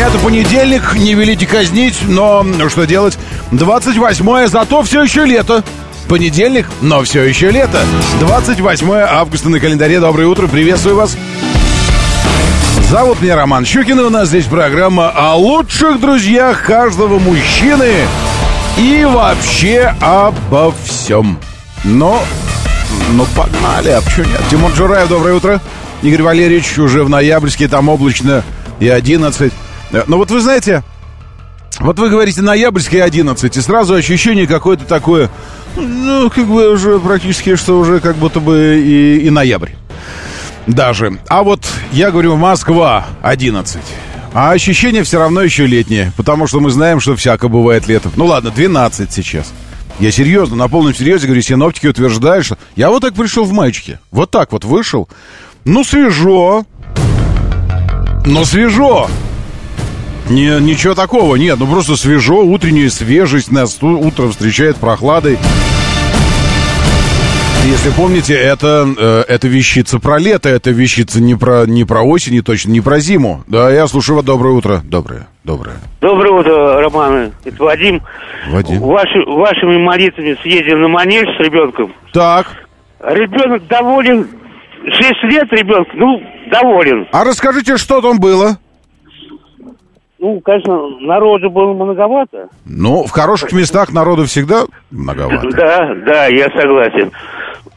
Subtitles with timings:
[0.00, 3.18] Это понедельник, не велите казнить, но что делать?
[3.52, 5.62] 28-е, зато все еще лето.
[6.08, 7.82] Понедельник, но все еще лето.
[8.20, 10.00] 28 августа на календаре.
[10.00, 11.18] Доброе утро, приветствую вас.
[12.88, 17.92] Зовут меня Роман Щукин, и у нас здесь программа о лучших друзьях каждого мужчины
[18.78, 21.38] и вообще обо всем.
[21.84, 22.24] Но,
[23.12, 24.40] ну погнали, а почему нет?
[24.50, 25.60] Тимур Джураев, доброе утро.
[26.00, 28.42] Игорь Валерьевич уже в ноябрьске, там облачно
[28.80, 29.52] и 11.
[29.92, 30.82] Ну вот вы знаете,
[31.78, 35.30] вот вы говорите ноябрьский 11, и сразу ощущение какое-то такое,
[35.76, 39.70] ну, как бы уже практически, что уже как будто бы и, и ноябрь.
[40.66, 41.18] Даже.
[41.28, 43.80] А вот я говорю, Москва 11.
[44.32, 48.12] А ощущение все равно еще летнее, потому что мы знаем, что всяко бывает летом.
[48.14, 49.52] Ну ладно, 12 сейчас.
[49.98, 52.56] Я серьезно, на полном серьезе говорю, синоптики утверждают, что...
[52.76, 54.00] Я вот так пришел в маечке.
[54.10, 55.08] Вот так вот вышел.
[55.64, 56.64] Ну, свежо.
[58.24, 59.10] Ну, свежо.
[60.30, 65.38] Не, ничего такого, нет, ну просто свежо, утренняя свежесть нас утром встречает прохладой.
[67.66, 72.34] Если помните, это, э, это вещица про лето, это вещица не про, не про осень,
[72.36, 73.42] и точно не про зиму.
[73.48, 74.24] Да, я слушаю вас.
[74.24, 74.80] Доброе утро.
[74.84, 75.76] Доброе, доброе.
[76.00, 77.32] Доброе утро, Роман.
[77.44, 78.00] Это Вадим.
[78.48, 78.80] Вадим.
[78.80, 81.92] Ваши, вашими молитвами съездил на манеж с ребенком.
[82.12, 82.46] Так.
[83.00, 84.28] Ребенок доволен.
[84.84, 87.06] Шесть лет ребенок, ну, доволен.
[87.12, 88.58] А расскажите, что там было?
[90.20, 92.48] Ну, конечно, народу было многовато.
[92.66, 95.48] Ну, в хороших местах народу всегда многовато.
[95.56, 97.10] Да, да, я согласен.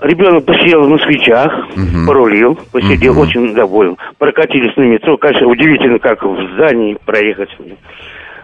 [0.02, 2.06] Ребенок посидел в москвичах, Мгм.
[2.06, 3.22] порулил, посидел, Мгм.
[3.22, 3.96] очень доволен.
[4.18, 5.16] Прокатились на метро.
[5.18, 7.50] Конечно, удивительно, как в здании проехать.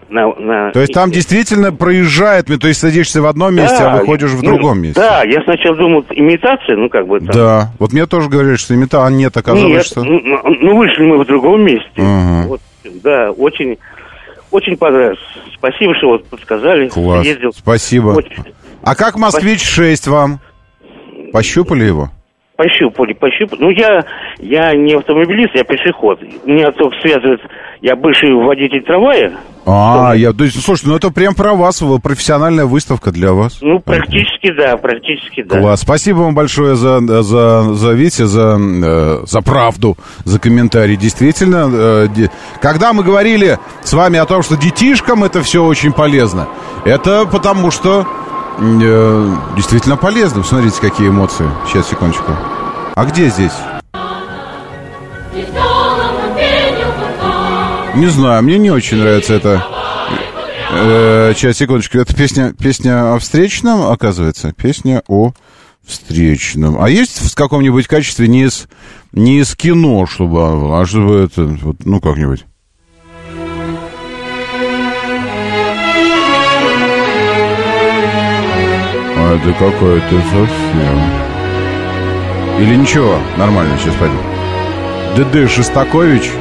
[0.09, 0.71] На, на...
[0.71, 4.41] То есть там действительно проезжает, то есть садишься в одном месте, Да, а выходишь в
[4.41, 4.99] ну, другом месте.
[4.99, 7.29] Да, я сначала думал, имитация, ну, как бы там.
[7.31, 7.71] Да.
[7.77, 10.03] Вот мне тоже говорили, что имита, а нет, оказалось, Нет, что...
[10.03, 10.19] ну,
[10.61, 11.89] ну, вышли мы в другом месте.
[11.97, 12.47] Мгм.
[12.47, 12.61] Вот,
[13.03, 13.77] да, очень,
[14.51, 15.19] очень понравилось.
[15.55, 16.89] Спасибо, что вот подсказали.
[16.89, 17.25] Класс.
[17.25, 17.51] Ездил.
[17.53, 18.09] Спасибо.
[18.09, 18.43] Очень.
[18.83, 20.39] А как «Москвич 6» вам?
[21.31, 22.09] Пощупали его?
[22.55, 23.61] Пощупали, пощупали.
[23.61, 24.05] Ну, я,
[24.39, 26.21] я не автомобилист, я пешеход.
[26.45, 27.39] Меня только связывает,
[27.81, 29.37] я бывший водитель трамвая.
[29.65, 33.59] А, я, то есть, слушайте, ну это прям про вас, профессиональная выставка для вас.
[33.61, 35.59] Ну, практически да, практически да.
[35.59, 35.81] Класс.
[35.81, 40.95] Спасибо вам большое за, за, за Витя, за, э, за правду, за комментарий.
[40.95, 42.31] Действительно, э, де-
[42.61, 46.47] когда мы говорили с вами о том, что детишкам это все очень полезно,
[46.85, 48.07] это потому что
[48.59, 50.43] э, действительно полезно.
[50.43, 51.45] Смотрите, какие эмоции.
[51.67, 52.31] Сейчас, секундочку.
[52.95, 53.53] А где здесь?
[57.99, 59.61] Не знаю, мне не очень нравится это.
[60.71, 61.97] Э, сейчас, секундочку.
[61.97, 64.53] Это песня, песня о встречном, оказывается?
[64.53, 65.33] Песня о
[65.85, 66.81] встречном.
[66.81, 68.69] А есть в каком-нибудь качестве не из,
[69.11, 70.39] не из кино, чтобы,
[70.79, 72.45] а чтобы это, вот, ну, как-нибудь?
[79.17, 80.99] А это какое-то совсем.
[82.61, 84.15] Или ничего, нормально, сейчас пойду.
[85.17, 86.31] ДД Шестакович,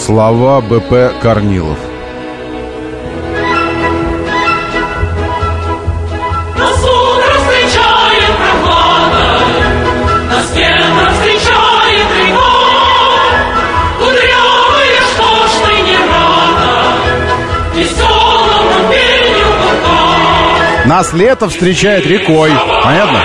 [0.00, 1.78] слова БП Корнилов.
[20.86, 22.50] Нас лето встречает рекой.
[22.82, 23.22] Понятно?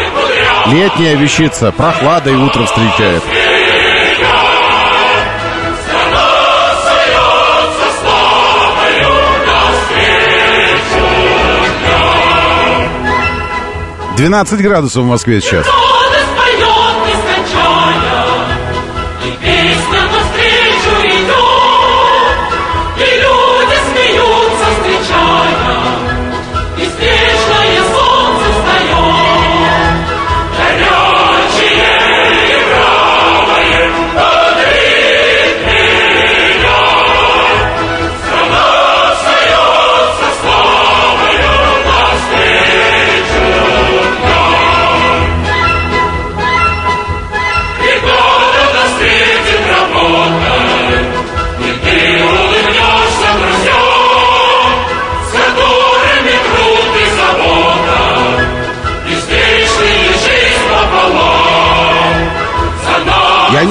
[0.67, 3.23] Летняя вещица, прохлада и утро встречает.
[14.17, 15.65] 12 градусов в Москве сейчас.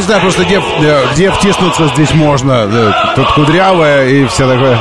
[0.03, 2.69] Знаю просто, где, э, где втиснуться здесь можно.
[2.71, 4.79] Э, Тут кудрявая и все такое.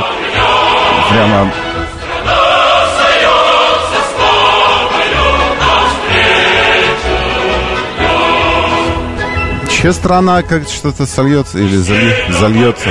[1.10, 1.50] Прямо...
[9.70, 12.90] Че страна как что-то сольется или зали- зальется?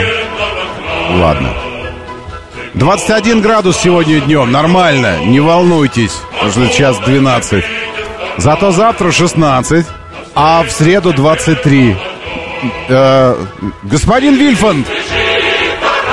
[1.19, 1.49] Ладно.
[2.75, 4.51] 21 градус сегодня днем.
[4.51, 5.17] Нормально.
[5.25, 6.13] Не волнуйтесь.
[6.45, 7.63] Уже час 12.
[8.37, 9.85] Зато завтра 16.
[10.35, 11.95] А в среду 23.
[12.89, 13.45] Э,
[13.83, 14.87] господин Вильфанд.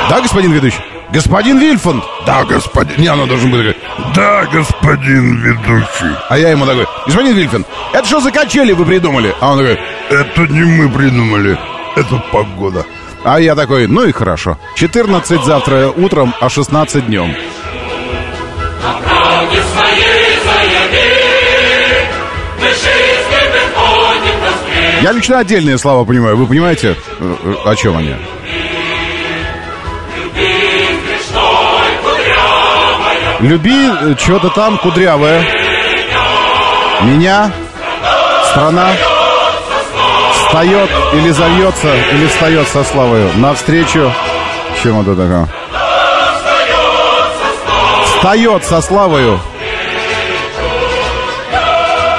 [0.08, 0.80] Да, господин ведущий?
[1.12, 2.04] Господин Вильфанд.
[2.26, 3.00] Да, господин.
[3.00, 3.76] Не, оно должен быть.
[4.14, 6.16] Да, господин ведущий.
[6.28, 9.34] А я ему такой, господин Вильфанд, это что за качели вы придумали?
[9.40, 11.58] А он такой, это не мы придумали,
[11.96, 12.84] это погода.
[13.24, 14.56] А я такой, ну и хорошо.
[14.76, 17.34] 14 завтра утром, а 16 днем.
[25.02, 26.36] Я лично отдельные слова понимаю.
[26.36, 28.14] Вы понимаете, э, о чем они?
[33.40, 35.42] Люби э, что-то там кудрявое.
[37.02, 37.50] Меня,
[38.50, 38.90] страна,
[40.34, 43.30] встает или зальется, или встает со славою.
[43.36, 44.12] Навстречу.
[44.82, 45.48] Чем это такое?
[48.04, 49.40] Встает со славою.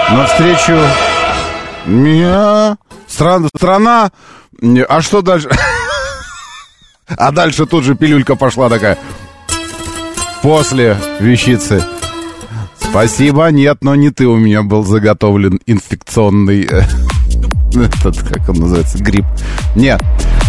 [0.10, 0.80] Навстречу
[1.86, 2.78] меня.
[3.08, 4.12] Страна, страна.
[4.90, 5.50] А что дальше?
[7.18, 8.98] А дальше тут же пилюлька пошла такая.
[10.42, 11.84] После вещицы.
[12.80, 16.68] Спасибо, нет, но не ты у меня был заготовлен инфекционный...
[16.70, 16.82] э,
[17.74, 19.26] Этот, как он называется, грипп.
[19.76, 20.02] Нет.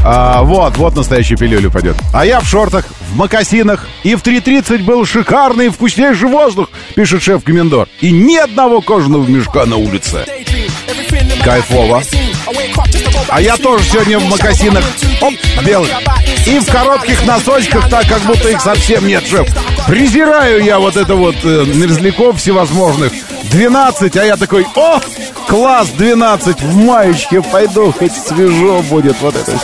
[0.05, 1.97] А, вот, вот настоящая пилюля пойдет.
[2.13, 7.23] А я в шортах, в мокасинах, и в 3.30 был шикарный и вкуснейший воздух, пишет
[7.23, 7.87] шеф-комендор.
[8.01, 10.25] И ни одного кожаного мешка на улице.
[11.45, 12.03] Кайфово.
[13.29, 14.85] А я тоже сегодня в мокасинах,
[15.21, 15.35] оп,
[15.65, 15.91] белых.
[16.47, 19.49] И в коротких носочках, так как будто их совсем нет, шеф.
[19.87, 23.13] Презираю я вот это вот э, мерзляков всевозможных.
[23.51, 25.01] 12, а я такой, о,
[25.47, 29.59] класс 12, в маечке пойду, хоть свежо будет вот это.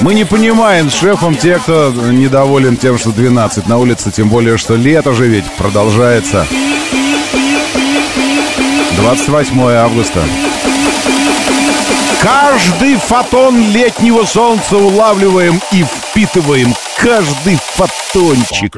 [0.00, 4.76] Мы не понимаем шефом те, кто недоволен тем, что 12 на улице, тем более, что
[4.76, 6.46] лето же ведь продолжается.
[8.96, 10.20] 28 августа.
[12.20, 16.74] Каждый фотон летнего солнца улавливаем и впитываем.
[16.96, 18.76] Каждый фотончик.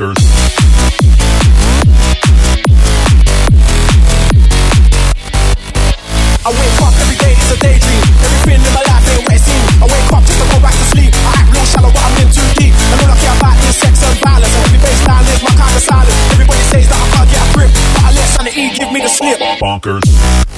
[0.00, 0.29] I
[19.70, 20.49] bonkers.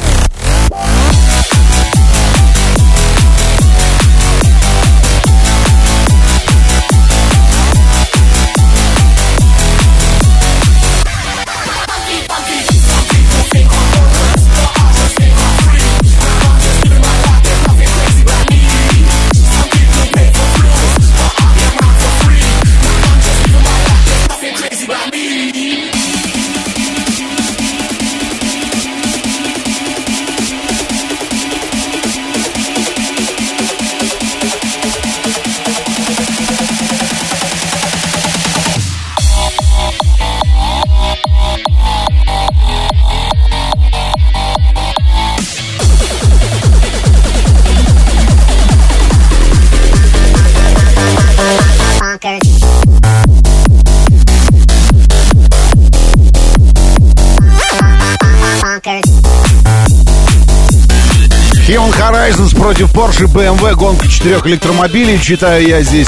[62.73, 65.19] Против Porsche BMW, гонка четырех электромобилей.
[65.21, 66.07] Читаю я здесь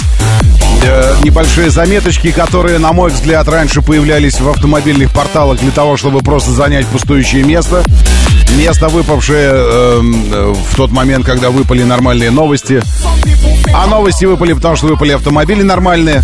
[0.83, 6.21] э, небольшие заметочки, которые, на мой взгляд, раньше появлялись в автомобильных порталах для того, чтобы
[6.21, 7.85] просто занять пустующее место.
[8.57, 10.01] Место, выпавшее э,
[10.33, 12.83] э, в тот момент, когда выпали нормальные новости.
[13.75, 16.23] А новости выпали, потому что выпали автомобили нормальные.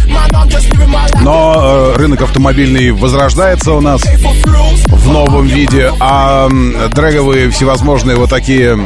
[1.23, 8.31] Но э, рынок автомобильный возрождается у нас в новом виде, а м, дрэговые всевозможные вот
[8.31, 8.79] такие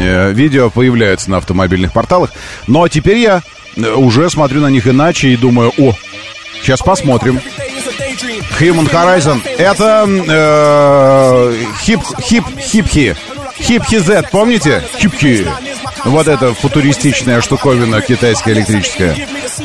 [0.00, 2.30] э, видео появляются на автомобильных порталах.
[2.68, 3.42] Но теперь я
[3.76, 5.92] э, уже смотрю на них иначе и думаю, о,
[6.62, 7.40] сейчас посмотрим.
[8.60, 9.40] Human Horizon.
[9.58, 13.16] Это э, хип хип хипхи.
[13.58, 14.82] Хипхи Z, помните?
[14.98, 15.46] Хипхи.
[16.04, 19.16] Вот эта футуристичная штуковина китайская электрическая.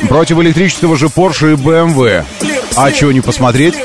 [0.08, 2.24] Против электрического же Porsche и BMW.
[2.76, 3.76] А чего не посмотреть?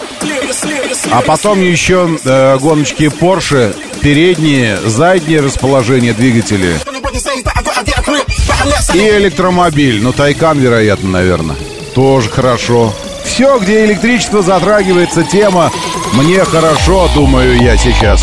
[1.11, 6.75] А потом еще э, гоночки Porsche, передние, задние расположение двигателей.
[8.95, 11.57] И электромобиль, ну Тайкан, вероятно, наверное.
[11.95, 12.95] Тоже хорошо.
[13.25, 15.71] Все, где электричество затрагивается, тема
[16.12, 18.23] «Мне хорошо», думаю я сейчас.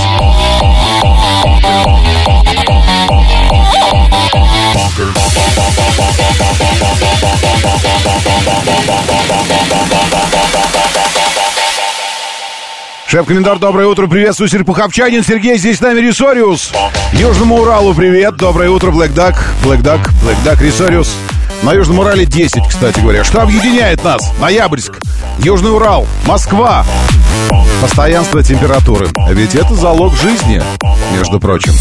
[13.07, 16.71] Шеф-комендор, доброе утро, приветствую, Серпуховчанин, Сергей, здесь с нами Рисориус.
[17.11, 21.15] Южному Уралу привет, доброе утро, Блэк Дак, Блэк Дак, Блэк Дак, Рисориус.
[21.63, 23.23] На Южном Урале 10, кстати говоря.
[23.23, 24.31] Что объединяет нас?
[24.39, 24.99] Ноябрьск,
[25.39, 26.85] Южный Урал, Москва.
[27.81, 29.09] Постоянство температуры.
[29.29, 30.61] Ведь это залог жизни,
[31.13, 31.73] между прочим.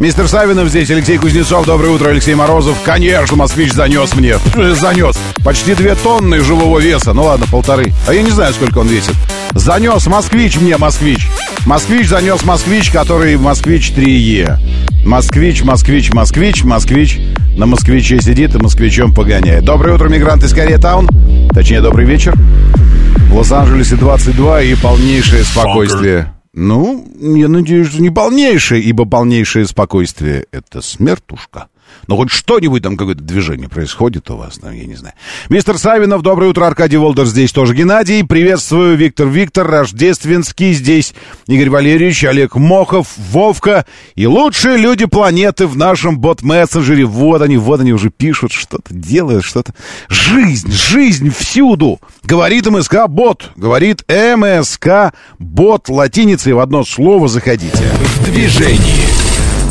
[0.00, 1.66] Мистер Савинов здесь, Алексей Кузнецов.
[1.66, 2.76] Доброе утро, Алексей Морозов.
[2.84, 4.38] Конечно, москвич занес мне.
[4.74, 5.18] Занес.
[5.44, 7.12] Почти две тонны живого веса.
[7.12, 7.92] Ну ладно, полторы.
[8.06, 9.14] А я не знаю, сколько он весит.
[9.54, 11.28] Занес москвич мне, москвич.
[11.66, 14.58] Москвич занес москвич, который москвич 3Е.
[15.04, 17.18] Москвич, москвич, москвич, москвич
[17.56, 19.64] на москвиче сидит и москвичом погоняет.
[19.64, 21.08] Доброе утро, мигранты из Корея-таун.
[21.52, 22.34] Точнее, добрый вечер.
[22.36, 26.32] В Лос-Анджелесе 22 и полнейшее спокойствие.
[26.52, 31.68] Ну, я надеюсь, не полнейшее, ибо полнейшее спокойствие— это смертушка.
[32.06, 35.14] Но хоть что-нибудь там, какое-то движение происходит у вас, там, я не знаю.
[35.48, 37.74] Мистер Савинов, доброе утро, Аркадий Волдер здесь тоже.
[37.74, 41.14] Геннадий, приветствую, Виктор Виктор, Рождественский здесь,
[41.46, 47.04] Игорь Валерьевич, Олег Мохов, Вовка и лучшие люди планеты в нашем бот-мессенджере.
[47.04, 49.74] Вот они, вот они уже пишут, что-то делают, что-то.
[50.08, 52.00] Жизнь, жизнь всюду.
[52.24, 57.84] Говорит МСК бот, говорит МСК бот латиницей в одно слово заходите.
[58.20, 59.07] В движении.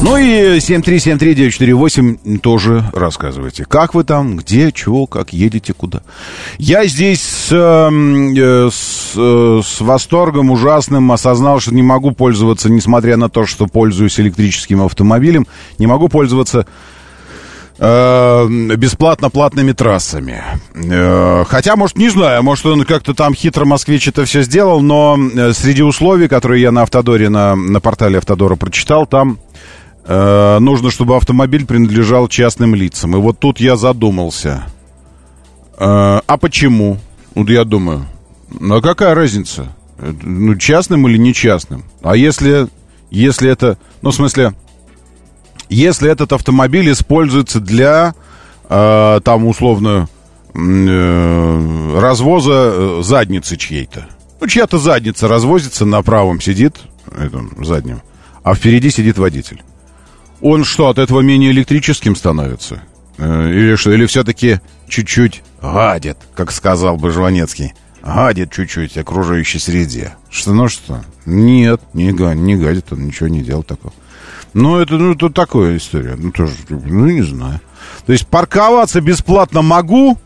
[0.03, 3.65] Ну и 7373948 тоже рассказывайте.
[3.65, 6.01] Как вы там, где, чего, как едете, куда.
[6.59, 13.17] Я здесь с, э, с, э, с восторгом ужасным осознал, что не могу пользоваться, несмотря
[13.17, 15.47] на то, что пользуюсь электрическим автомобилем,
[15.79, 16.67] не могу пользоваться
[17.79, 20.43] э, бесплатно платными трассами.
[20.75, 25.17] Э, хотя, может, не знаю, может, он как-то там хитро москвич это все сделал, но
[25.53, 29.39] среди условий, которые я на Автодоре, на, на портале Автодора прочитал, там
[30.07, 33.15] э, нужно, чтобы автомобиль принадлежал частным лицам.
[33.15, 34.63] И вот тут я задумался.
[35.77, 36.97] Э, а почему?
[37.35, 38.05] Вот я думаю,
[38.59, 39.75] ну а какая разница?
[39.99, 41.83] Э, Ну, частным или не частным?
[42.01, 42.67] А если,
[43.11, 44.53] если это, ну, в смысле,
[45.69, 48.15] если этот автомобиль используется для,
[48.69, 50.07] э, там, условно,
[50.53, 54.07] э, развоза задницы чьей-то.
[54.39, 56.75] Ну, чья-то задница развозится, на правом сидит,
[57.15, 58.01] этом, заднем,
[58.43, 59.61] а впереди сидит водитель.
[60.41, 62.81] Он что, от этого менее электрическим становится?
[63.17, 67.73] Э, Или что, или все-таки чуть-чуть гадит, как сказал бы Жванецкий.
[68.03, 70.15] Гадит чуть-чуть окружающей среде.
[70.29, 71.03] Что, ну что?
[71.25, 73.93] Нет, не, не гадит, он ничего не делал такого.
[74.53, 76.15] Ну, это, ну, это такая история.
[76.17, 77.59] Ну, тоже, ну, не знаю.
[78.05, 80.17] То есть парковаться бесплатно могу,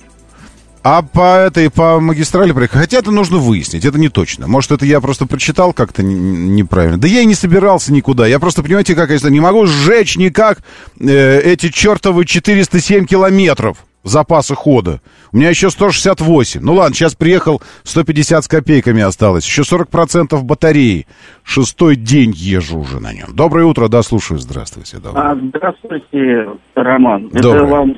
[0.84, 4.48] а по этой, по магистрали проехать, хотя это нужно выяснить, это не точно.
[4.48, 6.98] Может, это я просто прочитал как-то не- неправильно.
[7.00, 8.26] Да я и не собирался никуда.
[8.26, 10.60] Я просто, понимаете, как если не могу сжечь никак
[11.00, 15.02] э, эти чертовы 407 километров запаса хода.
[15.32, 16.62] У меня еще 168.
[16.62, 19.46] Ну ладно, сейчас приехал, 150 с копейками осталось.
[19.46, 21.06] Еще 40% батареи.
[21.44, 23.28] Шестой день езжу уже на нем.
[23.34, 24.40] Доброе утро, да, слушаю.
[24.40, 24.98] Здравствуйте.
[24.98, 25.32] Доброе.
[25.32, 27.30] А, здравствуйте, Роман.
[27.30, 27.56] Доброе.
[27.56, 27.92] Это вам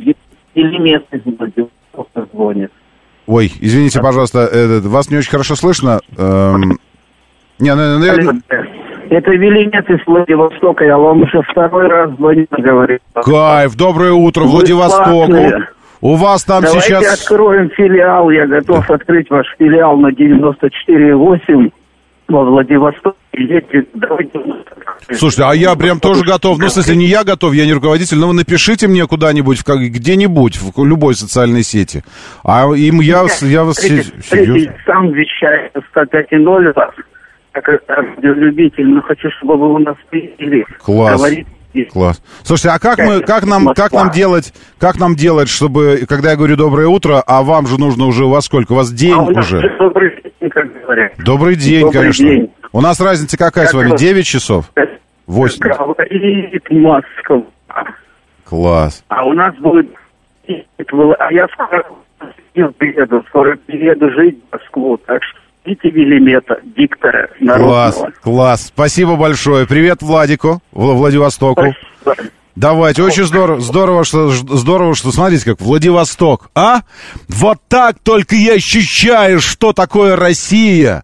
[0.56, 1.18] или место
[2.34, 2.72] звонит.
[3.26, 6.00] Ой, извините, пожалуйста, э, вас не очень хорошо слышно.
[6.18, 6.78] Эм,
[7.60, 8.14] Не, ну, ну, я-
[9.10, 10.84] Это Велинец из Владивостока.
[10.84, 13.02] Я вам уже второй раз звоню, говорит.
[13.14, 15.68] Кайф, доброе утро, Вы классные.
[16.02, 17.22] У вас там Давайте сейчас...
[17.22, 18.30] откроем филиал.
[18.30, 21.72] Я готов открыть ваш филиал на 94,8
[22.34, 23.18] во Владивостоке.
[23.34, 24.40] Едете, давайте.
[25.12, 26.58] Слушайте, а я прям тоже готов.
[26.60, 29.80] Ну, в смысле, не я готов, я не руководитель, но вы напишите мне куда-нибудь, как-
[29.80, 32.04] где-нибудь, в любой социальной сети.
[32.44, 33.78] А им я, вас- я вас...
[33.78, 34.74] серьезно?
[34.86, 36.92] сам вещаю 105,0 вас,
[37.52, 40.66] как радиолюбитель, но хочу, чтобы вы у нас приняли.
[40.84, 41.18] Класс.
[41.18, 41.48] Говорите,
[41.92, 42.22] Класс.
[42.44, 46.36] Слушайте, а как мы, как нам, как нам делать, как нам делать, чтобы, когда я
[46.38, 48.74] говорю доброе утро, а вам же нужно уже у вас сколько?
[48.74, 49.60] У вас день а у уже.
[49.60, 50.50] же добрый день,
[50.94, 51.14] говорят.
[51.18, 52.26] Добрый день, Добрый конечно.
[52.28, 52.52] день.
[52.72, 53.90] У нас разница какая с Как вами?
[53.92, 54.72] вас- 9 часов?
[55.28, 55.60] Восемь.
[55.62, 57.44] Говорит Москва.
[58.46, 59.04] Класс.
[59.08, 59.90] А у нас будет...
[60.48, 61.84] А я скоро
[62.78, 67.72] приеду, скоро приеду жить в Москву, так что Вити Велимета, диктора народного.
[67.72, 68.62] Класс, класс.
[68.68, 69.66] Спасибо большое.
[69.66, 71.74] Привет Владику, Вла- Владивостоку.
[72.02, 72.30] Спасибо.
[72.56, 76.82] Давайте, очень здорово, здорово, что, здорово, что, смотрите, как Владивосток, а?
[77.28, 81.04] Вот так только и ощущаешь, что такое Россия.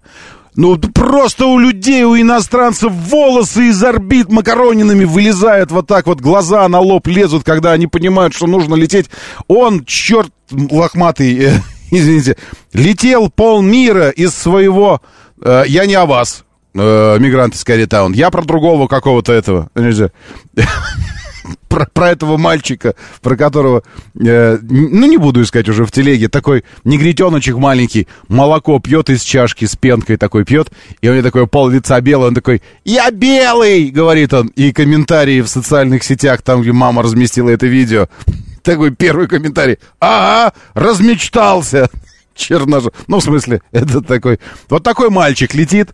[0.55, 6.67] Ну, просто у людей, у иностранцев волосы из орбит макаронинами вылезают вот так вот, глаза
[6.67, 9.09] на лоб лезут, когда они понимают, что нужно лететь.
[9.47, 11.51] Он, черт лохматый, э,
[11.91, 12.37] извините,
[12.73, 15.01] летел полмира из своего...
[15.41, 16.43] э, я не о вас,
[16.75, 19.69] э, мигранты из Каритаун, я про другого какого-то этого.
[21.67, 23.83] про, про этого мальчика, про которого,
[24.19, 29.65] э, ну, не буду искать уже в телеге, такой негритеночек маленький, молоко пьет из чашки
[29.65, 33.89] с пенкой такой пьет, и у него такое пол лица белое, он такой, я белый,
[33.89, 38.07] говорит он, и комментарии в социальных сетях, там, где мама разместила это видео,
[38.63, 41.89] такой первый комментарий, ага, размечтался,
[42.35, 44.39] черножа, ну, в смысле, это такой,
[44.69, 45.89] вот такой мальчик летит,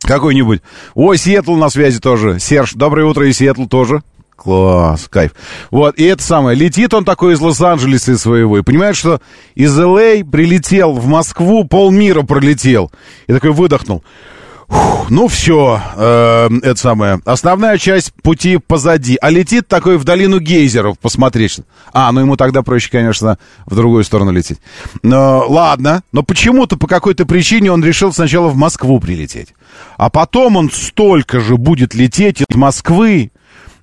[0.00, 0.62] какой-нибудь.
[0.94, 2.38] Ой, Сиэтл на связи тоже.
[2.38, 4.02] Серж, доброе утро, и Сиэтл тоже.
[4.38, 5.32] Класс, кайф.
[5.72, 9.20] Вот, и это самое, летит он такой из Лос-Анджелеса своего, и понимает, что
[9.56, 10.24] из Л.А.
[10.24, 12.92] прилетел в Москву, полмира пролетел.
[13.26, 14.04] И такой выдохнул.
[14.68, 19.18] Фух, ну все, э, это самое, основная часть пути позади.
[19.20, 21.60] А летит такой в долину гейзеров посмотреть.
[21.92, 24.58] А, ну ему тогда проще, конечно, в другую сторону лететь.
[25.02, 29.54] Но, ладно, но почему-то по какой-то причине он решил сначала в Москву прилететь.
[29.96, 33.32] А потом он столько же будет лететь из Москвы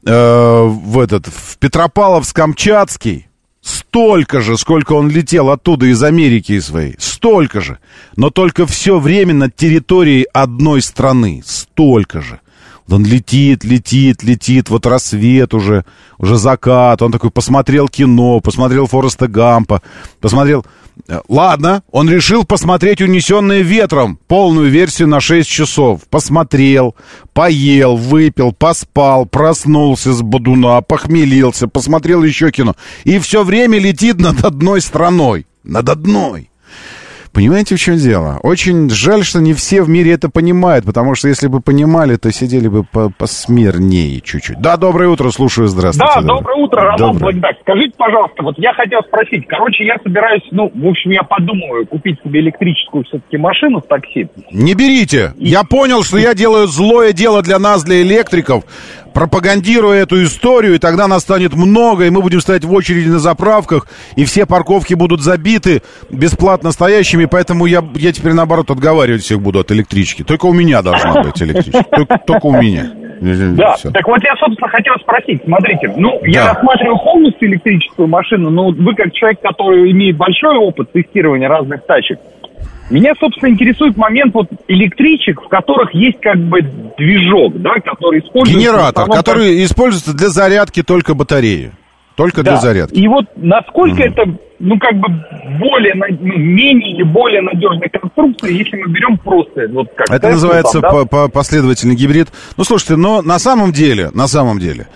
[0.05, 3.25] э, в этот, в Петропавловск-Камчатский.
[3.61, 6.95] Столько же, сколько он летел оттуда из Америки своей.
[6.99, 7.79] Столько же.
[8.15, 11.41] Но только все время над территорией одной страны.
[11.43, 12.39] Столько же.
[12.87, 15.85] Он летит, летит, летит, вот рассвет уже,
[16.19, 17.01] уже закат.
[17.01, 19.81] Он такой посмотрел кино, посмотрел Фореста Гампа,
[20.21, 20.65] посмотрел...
[21.07, 26.01] Э, Ладно, он решил посмотреть «Унесенные ветром», полную версию на 6 часов.
[26.09, 26.95] Посмотрел,
[27.33, 32.75] поел, выпил, поспал, проснулся с бодуна, похмелился, посмотрел еще кино.
[33.03, 35.45] И все время летит над одной страной.
[35.63, 36.49] Над одной.
[37.35, 38.39] Понимаете, в чем дело?
[38.43, 42.31] Очень жаль, что не все в мире это понимают, потому что если бы понимали, то
[42.31, 44.61] сидели бы по посмирнее чуть-чуть.
[44.61, 46.13] Да, доброе утро, слушаю, здравствуйте.
[46.15, 47.33] Да, доброе утро, Роман Доброе.
[47.33, 47.57] Благодат.
[47.59, 49.45] Скажите, пожалуйста, вот я хотел спросить.
[49.47, 54.29] Короче, я собираюсь, ну, в общем, я подумываю купить себе электрическую все-таки машину с такси.
[54.51, 55.33] Не берите.
[55.35, 58.63] Я понял, что я делаю злое дело для нас, для электриков,
[59.15, 63.19] пропагандируя эту историю, и тогда нас станет много, и мы будем стоять в очереди на
[63.19, 69.41] заправках, и все парковки будут забиты бесплатно стоящими, поэтому я, я теперь, наоборот, отговаривать всех
[69.41, 70.23] буду от электрички.
[70.23, 71.83] Только у меня должна быть электричка.
[71.89, 72.91] Только, только у меня.
[73.21, 73.91] Да, Всё.
[73.91, 75.41] так вот я, собственно, хотел спросить.
[75.45, 76.53] Смотрите, ну, я Да.
[76.53, 82.19] рассматриваю полностью электрическую машину, но вы как человек, который имеет большой опыт тестирования разных тачек,
[82.89, 86.61] меня, собственно, интересует момент вот электричек, в которых есть как бы
[86.97, 88.59] движок, да, который используется...
[88.59, 91.71] Генератор, основном как- который используется для зарядки только батареи.
[92.15, 92.57] Только для Да.
[92.61, 92.93] зарядки.
[92.97, 94.23] И вот насколько это,
[94.59, 95.07] ну, как бы
[95.59, 100.79] более, ну, менее или более надежная конструкция, если мы берем просто вот как Это называется
[100.79, 100.89] там, да?
[100.91, 102.29] по- по- последовательный гибрид.
[102.55, 104.87] Ну, слушайте, но на самом деле, на самом деле,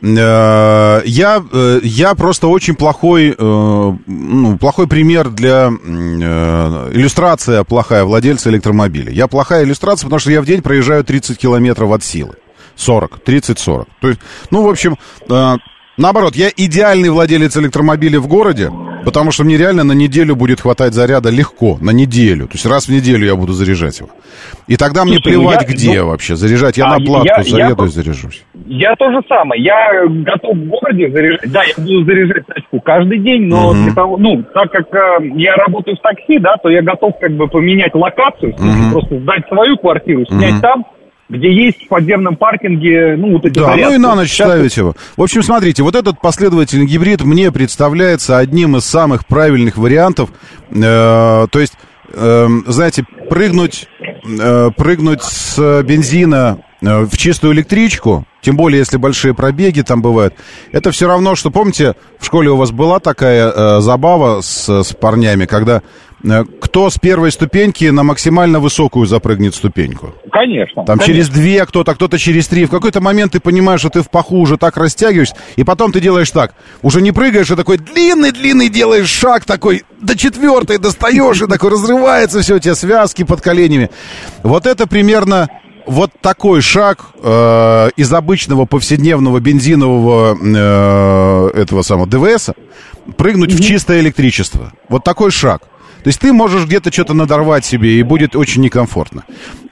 [0.00, 8.50] я, э, я просто очень плохой, э, ну, плохой пример для э, иллюстрация плохая владельца
[8.50, 9.10] электромобиля.
[9.10, 12.34] Я плохая иллюстрация, потому что я в день проезжаю 30 километров от силы.
[12.76, 13.86] 40, 30-40.
[14.00, 14.96] То есть, ну, в общем,
[15.28, 15.56] э,
[15.96, 18.70] наоборот, я идеальный владелец электромобиля в городе,
[19.08, 22.46] потому что мне реально на неделю будет хватать заряда легко, на неделю.
[22.46, 24.10] То есть раз в неделю я буду заряжать его.
[24.66, 26.76] И тогда мне Слушай, ну плевать, я- где ну, вообще заряжать.
[26.76, 28.44] Я а, на платку я- я заеду по- и заряжусь.
[28.66, 29.62] Я то же самое.
[29.62, 31.50] Я готов в городе заряжать.
[31.50, 35.54] Да, я буду заряжать тачку каждый день, но для того, ну, так как э, я
[35.56, 38.92] работаю в такси, да, то я готов как бы поменять локацию, Мгм.
[38.92, 40.60] просто сдать свою квартиру, снять Мгм.
[40.60, 40.84] там,
[41.28, 43.84] где есть в подземном паркинге, ну, вот эти Да, зарядки.
[43.84, 44.94] ну и на ночь Сейчас ставить его.
[45.16, 50.30] В общем, смотрите, вот этот последовательный гибрид мне представляется одним из самых правильных вариантов.
[50.70, 51.74] Э, то есть,
[52.14, 53.88] эм, знаете, прыгнуть,
[54.40, 60.34] э, прыгнуть с бензина э, в чистую электричку, тем более, если большие пробеги там бывают,
[60.72, 64.94] это все равно, что, помните, в школе у вас была такая э, забава с, с
[64.94, 65.80] парнями, когда э,
[66.60, 70.14] кто с первой ступеньки на максимально высокую запрыгнет ступеньку?
[70.32, 70.84] Конечно.
[70.84, 71.06] Там конечно.
[71.06, 72.64] через две кто-то, кто-то через три.
[72.64, 76.00] В какой-то момент ты понимаешь, что ты в паху уже так растягиваешься, и потом ты
[76.00, 76.54] делаешь так.
[76.82, 82.40] Уже не прыгаешь, а такой длинный-длинный делаешь шаг такой, до четвертой достаешь, и такой разрывается
[82.40, 83.90] все, у тебя связки под коленями.
[84.42, 85.48] Вот это примерно
[85.86, 92.50] вот такой шаг э, из обычного повседневного бензинового э, этого самого ДВС
[93.16, 94.72] прыгнуть в чистое электричество.
[94.88, 95.62] Вот такой шаг.
[96.08, 99.24] То есть ты можешь где-то что-то надорвать себе, и будет очень некомфортно.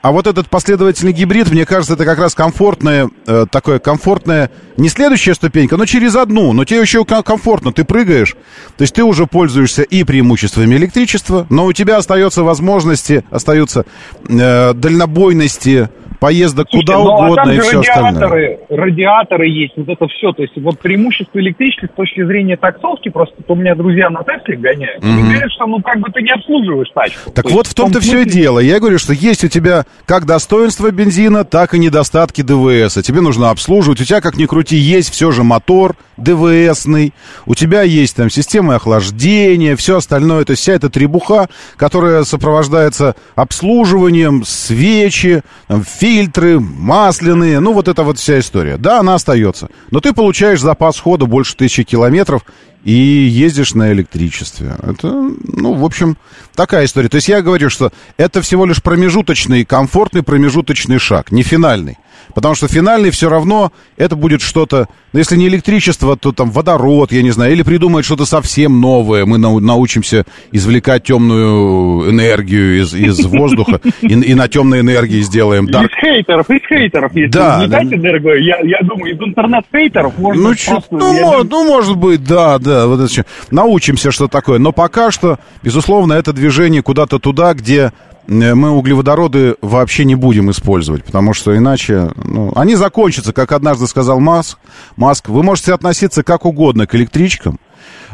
[0.03, 4.87] А вот этот последовательный гибрид, мне кажется, это как раз комфортное, э, такое комфортное, не
[4.89, 8.35] следующая ступенька, но через одну, но тебе еще ком- комфортно, ты прыгаешь,
[8.77, 13.87] то есть ты уже пользуешься и преимуществами электричества, но у тебя остается возможности, остаются
[14.29, 18.11] э, дальнобойности, поездок Слушайте, куда ну, а угодно там и все остальное.
[18.11, 20.31] радиаторы, радиаторы есть, вот это все.
[20.33, 24.57] То есть вот преимущество электричества с точки зрения таксовки, просто у меня друзья на Тесле
[24.57, 27.31] гоняют, они говорят, что ну как бы ты не обслуживаешь тачку.
[27.31, 28.59] Так То вот есть в том-то том все и смысле- дело.
[28.59, 32.95] Я говорю, что есть у тебя как достоинство бензина, так и недостатки ДВС.
[33.03, 34.01] Тебе нужно обслуживать.
[34.01, 37.13] У тебя, как ни крути, есть все же мотор ДВСный.
[37.45, 40.45] У тебя есть там система охлаждения, все остальное.
[40.45, 47.59] То есть вся эта требуха, которая сопровождается обслуживанием, свечи, там, фильтры, масляные.
[47.59, 48.77] Ну, вот это вот вся история.
[48.77, 49.67] Да, она остается.
[49.91, 52.43] Но ты получаешь запас хода больше тысячи километров
[52.85, 54.77] и ездишь на электричестве.
[54.81, 56.17] Это, ну, в общем,
[56.55, 57.09] такая история.
[57.09, 61.97] То есть я говорю, что это всего лишь промежуточный, комфортный промежуточный шаг, не финальный.
[62.33, 67.11] Потому что финальный все равно это будет что-то, ну, если не электричество, то там водород,
[67.11, 69.25] я не знаю, или придумают что-то совсем новое.
[69.25, 75.67] Мы нау- научимся извлекать темную энергию из, из воздуха и, и на темной энергии сделаем
[75.67, 75.91] дарк.
[75.91, 77.95] Из хейтеров, из хейтеров, если Да, угнетать да.
[77.95, 80.83] энергию, я, я думаю, из интернет-хейтеров можно Ну, просто...
[80.91, 82.87] ну, я мо- думаю, ну, может быть, да, да.
[82.87, 83.25] Вот это.
[83.51, 84.59] Научимся, что такое.
[84.59, 87.91] Но пока что, безусловно, это движение куда-то туда, где
[88.27, 94.19] мы углеводороды вообще не будем использовать, потому что иначе, ну, они закончатся, как однажды сказал
[94.19, 94.59] Маск.
[94.97, 97.59] Маск, вы можете относиться как угодно к электричкам,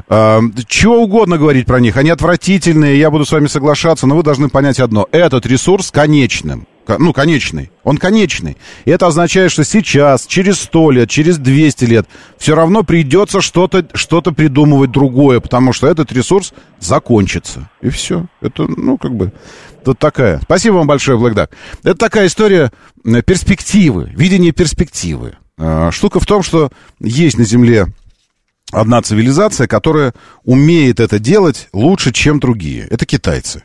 [0.09, 4.23] э, чего угодно говорить про них, они отвратительные, я буду с вами соглашаться, но вы
[4.23, 6.67] должны понять одно, этот ресурс конечным.
[6.87, 7.71] Ну, конечный.
[7.83, 8.57] Он конечный.
[8.85, 13.87] И это означает, что сейчас, через 100 лет, через 200 лет, все равно придется что-то
[13.93, 17.69] что придумывать другое, потому что этот ресурс закончится.
[17.81, 18.25] И все.
[18.41, 19.31] Это, ну, как бы,
[19.83, 20.39] тут такая.
[20.41, 21.51] Спасибо вам большое, Блэкдак.
[21.83, 22.71] Это такая история
[23.05, 25.35] э, перспективы, видение перспективы.
[25.57, 27.87] Э, Штука в том, что есть на Земле
[28.71, 32.87] одна цивилизация, которая умеет это делать лучше, чем другие.
[32.89, 33.63] Это китайцы.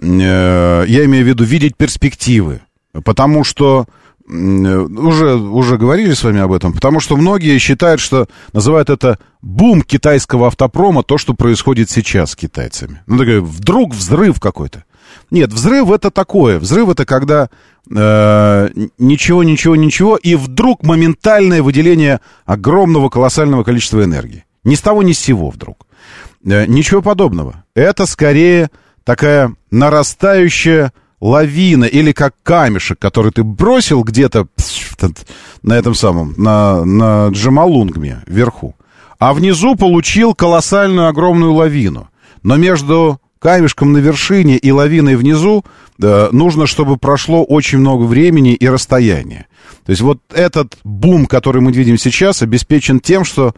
[0.00, 2.60] Э, Я имею в виду видеть перспективы.
[3.04, 3.86] Потому что
[4.28, 9.18] э, уже, уже говорили с вами об этом, потому что многие считают, что называют это
[9.42, 13.02] бум китайского автопрома, то, что происходит сейчас с китайцами.
[13.06, 14.84] Ну, такой вдруг взрыв какой-то.
[15.30, 16.58] Нет, взрыв это такое.
[16.58, 17.48] Взрыв это когда
[17.90, 24.44] э, ничего, ничего, ничего, и вдруг моментальное выделение огромного колоссального количества энергии.
[24.64, 25.86] Ни с того, ни с сего вдруг.
[26.44, 27.64] Э, ничего подобного.
[27.74, 28.70] Это скорее
[29.04, 34.46] такая нарастающая лавина или как камешек, который ты бросил где-то
[35.62, 38.76] на этом самом, на, на Джамалунгме вверху.
[39.18, 42.08] А внизу получил колоссальную огромную лавину.
[42.42, 45.64] Но между камешком на вершине и лавиной внизу
[46.02, 49.46] э, нужно, чтобы прошло очень много времени и расстояния.
[49.84, 53.54] То есть вот этот бум, который мы видим сейчас, обеспечен тем, что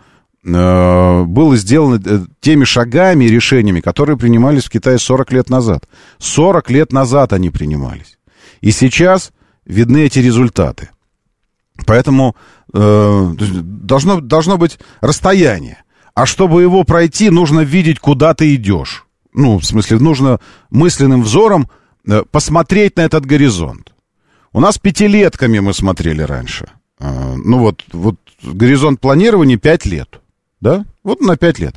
[0.52, 5.88] было сделано э, теми шагами и решениями, которые принимались в Китае 40 лет назад.
[6.18, 8.18] 40 лет назад они принимались.
[8.60, 9.32] И сейчас
[9.64, 10.90] видны эти результаты.
[11.84, 12.36] Поэтому
[12.72, 15.82] э, должно, должно быть расстояние.
[16.14, 19.04] А чтобы его пройти, нужно видеть, куда ты идешь.
[19.32, 21.68] Ну, в смысле, нужно мысленным взором
[22.08, 23.92] э, посмотреть на этот горизонт.
[24.52, 26.68] У нас пятилетками мы смотрели раньше.
[27.00, 30.20] Э, ну вот, вот горизонт планирования 5 лет.
[30.60, 30.84] Да?
[31.04, 31.76] Вот на 5 лет.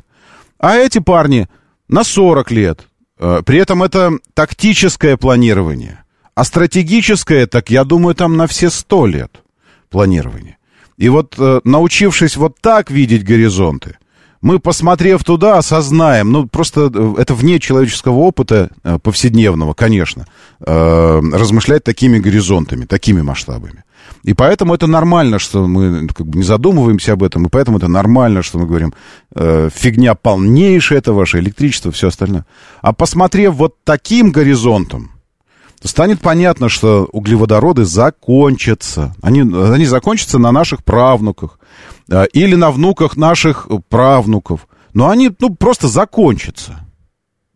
[0.58, 1.48] А эти парни
[1.88, 2.86] на 40 лет.
[3.18, 6.04] Э, При этом это тактическое планирование.
[6.34, 9.42] А стратегическое, так я думаю, там на все 100 лет
[9.90, 10.58] планирования.
[10.96, 13.96] И вот э, научившись вот так видеть горизонты,
[14.42, 18.70] мы, посмотрев туда, осознаем, ну, просто э, это вне человеческого опыта
[19.02, 20.26] повседневного, конечно,
[20.60, 23.84] размышлять такими горизонтами, такими масштабами.
[24.22, 27.88] И поэтому это нормально, что мы как бы не задумываемся об этом, и поэтому это
[27.88, 28.92] нормально, что мы говорим,
[29.34, 32.44] э, фигня полнейшая, это ваше электричество, все остальное.
[32.82, 35.12] А посмотрев вот таким горизонтом,
[35.80, 39.14] то станет понятно, что углеводороды закончатся.
[39.22, 41.58] Они, они закончатся на наших правнуках
[42.10, 44.68] э, или на внуках наших правнуков.
[44.92, 46.80] Но они, ну, просто закончатся.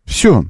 [0.06, 0.44] Все,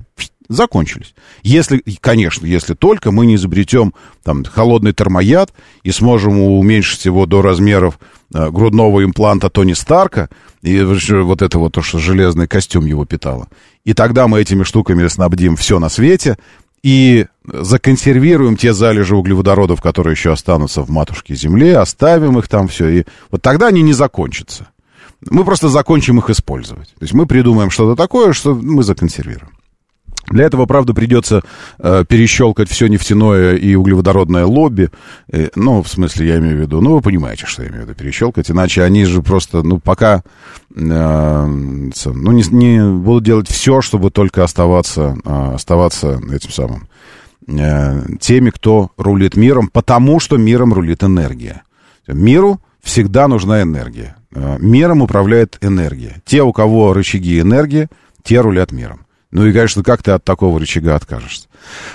[0.49, 1.15] закончились.
[1.43, 5.53] Если, конечно, если только мы не изобретем там холодный термояд
[5.83, 7.99] и сможем уменьшить его до размеров
[8.35, 10.29] э, грудного импланта Тони Старка,
[10.63, 13.49] и вот это вот то, что железный костюм его питало.
[13.85, 16.39] И тогда мы этими штуками снабдим все на свете,
[16.83, 22.89] и законсервируем те залежи углеводородов, которые еще останутся в матушке Земле, оставим их там все,
[22.89, 24.69] и вот тогда они не закончатся.
[25.31, 26.89] Мы просто закончим их использовать.
[26.89, 29.53] То есть мы придумаем что-то такое, что мы законсервируем.
[30.29, 31.43] Для этого, правда, придется
[31.79, 34.91] э, перещелкать все нефтяное и углеводородное лобби.
[35.31, 37.87] Э, ну, в смысле, я имею в виду, ну, вы понимаете, что я имею в
[37.87, 38.51] виду, перещелкать.
[38.51, 40.23] Иначе они же просто, ну, пока,
[40.75, 46.89] э, ну, не, не будут делать все, чтобы только оставаться, э, оставаться этим самым,
[47.47, 51.63] э, теми, кто рулит миром, потому что миром рулит энергия.
[52.07, 54.17] Миру всегда нужна энергия.
[54.35, 56.23] Э, миром управляет энергия.
[56.25, 57.89] Те, у кого рычаги энергии,
[58.23, 59.07] те рулят миром.
[59.35, 61.49] Ну и, конечно, как ты от такого рычага откажешься?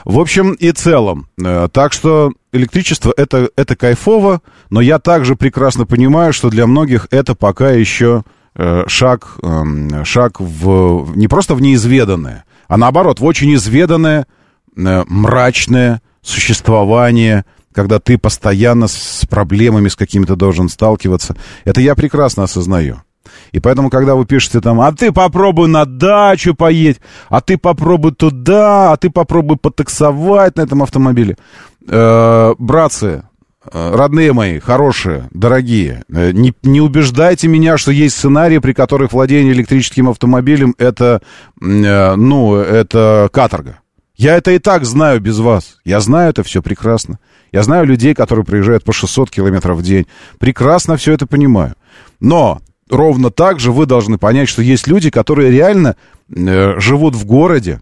[0.04, 5.86] В общем и целом, э, так что электричество это, это кайфово, но я также прекрасно
[5.86, 8.24] понимаю, что для многих это пока еще
[8.56, 14.28] э, шаг, э, шаг в, не просто в неизведанное, а наоборот, в очень изведанное,
[14.76, 21.38] э, мрачное существование, когда ты постоянно с проблемами с какими-то должен сталкиваться.
[21.64, 23.02] Это я прекрасно осознаю.
[23.52, 27.00] И поэтому, когда вы пишете там, а ты попробуй на дачу поедь,
[27.30, 31.38] а ты попробуй туда, а ты попробуй потаксовать на этом автомобиле.
[31.88, 33.24] Э, братцы,
[33.72, 39.14] э, родные мои, хорошие, дорогие, э, не, не убеждайте меня, что есть сценарии, при которых
[39.14, 41.22] владение электрическим автомобилем это,
[41.62, 43.80] э, ну, это каторга.
[44.20, 45.78] Я это и так знаю без вас.
[45.86, 47.20] Я знаю это все прекрасно.
[47.54, 50.08] Я знаю людей, которые приезжают по 600 километров в день.
[50.40, 51.76] Прекрасно все это понимаю.
[52.20, 55.96] Но ровно так же вы должны понять, что есть люди, которые реально
[56.34, 57.80] э, живут в городе.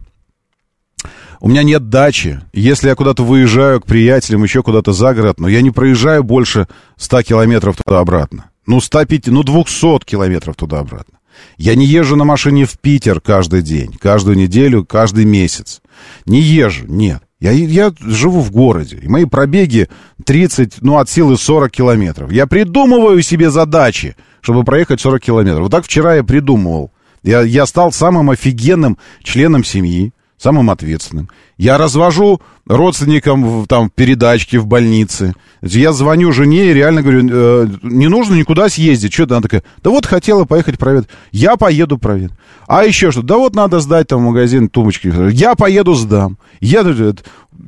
[1.40, 2.42] У меня нет дачи.
[2.54, 6.68] Если я куда-то выезжаю к приятелям, еще куда-то за город, но я не проезжаю больше
[6.98, 8.50] 100 километров туда-обратно.
[8.66, 11.20] Ну, 105, ну, 200 километров туда-обратно.
[11.58, 15.82] Я не езжу на машине в Питер каждый день, каждую неделю, каждый месяц.
[16.26, 17.22] Не езжу, нет.
[17.40, 19.90] Я, я живу в городе, и мои пробеги
[20.26, 22.32] 30, ну, от силы 40 километров.
[22.32, 25.64] Я придумываю себе задачи, чтобы проехать 40 километров.
[25.64, 26.92] Вот так вчера я придумывал.
[27.22, 31.30] Я, я стал самым офигенным членом семьи, самым ответственным.
[31.58, 35.34] Я развожу родственникам там передачки в больнице.
[35.64, 39.14] Я звоню жене и реально говорю, э, не нужно никуда съездить.
[39.14, 41.10] Что-то она такая, да вот хотела поехать провед.
[41.32, 42.32] Я поеду провед.
[42.68, 43.24] А еще что?
[43.24, 45.12] Да вот надо сдать там в магазин тумочки.
[45.32, 46.38] Я поеду сдам.
[46.60, 46.84] Я,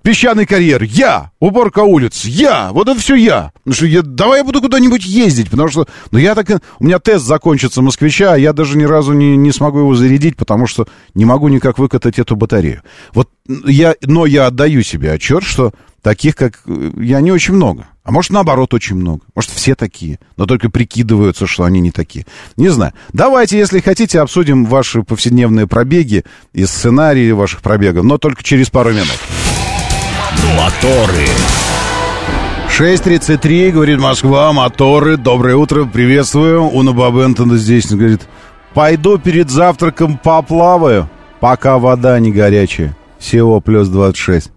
[0.04, 3.52] песчаный карьер, я, уборка улиц, я, вот это все я.
[3.66, 7.00] Ну что я, давай я буду куда-нибудь ездить, потому что, ну я так, у меня
[7.00, 10.88] тест закончится москвича, а я даже ни разу не, не смогу его зарядить, потому что
[11.14, 12.82] не могу никак выкатать эту батарею.
[13.14, 13.30] Вот
[13.66, 16.60] я, но я отдаю себе отчет, что таких, как
[16.98, 17.88] я, не очень много.
[18.04, 19.22] А может, наоборот, очень много.
[19.36, 22.26] Может, все такие, но только прикидываются, что они не такие.
[22.58, 22.94] Не знаю.
[23.14, 26.24] Давайте, если хотите, обсудим ваши повседневные пробеги
[26.54, 29.20] и сценарии ваших пробегов, но только через пару минут.
[30.58, 31.28] Моторы.
[32.70, 36.64] 6.33, говорит Москва, моторы, доброе утро, приветствую.
[36.64, 38.22] Уна Бабентона здесь, говорит,
[38.74, 41.10] пойду перед завтраком поплаваю,
[41.40, 42.96] пока вода не горячая.
[43.20, 44.52] Всего плюс 26.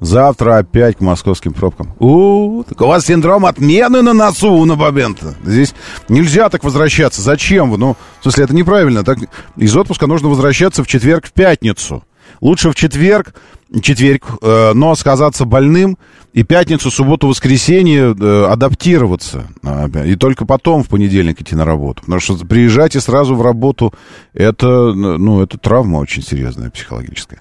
[0.00, 1.94] Завтра опять к московским пробкам.
[1.98, 5.34] У, так у вас синдром отмены на носу, Уна Бабента.
[5.44, 5.74] Здесь
[6.08, 7.22] нельзя так возвращаться.
[7.22, 7.78] Зачем вы?
[7.78, 9.04] Ну, в смысле, это неправильно.
[9.04, 9.18] Так,
[9.56, 12.02] из отпуска нужно возвращаться в четверг, в пятницу.
[12.42, 13.34] Лучше в четверг,
[13.82, 15.96] четверг, э, но сказаться больным,
[16.32, 19.46] и пятницу, субботу, воскресенье э, адаптироваться.
[19.62, 22.02] А, и только потом в понедельник идти на работу.
[22.02, 23.94] Потому что приезжать и сразу в работу,
[24.34, 27.40] это, ну, это травма очень серьезная, психологическая.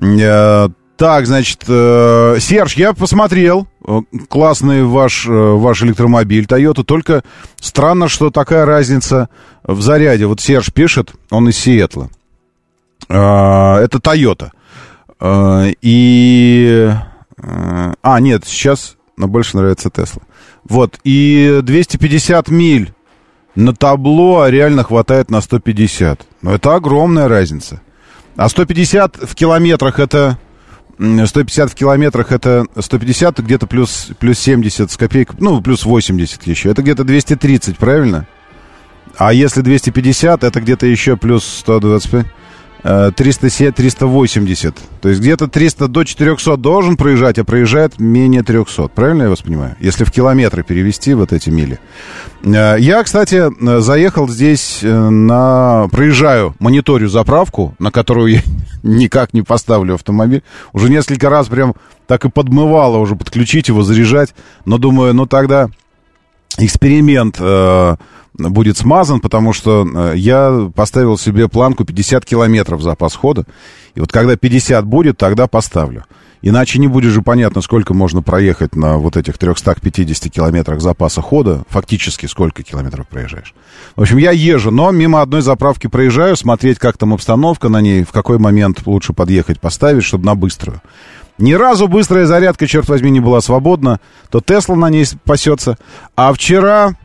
[0.00, 3.66] Э, так, значит, э, Серж, я посмотрел.
[3.86, 6.84] Э, классный ваш, э, ваш электромобиль Toyota.
[6.84, 7.22] Только
[7.60, 9.28] странно, что такая разница
[9.62, 10.26] в заряде.
[10.26, 12.10] Вот Серж пишет, он из Сиэтла.
[13.08, 14.50] Э, это Toyota.
[15.20, 16.90] Э, и...
[17.38, 20.22] Э, а, нет, сейчас но больше нравится Тесла.
[20.64, 22.92] Вот, и 250 миль
[23.54, 26.26] на табло реально хватает на 150.
[26.42, 27.80] Но это огромная разница.
[28.36, 30.38] А 150 в километрах это...
[30.98, 36.70] 150 в километрах это 150, где-то плюс, плюс 70 с копейкой, ну, плюс 80 еще.
[36.70, 38.26] Это где-то 230, правильно?
[39.16, 42.26] А если 250, это где-то еще плюс 125.
[42.82, 44.74] 307, 380.
[45.00, 48.88] То есть где-то 300 до 400 должен проезжать, а проезжает менее 300.
[48.88, 49.76] Правильно я вас понимаю?
[49.78, 51.78] Если в километры перевести вот эти мили.
[52.42, 53.44] Э, я, кстати,
[53.80, 55.88] заехал здесь э, на...
[55.92, 58.42] Проезжаю, мониторю заправку, на которую я
[58.82, 60.42] никак не поставлю автомобиль.
[60.72, 61.74] Уже несколько раз прям
[62.06, 64.34] так и подмывало уже подключить его, заряжать.
[64.64, 65.70] Но думаю, ну тогда
[66.58, 67.96] эксперимент э,
[68.50, 73.44] будет смазан, потому что э, я поставил себе планку 50 километров запас хода.
[73.94, 76.04] И вот когда 50 будет, тогда поставлю.
[76.44, 81.62] Иначе не будет же понятно, сколько можно проехать на вот этих 350 километрах запаса хода.
[81.68, 83.54] Фактически сколько километров проезжаешь.
[83.94, 88.02] В общем, я езжу, но мимо одной заправки проезжаю, смотреть, как там обстановка на ней,
[88.02, 90.82] в какой момент лучше подъехать, поставить, чтобы на быструю.
[91.38, 94.00] Ни разу быстрая зарядка, черт возьми, не была свободна.
[94.28, 95.78] То Тесла на ней пасется.
[96.16, 96.96] А вчера,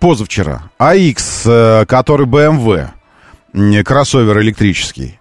[0.00, 2.88] позавчера, АX, э, который BMW,
[3.54, 5.20] м, кроссовер электрический,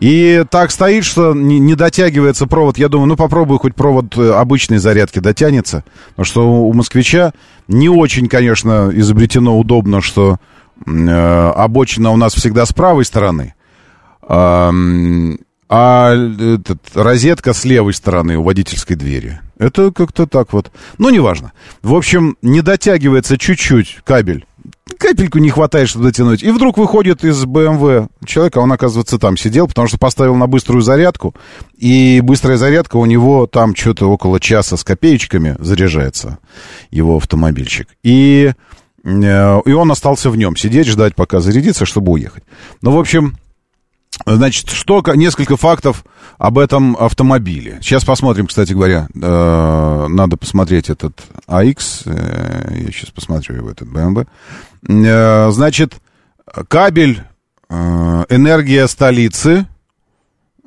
[0.00, 2.78] и так стоит, что не, дотягивается провод.
[2.78, 5.84] Я думаю, ну попробую хоть провод э, обычной зарядки дотянется.
[6.10, 7.32] Потому что у москвича
[7.68, 10.38] не очень, конечно, изобретено удобно, что
[10.86, 13.54] э, обочина у нас всегда с правой стороны.
[14.22, 14.70] А,
[15.72, 19.38] а этот, розетка с левой стороны у водительской двери.
[19.56, 20.72] Это как-то так вот.
[20.98, 21.52] Ну, неважно.
[21.80, 24.46] В общем, не дотягивается чуть-чуть кабель.
[24.98, 26.42] Капельку не хватает, чтобы дотянуть.
[26.42, 30.48] И вдруг выходит из БМВ человек, а он, оказывается, там сидел, потому что поставил на
[30.48, 31.36] быструю зарядку.
[31.78, 36.38] И быстрая зарядка у него там что-то около часа с копеечками заряжается,
[36.90, 37.86] его автомобильчик.
[38.02, 38.52] И,
[39.04, 42.42] э, и он остался в нем сидеть, ждать, пока зарядится, чтобы уехать.
[42.82, 43.36] Ну, в общем,
[44.26, 46.04] Значит, что, несколько фактов
[46.38, 47.78] об этом автомобиле.
[47.80, 53.88] Сейчас посмотрим, кстати говоря, э, надо посмотреть этот AX, э, я сейчас посмотрю его, этот
[53.88, 54.26] BMW.
[54.88, 55.94] Э, значит,
[56.68, 57.22] кабель
[57.68, 59.66] э, энергия столицы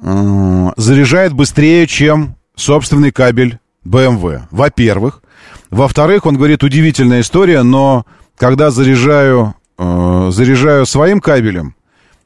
[0.02, 4.44] э, заряжает быстрее, чем собственный кабель BMW.
[4.52, 5.22] Во-первых.
[5.70, 8.06] Во-вторых, он говорит, удивительная история, но
[8.38, 11.76] когда заряжаю, э, заряжаю своим кабелем,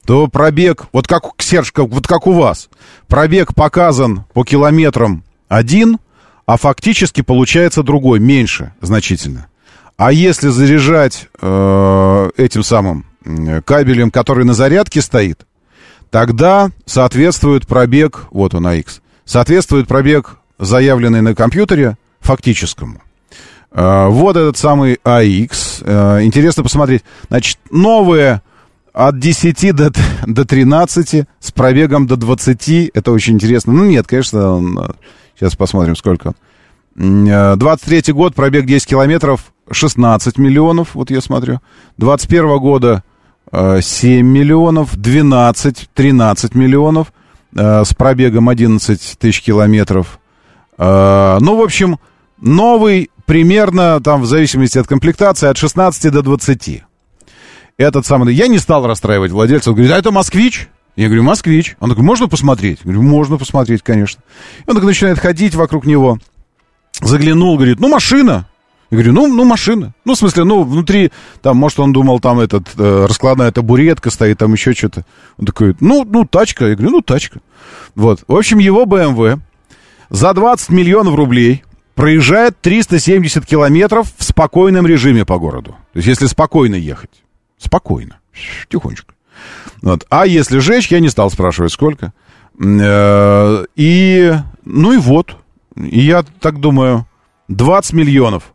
[0.08, 2.70] то пробег, вот как, Серж, как, вот как у вас,
[3.10, 6.00] пробег показан по километрам один,
[6.46, 9.48] а фактически получается другой, меньше значительно.
[9.98, 13.06] А если заряжать э, этим самым
[13.66, 15.46] кабелем, который на зарядке стоит,
[16.10, 23.02] тогда соответствует пробег, вот он AX, соответствует пробег, заявленный на компьютере, фактическому.
[23.72, 25.84] Э, вот этот самый AX.
[25.84, 27.04] Э, интересно посмотреть.
[27.28, 28.42] Значит, новые
[28.98, 29.92] от 10 до,
[30.26, 32.92] до 13, с пробегом до 20.
[32.94, 33.72] Это очень интересно.
[33.72, 34.96] Ну, нет, конечно, он,
[35.36, 36.34] сейчас посмотрим, сколько.
[36.96, 41.60] 23 э, год, пробег 10 километров, 16 миллионов, вот я смотрю.
[41.98, 43.04] 21 года
[43.52, 47.14] 7 э, миллионов, 12, 13 миллионов,
[47.56, 50.20] э, с пробегом 11 тысяч километров.
[50.80, 51.98] Ну, в общем,
[52.40, 56.84] новый примерно, там, в зависимости от комплектации, от 16 до 20
[57.78, 58.34] этот самый...
[58.34, 59.70] Я не стал расстраивать владельца.
[59.70, 60.68] Он говорит, а это москвич?
[60.96, 61.78] Я говорю, москвич.
[61.80, 62.80] Он такой, можно посмотреть?
[62.80, 64.22] Я говорю, можно посмотреть, конечно.
[64.66, 66.18] И он так начинает ходить вокруг него.
[67.00, 68.48] Заглянул, говорит, ну, машина.
[68.90, 69.94] Я говорю, ну, ну, машина.
[70.06, 71.12] Ну, в смысле, ну, внутри,
[71.42, 75.06] там, может, он думал, там, этот, э, раскладная табуретка стоит, там еще что-то.
[75.38, 76.66] Он такой, ну, ну, тачка.
[76.66, 77.42] Я говорю, ну, тачка.
[77.94, 78.24] Вот.
[78.28, 79.40] В общем, его BMW
[80.10, 81.64] за 20 миллионов рублей
[81.94, 85.76] проезжает 370 километров в спокойном режиме по городу.
[85.94, 87.12] То есть, если спокойно ехать.
[87.58, 88.20] Спокойно.
[88.70, 89.14] Тихонечко.
[89.82, 90.06] Вот.
[90.10, 92.14] А если жечь, я не стал спрашивать, сколько.
[92.60, 94.34] Э, и,
[94.66, 95.36] ну и вот.
[95.76, 97.06] И я так думаю,
[97.48, 98.54] 20 миллионов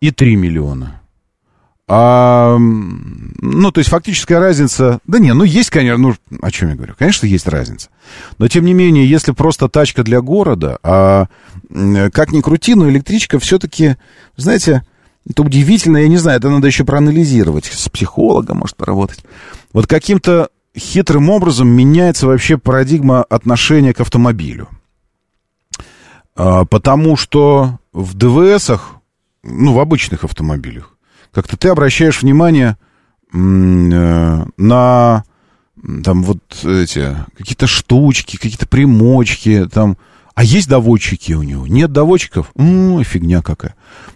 [0.00, 1.00] и 3 миллиона.
[1.86, 5.00] А, ну, то есть фактическая разница...
[5.06, 6.94] Да не, ну есть, конечно, ну, о чем я говорю?
[6.98, 7.90] Конечно, есть разница.
[8.38, 11.26] Но, тем не менее, если просто тачка для города, а
[11.70, 13.96] как ни крути, но электричка все-таки,
[14.36, 14.82] знаете,
[15.28, 19.24] это удивительно, я не знаю, это надо еще проанализировать, с психологом, может, поработать.
[19.72, 24.68] Вот каким-то хитрым образом меняется вообще парадигма отношения к автомобилю.
[26.36, 28.96] А, потому что в ДВСах,
[29.42, 30.96] ну, в обычных автомобилях,
[31.32, 32.76] как-то ты обращаешь внимание
[33.32, 35.24] э, на
[36.02, 39.96] там вот эти какие-то штучки, какие-то примочки, там
[40.34, 41.66] а есть доводчики у него?
[41.66, 42.50] Нет доводчиков?
[42.56, 43.74] Ну, фигня какая.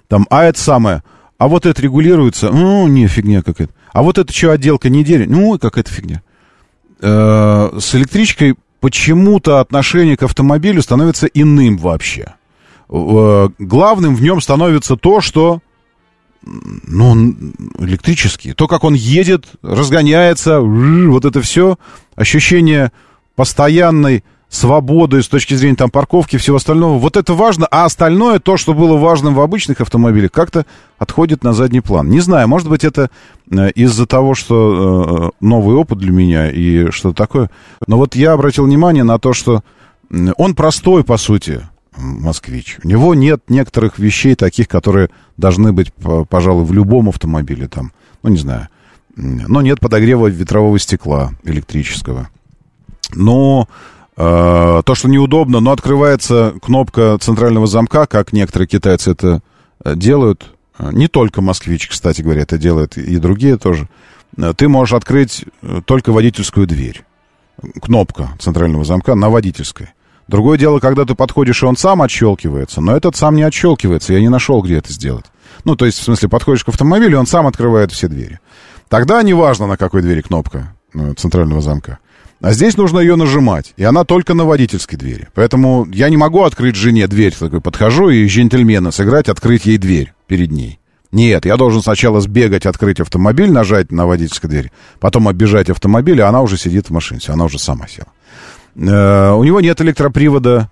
[0.08, 1.02] Там, а это самое.
[1.38, 2.50] А вот это регулируется?
[2.50, 3.72] Ну, не, фигня какая-то.
[3.92, 5.24] А вот это что, отделка недели?
[5.26, 6.22] Ну, какая-то фигня.
[7.00, 12.34] Э, с электричкой почему-то отношение к автомобилю становится иным вообще.
[12.88, 15.60] Э, главным в нем становится то, что
[16.42, 18.52] ну, он электрический.
[18.52, 21.78] То, как он едет, разгоняется, вот это все,
[22.16, 22.92] ощущение
[23.36, 26.98] постоянной свободы с точки зрения там парковки и всего остального.
[26.98, 30.64] Вот это важно, а остальное, то, что было важным в обычных автомобилях, как-то
[30.96, 32.08] отходит на задний план.
[32.08, 33.10] Не знаю, может быть, это
[33.50, 37.50] э, из-за того, что э, новый опыт для меня и что-то такое.
[37.86, 39.62] Но вот я обратил внимание на то, что
[40.38, 41.68] он простой, по сути,
[41.98, 42.78] москвич.
[42.82, 45.92] У него нет некоторых вещей таких, которые должны быть,
[46.30, 47.92] пожалуй, в любом автомобиле там,
[48.22, 48.68] ну, не знаю.
[49.16, 52.28] Но нет подогрева ветрового стекла электрического.
[53.14, 53.68] Но
[54.18, 59.42] то, что неудобно, но открывается кнопка центрального замка, как некоторые китайцы это
[59.84, 60.54] э, делают.
[60.76, 63.88] Э, не только москвич, кстати говоря, это делают и другие тоже.
[64.36, 67.04] Э, Ты можешь открыть э, только водительскую дверь.
[67.80, 69.90] Кнопка центрального замка на водительской.
[70.26, 74.20] Другое дело, когда ты подходишь, и он сам отщелкивается, но этот сам не отщелкивается, я
[74.20, 75.24] не нашел, где это сделать.
[75.64, 78.40] Ну, то есть, в смысле, подходишь к автомобилю, он сам открывает все двери.
[78.88, 81.98] Тогда неважно, на какой двери кнопка э, центрального замка.
[82.40, 85.28] А здесь нужно ее нажимать, и она только на водительской двери.
[85.34, 90.12] Поэтому я не могу открыть жене дверь, такой подхожу и джентльмена сыграть, открыть ей дверь
[90.28, 90.78] перед ней.
[91.10, 96.28] Нет, я должен сначала сбегать, открыть автомобиль, нажать на водительской двери, потом оббежать автомобиль, а
[96.28, 98.08] она уже сидит в машине, она уже сама села.
[98.76, 100.70] Э, у него нет электропривода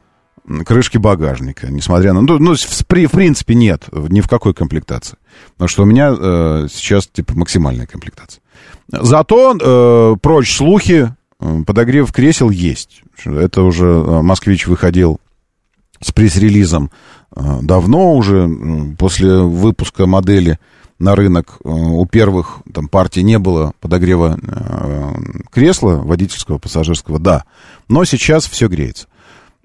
[0.65, 2.21] крышки багажника, несмотря на...
[2.21, 5.17] Ну, ну, в, в принципе, нет, ни в какой комплектации.
[5.55, 8.43] Потому что у меня э, сейчас, типа, максимальная комплектация.
[8.89, 13.03] Зато э, прочь слухи, подогрев кресел есть.
[13.25, 15.21] Это уже э, «Москвич» выходил
[16.01, 16.91] с пресс-релизом
[17.35, 18.49] э, давно уже,
[18.99, 20.59] после выпуска модели
[20.99, 24.39] на рынок э, у первых там партий не было подогрева
[25.51, 27.45] кресла водительского, пассажирского, да.
[27.89, 29.07] Но сейчас все греется.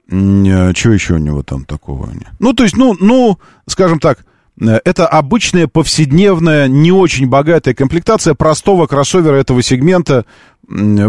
[0.07, 2.09] Что еще у него там такого?
[2.39, 4.25] Ну, то есть, ну, ну, скажем так,
[4.59, 10.25] это обычная повседневная, не очень богатая комплектация простого кроссовера этого сегмента,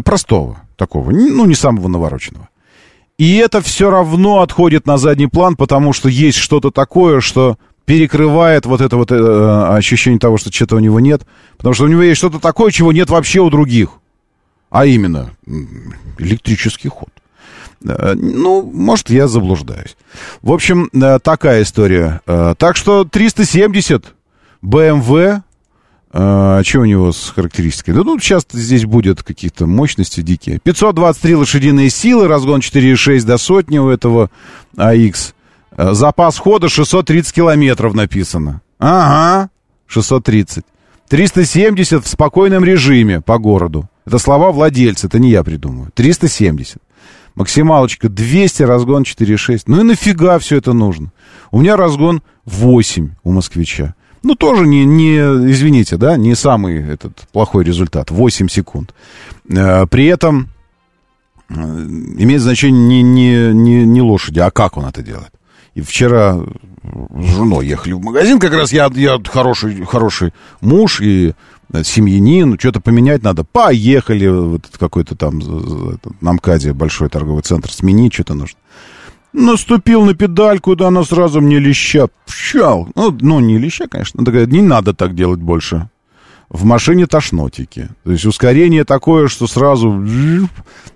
[0.05, 2.49] простого такого, ну, не самого навороченного.
[3.19, 8.67] И это все равно отходит на задний план, потому что есть что-то такое, что перекрывает
[8.67, 11.23] вот это вот э, ощущение того, что что-то у него нет.
[11.57, 13.91] Потому что у него есть что-то такое, чего нет вообще у других.
[14.71, 15.31] А именно,
[16.19, 17.11] электрический ход.
[17.85, 19.97] Э, Ну, может, я заблуждаюсь.
[20.41, 22.21] В общем, э, такая история.
[22.27, 24.15] Э, Так что 370
[24.65, 25.43] BMW.
[26.15, 27.95] А, что у него с характеристикой?
[27.95, 30.59] Да ну, сейчас здесь будет какие-то мощности дикие.
[30.59, 34.31] 523 лошадиные силы, разгон 4,6 до сотни у этого
[34.77, 35.33] AX.
[35.77, 38.61] Э, Запас хода 630 километров написано.
[38.79, 39.49] Ага,
[39.87, 40.65] 630.
[41.09, 43.89] 370 в спокойном режиме по городу.
[44.05, 45.91] Это слова владельца, это не я придумываю.
[45.95, 46.79] 370.
[47.35, 49.63] Максималочка 200, разгон 4,6.
[49.67, 51.11] Ну и нафига все это нужно?
[51.51, 53.95] У меня разгон 8 у москвича.
[54.23, 55.17] Ну, тоже не, не,
[55.51, 58.11] извините, да, не самый этот плохой результат.
[58.11, 58.95] 8 секунд.
[59.49, 60.49] Э, При этом
[61.49, 65.33] э, имеет значение не, не, не, не лошади, а как он это делает.
[65.75, 66.39] И вчера
[66.83, 71.35] с женой ехали в магазин, как раз я, я хороший, хороший муж и
[71.73, 73.45] э, семьянин, что-то поменять надо.
[73.45, 75.41] Поехали в этот какой-то там
[76.21, 78.59] на МКАДе большой торговый центр, сменить что-то нужно.
[79.33, 82.89] Наступил на педальку, да она сразу мне леща пщал.
[82.95, 84.19] Ну, ну, не леща, конечно.
[84.19, 85.89] Она такая, не надо так делать больше.
[86.51, 87.89] В машине тошнотики.
[88.05, 90.07] То есть ускорение такое, что сразу...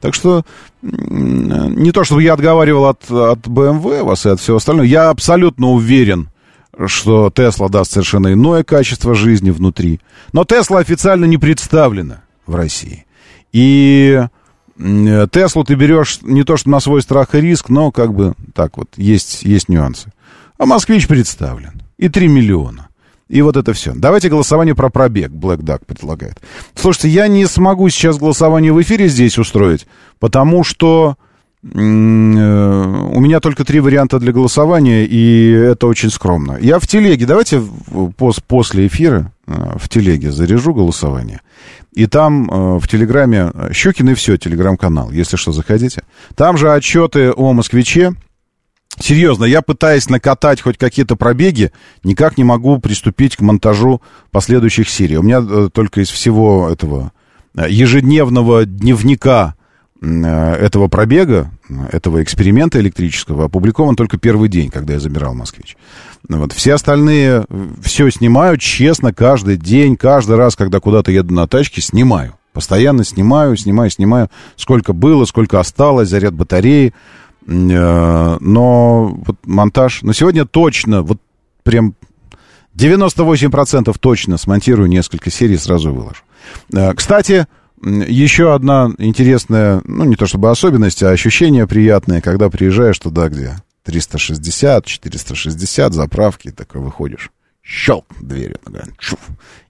[0.01, 0.45] Так что
[0.83, 4.85] не то, чтобы я отговаривал от, от BMW вас и от всего остального.
[4.85, 6.29] Я абсолютно уверен,
[6.87, 10.01] что Тесла даст совершенно иное качество жизни внутри.
[10.35, 13.07] Но Тесла официально не представлена в России.
[13.53, 14.23] И
[14.79, 18.77] Теслу ты берешь не то, что на свой страх и риск, но как бы так
[18.77, 20.13] вот, есть, есть нюансы.
[20.59, 21.83] А Москвич представлен.
[21.99, 22.89] И 3 миллиона.
[23.29, 23.93] И вот это все.
[23.95, 26.41] Давайте голосование про пробег, Black Duck предлагает.
[26.75, 29.87] Слушайте, я не смогу сейчас голосование в эфире здесь устроить,
[30.21, 31.26] потому что э,
[31.73, 36.59] у меня только три варианта для голосования, и это очень скромно.
[36.61, 37.63] Я в телеге, давайте
[38.47, 41.41] после эфира э, в телеге заряжу голосование.
[41.93, 46.03] И там э, в Телеграме, э, Щукин и все, Телеграм-канал, если что, заходите.
[46.35, 48.13] Там же отчеты о москвиче.
[48.99, 51.73] Серьезно, я пытаясь накатать хоть какие-то пробеги,
[52.05, 54.01] никак не могу приступить к монтажу
[54.31, 55.17] последующих серий.
[55.17, 57.13] У меня э, только из всего этого
[57.57, 59.66] э, ежедневного дневника э,
[60.01, 65.77] этого пробега, э, этого эксперимента электрического, опубликован только первый день, когда я забирал «Москвич».
[66.29, 66.53] Ну Вот.
[66.53, 67.47] Все остальные
[67.83, 72.35] все снимаю честно каждый день, каждый раз, когда куда-то еду на тачке, снимаю.
[72.53, 74.31] Постоянно снимаю, снимаю, снимаю.
[74.57, 76.93] Сколько было, сколько осталось, заряд батареи.
[77.47, 80.03] Э, Но вот монтаж...
[80.03, 81.21] Но сегодня точно, вот
[81.63, 81.95] прям
[82.77, 86.23] 98% точно смонтирую несколько серий, сразу выложу.
[86.73, 87.47] Э, Кстати,
[87.83, 93.57] еще одна интересная, ну, не то чтобы особенность, а ощущение приятное, когда приезжаешь туда, где
[93.85, 97.31] 360, 460, заправки, такой выходишь.
[97.63, 98.61] Щелк дверью,
[98.97, 99.19] чуф,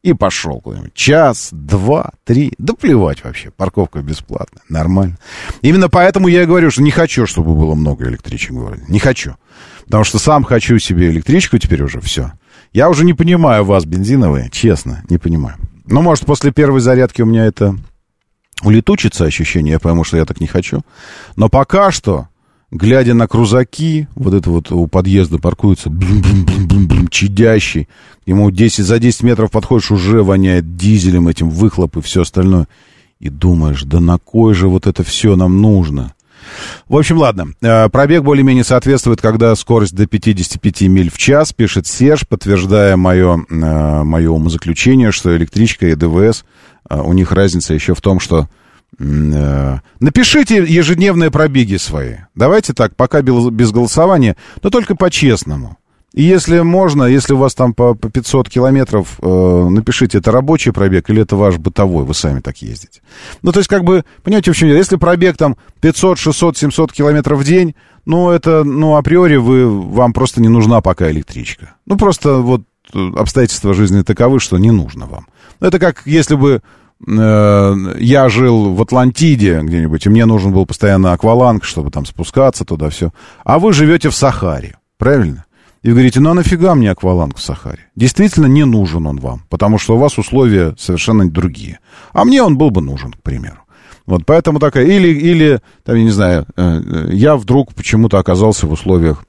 [0.03, 0.93] и пошел куда-нибудь.
[0.93, 5.17] Час, два, три, да плевать вообще, парковка бесплатная, нормально.
[5.63, 8.99] Именно поэтому я и говорю, что не хочу, чтобы было много электричек в городе, не
[8.99, 9.37] хочу.
[9.87, 12.33] Потому что сам хочу себе электричку теперь уже, все.
[12.75, 15.57] Я уже не понимаю вас, бензиновые, честно, не понимаю.
[15.87, 17.77] Ну, может, после первой зарядки у меня это
[18.63, 20.83] улетучится ощущение, я пойму, что я так не хочу.
[21.37, 22.29] Но пока что,
[22.71, 27.89] глядя на крузаки, вот это вот у подъезда паркуется, блум-блум-блум-блум, чадящий,
[28.25, 32.67] ему 10, за 10 метров подходишь, уже воняет дизелем этим, выхлоп и все остальное.
[33.19, 36.15] И думаешь, да на кой же вот это все нам нужно?
[36.89, 37.49] В общем, ладно.
[37.61, 43.45] Э, Пробег более-менее соответствует, когда скорость до 55 миль в час, пишет Серж, подтверждая мое,
[43.49, 46.45] э, мое умозаключение, что электричка и ДВС,
[46.89, 48.49] э, у них разница еще в том, что
[48.99, 52.15] Напишите ежедневные пробеги свои.
[52.35, 55.77] Давайте так, пока без голосования, но только по-честному.
[56.17, 60.73] И если можно, если у вас там по, по 500 километров, э, напишите, это рабочий
[60.73, 63.03] пробег или это ваш бытовой, вы сами так ездите.
[63.43, 64.79] Ну, то есть, как бы, понимаете, в чем дело?
[64.79, 67.75] Если пробег там 500, 600, 700 километров в день,
[68.07, 71.75] ну, это, ну, априори вы, вам просто не нужна пока электричка.
[71.85, 72.63] Ну, просто вот
[72.95, 75.27] э, обстоятельства жизни таковы, что не нужно вам.
[75.61, 76.63] Это как если бы
[77.07, 82.65] э, я жил в Атлантиде где-нибудь, и мне нужен был постоянно акваланг, чтобы там спускаться
[82.65, 83.13] туда все.
[83.45, 85.45] А вы живете в Сахаре, правильно?
[85.87, 87.87] И говорите, ну а нафига мне акваланг в Сахаре?
[87.95, 91.79] Действительно не нужен он вам, потому что у вас условия совершенно другие.
[92.13, 93.59] А мне он был бы нужен, к примеру.
[94.05, 98.67] Вот поэтому такая, или, или там, я не знаю, э, э, я вдруг почему-то оказался
[98.67, 99.25] в условиях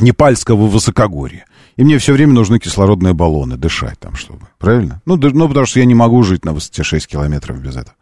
[0.00, 1.46] Непальского высокогорья.
[1.76, 4.46] И мне все время нужны кислородные баллоны, дышать там, чтобы.
[4.60, 5.02] Правильно?
[5.04, 7.96] Ну, ну, потому что я не могу жить на высоте 6 километров без этого.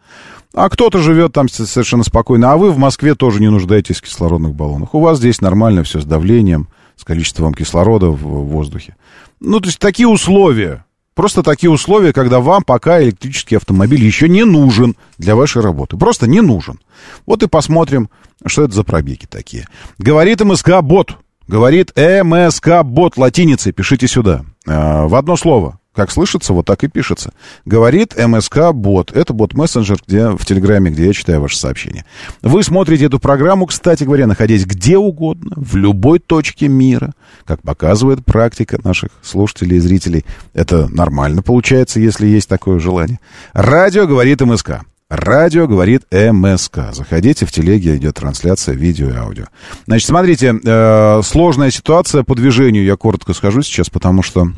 [0.52, 2.52] А кто-то живет там совершенно спокойно.
[2.52, 4.94] А вы в Москве тоже не нуждаетесь в кислородных баллонах.
[4.94, 6.68] У вас здесь нормально все с давлением,
[7.00, 8.94] с количеством кислорода в воздухе.
[9.40, 10.84] Ну, то есть такие условия.
[11.14, 15.96] Просто такие условия, когда вам пока электрический автомобиль еще не нужен для вашей работы.
[15.96, 16.78] Просто не нужен.
[17.26, 18.10] Вот и посмотрим,
[18.46, 19.66] что это за пробеги такие.
[19.98, 21.16] Говорит МСК Бот.
[21.48, 23.72] Говорит МСК Бот латиницей.
[23.72, 24.44] Пишите сюда.
[24.66, 25.79] Э, В одно слово.
[25.94, 27.32] Как слышится, вот так и пишется.
[27.64, 29.10] Говорит МСК Бот.
[29.10, 32.04] Это бот-мессенджер где, в Телеграме, где я читаю ваши сообщения.
[32.42, 37.12] Вы смотрите эту программу, кстати говоря, находясь где угодно, в любой точке мира.
[37.44, 40.24] Как показывает практика наших слушателей и зрителей.
[40.54, 43.18] Это нормально получается, если есть такое желание.
[43.52, 44.82] Радио говорит МСК.
[45.08, 46.92] Радио говорит МСК.
[46.92, 49.46] Заходите в телеге, идет трансляция видео и аудио.
[49.88, 54.52] Значит, смотрите, э, сложная ситуация по движению, я коротко скажу сейчас, потому что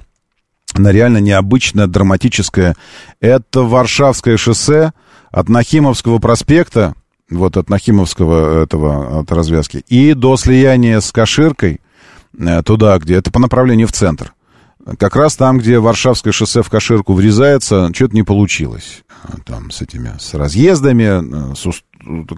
[0.75, 2.77] она реально необычная, драматическая.
[3.20, 4.93] Это Варшавское шоссе
[5.31, 6.95] от Нахимовского проспекта,
[7.31, 11.81] вот от Нахимовского этого, от развязки, и до слияния с Каширкой,
[12.39, 14.35] э, туда, где, это по направлению в центр.
[14.99, 19.05] Как раз там, где Варшавское шоссе в Каширку врезается, что-то не получилось.
[19.47, 21.83] Там с этими, с разъездами, э, с,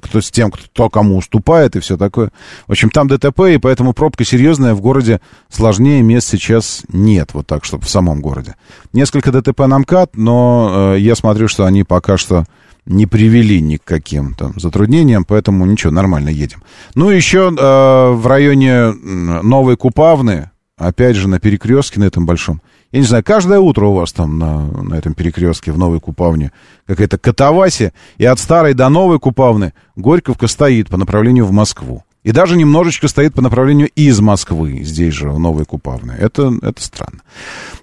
[0.02, 2.30] кто, с тем, кто кому уступает и все такое.
[2.66, 4.74] В общем, там ДТП, и поэтому пробка серьезная.
[4.74, 8.56] В городе сложнее мест сейчас нет, вот так, чтобы в самом городе.
[8.92, 12.44] Несколько ДТП на МКАД, но э, я смотрю, что они пока что
[12.86, 16.62] не привели ни к каким там затруднениям, поэтому ничего, нормально едем.
[16.94, 22.60] Ну, еще э, в районе Новой Купавны, опять же, на перекрестке на этом большом,
[22.92, 26.52] я не знаю, каждое утро у вас там на, на этом перекрестке в Новой Купавне
[26.86, 32.04] какая-то катавасия, и от старой до Новой Купавны Горьковка стоит по направлению в Москву.
[32.22, 36.12] И даже немножечко стоит по направлению из Москвы, здесь же, в Новой Купавны.
[36.12, 37.20] Это, это странно.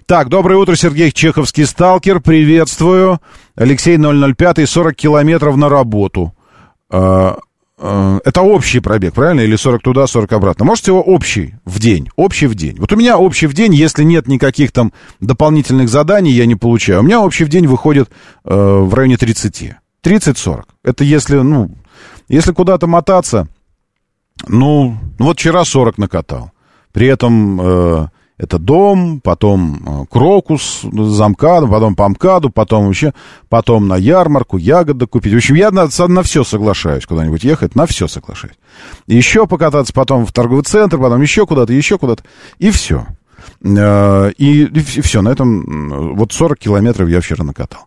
[0.06, 3.20] Так, доброе утро, Сергей Чеховский сталкер, приветствую.
[3.54, 6.34] Алексей 005, 40 километров на работу.
[7.84, 9.40] А, Это общий пробег, правильно?
[9.40, 10.64] Или 40 туда, 40 обратно.
[10.64, 12.08] Можете его общий в день?
[12.14, 12.76] Общий в день.
[12.78, 17.00] Вот у меня общий в день, если нет никаких там дополнительных заданий, я не получаю.
[17.00, 18.08] У меня общий в день выходит
[18.44, 19.74] э, в районе 30.
[20.04, 20.62] 30-40.
[20.84, 21.72] Это если, ну,
[22.28, 23.48] если куда-то мотаться,
[24.46, 26.52] ну, ну вот вчера 40 накатал.
[26.92, 28.06] При этом э,
[28.38, 33.12] это дом, потом э, крокус за МКАДом, потом по МКАДу, потом вообще,
[33.48, 35.32] потом на ярмарку, ягоды купить.
[35.32, 38.56] В общем, я на, на все соглашаюсь куда-нибудь ехать, на все соглашаюсь.
[39.06, 42.24] Еще покататься, потом в торговый центр, потом еще куда-то, еще куда-то,
[42.58, 43.06] и все.
[43.64, 47.86] Э, И, и все, на этом м, вот 40 километров я вчера накатал.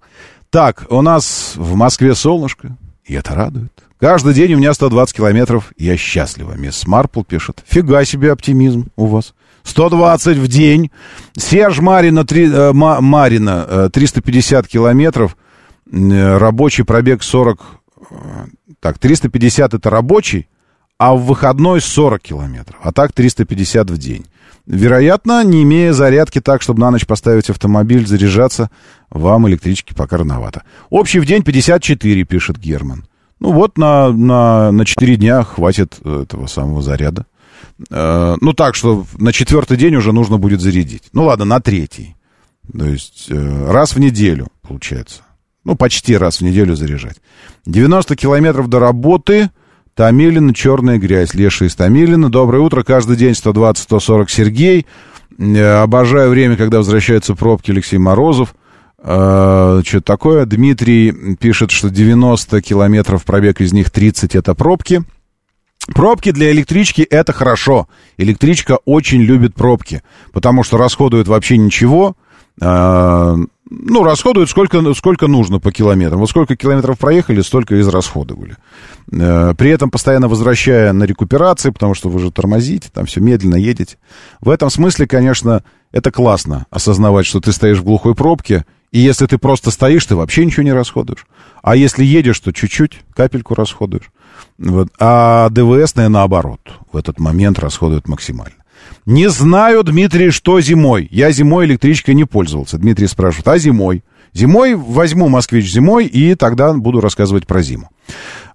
[0.50, 3.72] Так, у нас в Москве солнышко, и это радует.
[4.00, 6.54] Каждый день у меня 120 километров, я счастлива.
[6.54, 7.64] Мисс Марпл пишет.
[7.68, 9.34] Фига себе оптимизм у вас.
[9.66, 10.92] 120 в день.
[11.36, 15.36] Серж Марина, три- э, Ма- Марина э, 350 километров.
[15.92, 17.60] Э, Рабочий пробег 40...
[18.12, 18.16] э,
[18.80, 20.48] Так, 350 это рабочий,
[20.98, 22.80] а в выходной 40 километров.
[22.84, 24.26] А так 350 в день.
[24.68, 28.70] Вероятно, не имея зарядки так, чтобы на ночь поставить автомобиль, заряжаться,
[29.12, 30.64] вам электрички пока рановато.
[30.90, 33.06] Общий в день 54, пишет Герман.
[33.40, 37.26] Ну вот на, на, на 4 дня хватит э, этого самого заряда.
[37.90, 41.04] Э, ну так, что на четвертый день уже нужно будет зарядить.
[41.14, 42.16] Ну ладно, на третий.
[42.78, 45.22] То есть э, раз в неделю, получается.
[45.64, 47.18] Ну, почти раз в неделю заряжать.
[47.66, 49.50] 90 километров до работы.
[49.96, 51.34] Томилина, черная грязь.
[51.34, 52.30] Леша из Томилина.
[52.30, 52.84] Доброе утро.
[52.84, 54.86] Каждый день 120-140 Сергей.
[55.38, 58.56] Э, Обожаю время, когда возвращаются пробки Алексей Морозов.
[59.00, 60.46] Э, Что такое?
[60.46, 65.04] Дмитрий пишет, что 90 километров пробег, из них 30 это пробки.
[65.94, 67.88] Пробки для электрички это хорошо.
[68.18, 72.16] Электричка очень любит пробки, потому что расходует вообще ничего.
[72.60, 73.36] Э,
[73.70, 76.20] ну, расходуют сколько, сколько нужно по километрам.
[76.20, 78.58] Вот сколько километров проехали, столько израсходовали.
[79.12, 83.56] Э, При этом постоянно возвращая на рекуперации, потому что вы же тормозите, там все медленно
[83.56, 83.98] едете.
[84.42, 89.26] В этом смысле, конечно, это классно осознавать, что ты стоишь в глухой пробке, и если
[89.26, 91.26] ты просто стоишь, ты вообще ничего не расходуешь.
[91.62, 94.10] А если едешь, то чуть-чуть, капельку расходуешь.
[94.58, 94.90] Вот.
[95.00, 98.56] А ДВСные, наоборот, в этот момент расходуют максимально.
[99.06, 101.08] Не знаю, Дмитрий, что зимой.
[101.12, 102.78] Я зимой электричкой не пользовался.
[102.78, 104.04] Дмитрий спрашивает, а зимой?
[104.34, 107.90] Зимой возьму «Москвич» зимой, и тогда буду рассказывать про зиму.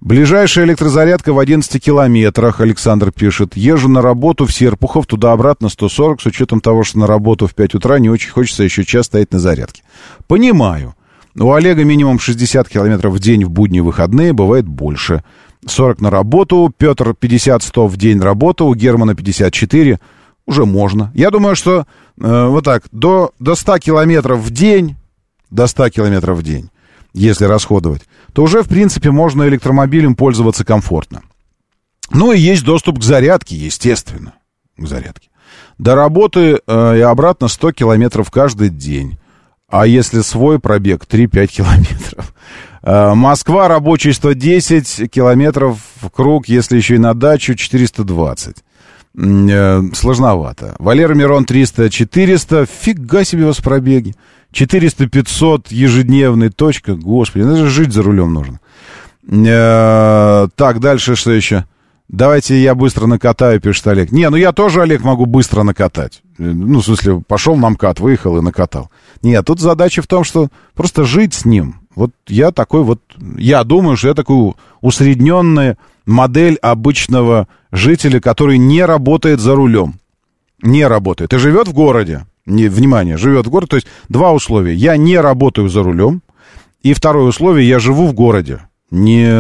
[0.03, 3.57] Ближайшая электрозарядка в 11 километрах, Александр пишет.
[3.57, 7.77] Езжу на работу в Серпухов, туда-обратно 140, с учетом того, что на работу в 5
[7.77, 9.83] утра не очень хочется еще час стоять на зарядке.
[10.27, 10.95] Понимаю.
[11.39, 15.23] У Олега минимум 60 километров в день в будни выходные, бывает больше.
[15.67, 19.99] 40 на работу, Петр 50-100 в день работы, у Германа 54,
[20.47, 21.13] уже можно.
[21.15, 21.87] Я думаю, что
[22.21, 24.97] э, вот так, до, до 100 километров в день,
[25.51, 26.71] до 100 километров в день,
[27.13, 28.03] если расходовать,
[28.33, 31.23] то уже, в принципе, можно электромобилем пользоваться комфортно.
[32.13, 34.35] Ну и есть доступ к зарядке, естественно,
[34.77, 35.29] к зарядке.
[35.79, 39.19] До работы э, и обратно 100 километров каждый день.
[39.69, 42.35] А если свой пробег, 3-5 километров.
[42.83, 48.57] Э, Москва, рабочий 110 километров в круг, если еще и на дачу, 420.
[49.17, 50.77] М, э, Сложновато.
[50.79, 52.67] Валера Мирон 300-400.
[52.67, 54.15] Фига себе у вас пробеги.
[54.53, 56.95] 400-500 ежедневный, точка.
[56.95, 58.61] Господи, даже жить за рулем нужно.
[59.31, 61.65] Э, Так, дальше что еще?
[62.13, 64.11] Давайте я быстро накатаю, пишет Олег.
[64.11, 66.23] Не, ну я тоже, Олег, могу быстро накатать.
[66.39, 68.91] Э, Ну, в смысле, пошел на МКАД, выехал и накатал.
[69.23, 71.77] Нет, тут задача в том, что просто жить с ним.
[71.95, 73.01] Вот я такой вот,
[73.37, 79.95] я думаю, что я такой усредненная модель обычного жителя, который не работает за рулем.
[80.63, 81.33] Не работает.
[81.33, 82.27] И живет в городе.
[82.45, 83.71] Не, внимание, живет в городе.
[83.71, 84.75] То есть два условия.
[84.75, 86.23] Я не работаю за рулем.
[86.83, 88.63] И второе условие, я живу в городе.
[88.91, 89.31] Не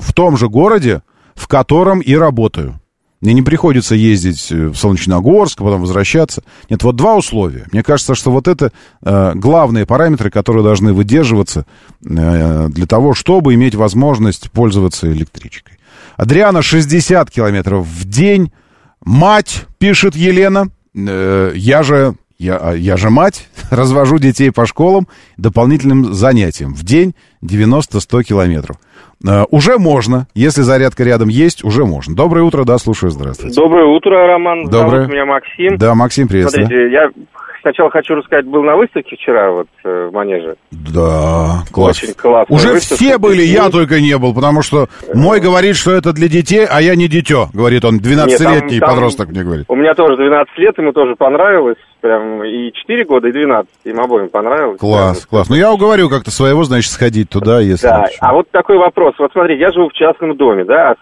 [0.00, 1.02] в том же городе,
[1.38, 2.80] в котором и работаю.
[3.20, 6.42] Мне не приходится ездить в Солнечногорск, потом возвращаться.
[6.70, 7.66] Нет, вот два условия.
[7.72, 8.72] Мне кажется, что вот это
[9.02, 11.66] э, главные параметры, которые должны выдерживаться
[12.04, 15.78] э, для того, чтобы иметь возможность пользоваться электричкой.
[16.16, 18.52] Адриана 60 километров в день.
[19.04, 20.68] Мать, пишет Елена.
[20.94, 25.06] Э, я же я, а я же мать, развожу детей по школам
[25.36, 26.74] дополнительным занятиям.
[26.74, 27.14] В день
[27.44, 28.76] 90-100 километров.
[29.26, 32.14] Э, уже можно, если зарядка рядом есть, уже можно.
[32.14, 33.60] Доброе утро, да, слушаю, здравствуйте.
[33.60, 34.64] Доброе утро, Роман.
[34.64, 35.02] Доброе.
[35.02, 35.76] Зовут меня Максим.
[35.76, 36.66] Да, Максим, приветствую.
[36.66, 37.08] Смотрите, я
[37.60, 40.56] сначала хочу рассказать, был на выставке вчера вот э, в Манеже.
[40.70, 42.02] Да, класс.
[42.02, 42.54] Очень классно.
[42.54, 43.04] Уже Выставка.
[43.04, 46.80] все были, я только не был, потому что мой говорит, что это для детей, а
[46.80, 49.64] я не дитё, говорит он, 12-летний Нет, там- там- подросток мне говорит.
[49.68, 51.76] У меня тоже 12 лет, ему тоже понравилось.
[52.00, 53.68] Прям и 4 года, и 12.
[53.84, 54.78] Им обоим понравилось.
[54.78, 55.28] Класс, Прям.
[55.30, 55.48] класс.
[55.48, 57.88] Ну, я уговорю как-то своего, значит, сходить туда, если...
[57.88, 59.14] Да, а вот такой вопрос.
[59.18, 60.94] Вот смотрите, я живу в частном доме, да, а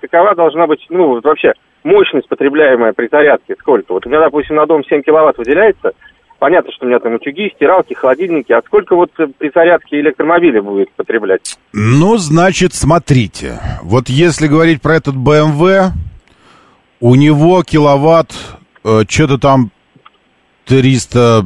[0.00, 1.54] какова должна быть, ну, вот вообще,
[1.84, 3.92] мощность, потребляемая при зарядке, сколько?
[3.92, 5.92] Вот у меня, допустим, на дом 7 киловатт выделяется,
[6.38, 10.62] понятно, что у меня там утюги, стиралки, холодильники, а сколько вот э, при зарядке электромобиля
[10.62, 11.56] будет потреблять?
[11.72, 13.60] Ну, значит, смотрите.
[13.82, 15.90] Вот если говорить про этот BMW,
[17.00, 18.32] у него киловатт,
[18.84, 19.70] э, что-то там
[20.66, 21.44] 300...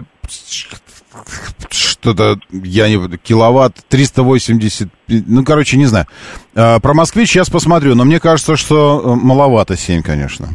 [2.00, 3.16] Что-то, я не...
[3.18, 4.88] Киловатт 380...
[5.08, 6.06] Ну, короче, не знаю.
[6.54, 10.48] Э, про «Москвич» сейчас посмотрю, но мне кажется, что э, маловато 7, конечно.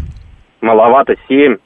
[0.62, 1.58] Маловато, 7.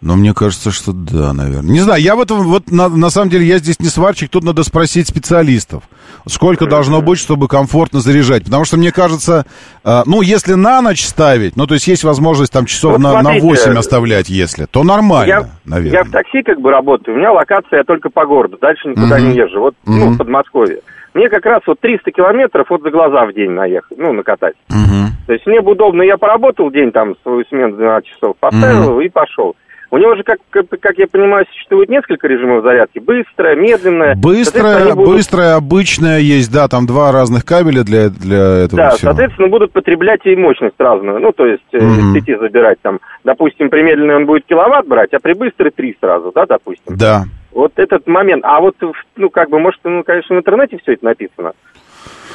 [0.00, 1.72] Но мне кажется, что да, наверное.
[1.72, 4.44] Не знаю, я в этом, вот на, на самом деле, я здесь не сварщик, тут
[4.44, 5.82] надо спросить специалистов.
[6.26, 8.44] Сколько должно быть, чтобы комфортно заряжать?
[8.44, 9.44] Потому что мне кажется,
[9.84, 13.14] э, ну, если на ночь ставить, ну, то есть есть возможность там часов Вот на,
[13.14, 15.98] на смотрите, 8 оставлять, если, то нормально, Я, наверное.
[16.00, 19.30] я в такси как бы работаю, у меня локация только по городу, дальше никуда Мгм.
[19.30, 20.14] не езжу, вот, ну, Мгм.
[20.14, 20.78] в Подмосковье.
[21.14, 24.54] Мне как раз вот 300 километров вот за глаза в день наехать, ну, накатать.
[24.68, 25.08] Мгм.
[25.26, 29.00] То есть мне бы удобно, я поработал день там, свою смену 12 часов, поставил его
[29.00, 29.56] и пошел.
[29.90, 32.98] У него же, как, как, я понимаю, существует несколько режимов зарядки.
[32.98, 34.14] Быстрая, медленная.
[34.16, 39.10] Быстрая, будут- быстрая, обычная есть, да, там два разных кабеля для, для этого Да, всего.
[39.12, 41.20] соответственно, будут потреблять и мощность разную.
[41.20, 43.00] Ну, то есть из сети забирать там.
[43.24, 46.94] Допустим, при медленной он будет киловатт брать, а при быстрой три сразу, да, допустим.
[46.96, 47.24] Да.
[47.52, 48.44] Вот этот момент.
[48.44, 48.76] А вот,
[49.16, 51.52] ну, как бы, может, ну, конечно, в интернете все это написано.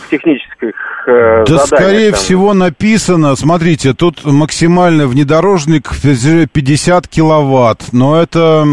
[0.10, 0.72] Технических
[1.08, 2.20] э, Да, заданиях скорее там.
[2.20, 8.66] всего, написано, смотрите, тут максимальный внедорожник 50 киловатт, но это,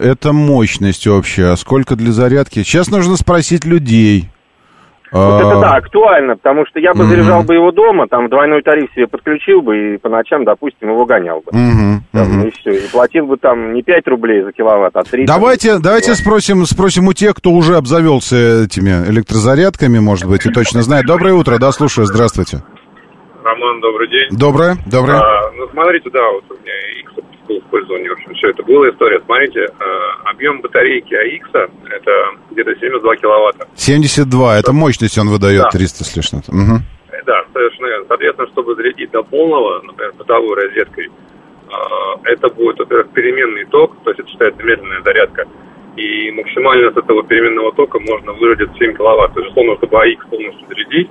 [0.00, 1.52] это мощность общая.
[1.52, 2.62] А сколько для зарядки?
[2.62, 4.28] Сейчас нужно спросить людей.
[5.10, 8.62] Вот это А, да, актуально, потому что я бы заряжал бы его дома, там двойной
[8.62, 11.52] тариф себе подключил бы и по ночам, допустим, его гонял бы.
[12.12, 12.46] Там.
[12.46, 12.70] И все.
[12.72, 15.26] И платил бы там не 5 рублей за киловатт, а 3.
[15.26, 20.82] Давайте, давайте спросим, спросим у тех, кто уже обзавелся этими электрозарядками, может быть, и точно
[20.82, 21.06] знает.
[21.06, 22.62] Доброе утро, да, слушаю, здравствуйте.
[23.44, 24.38] Роман, добрый день.
[24.38, 25.18] Доброе, доброе.
[25.18, 26.72] А, ну, смотрите, да, вот у меня
[27.48, 29.20] X был в общем, все это была история.
[29.24, 32.10] Смотрите, а, объем батарейки AX это
[32.50, 33.66] где-то 72 киловатта.
[33.74, 35.70] 72, это мощность он выдает, Да.
[35.70, 36.40] 300 с лишним.
[37.10, 38.04] Э, Да, совершенно верно.
[38.08, 41.08] Соответственно, чтобы зарядить до полного, например, бытовой розеткой,
[41.70, 45.46] а, это будет, во-первых, переменный ток, то есть это считается медленная зарядка.
[45.96, 49.34] И максимально с этого переменного тока можно выродить 7 киловатт.
[49.34, 51.10] То есть, условно, чтобы AX полностью зарядить,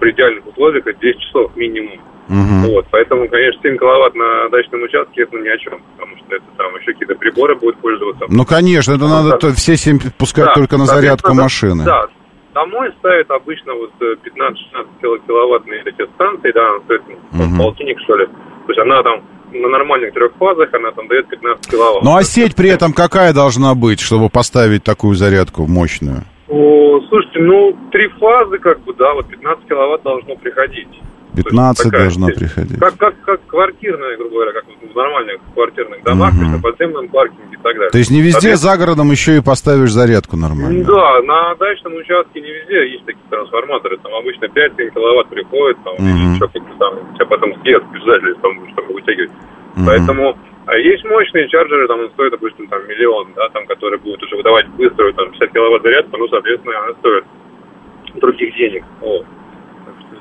[0.00, 2.00] при идеальных условиях это 10 часов минимум.
[2.28, 2.62] Мгм.
[2.68, 6.44] Вот, поэтому, конечно, 7 киловатт на дачном участке это ни о чем, потому что это
[6.56, 8.24] там еще какие-то приборы будут пользоваться.
[8.28, 9.36] Ну, конечно, это надо да.
[9.38, 11.84] то- все 7 пускать Да, только на зарядку машины.
[11.84, 12.06] Да,
[12.54, 17.02] домой ставят обычно вот э, 15-16 кило- киловаттные эти станции, да, она стоит
[17.32, 17.58] ну, Мгм.
[17.58, 18.26] полтинник, что ли.
[18.26, 19.20] То есть она там
[19.52, 22.02] на нормальных трех фазах, она там дает 15 киловатт.
[22.04, 26.22] Ну, а сеть при этом какая должна быть, чтобы поставить такую зарядку мощную?
[26.48, 30.88] О, слушайте, ну, три фазы, как бы, да, вот 15 киловатт должно приходить.
[31.34, 32.38] То есть 15 такая должно сеть.
[32.38, 32.78] приходить.
[32.78, 37.54] Как, как, как квартирная, грубо говоря, как в нормальных квартирных домах, есть на подземном паркинге
[37.54, 37.90] и так далее.
[37.90, 40.84] То есть не везде за городом еще и поставишь зарядку нормально.
[40.84, 43.98] Да, на дачном участке не везде есть такие трансформаторы.
[43.98, 48.68] Там обычно 5-7 киловатт приходит, там, или еще как-то там, тебя потом съест обязательно, там,
[48.72, 49.30] чтобы вытягивать.
[49.74, 49.86] Мгм.
[49.86, 54.22] Поэтому а есть мощные чарджеры, там, он стоит, допустим, там, миллион, да, там, которые будут
[54.22, 57.24] уже выдавать быструю, там, 50 киловатт зарядку, ну, соответственно, она стоит
[58.14, 58.84] других денег.
[59.00, 59.26] Вот.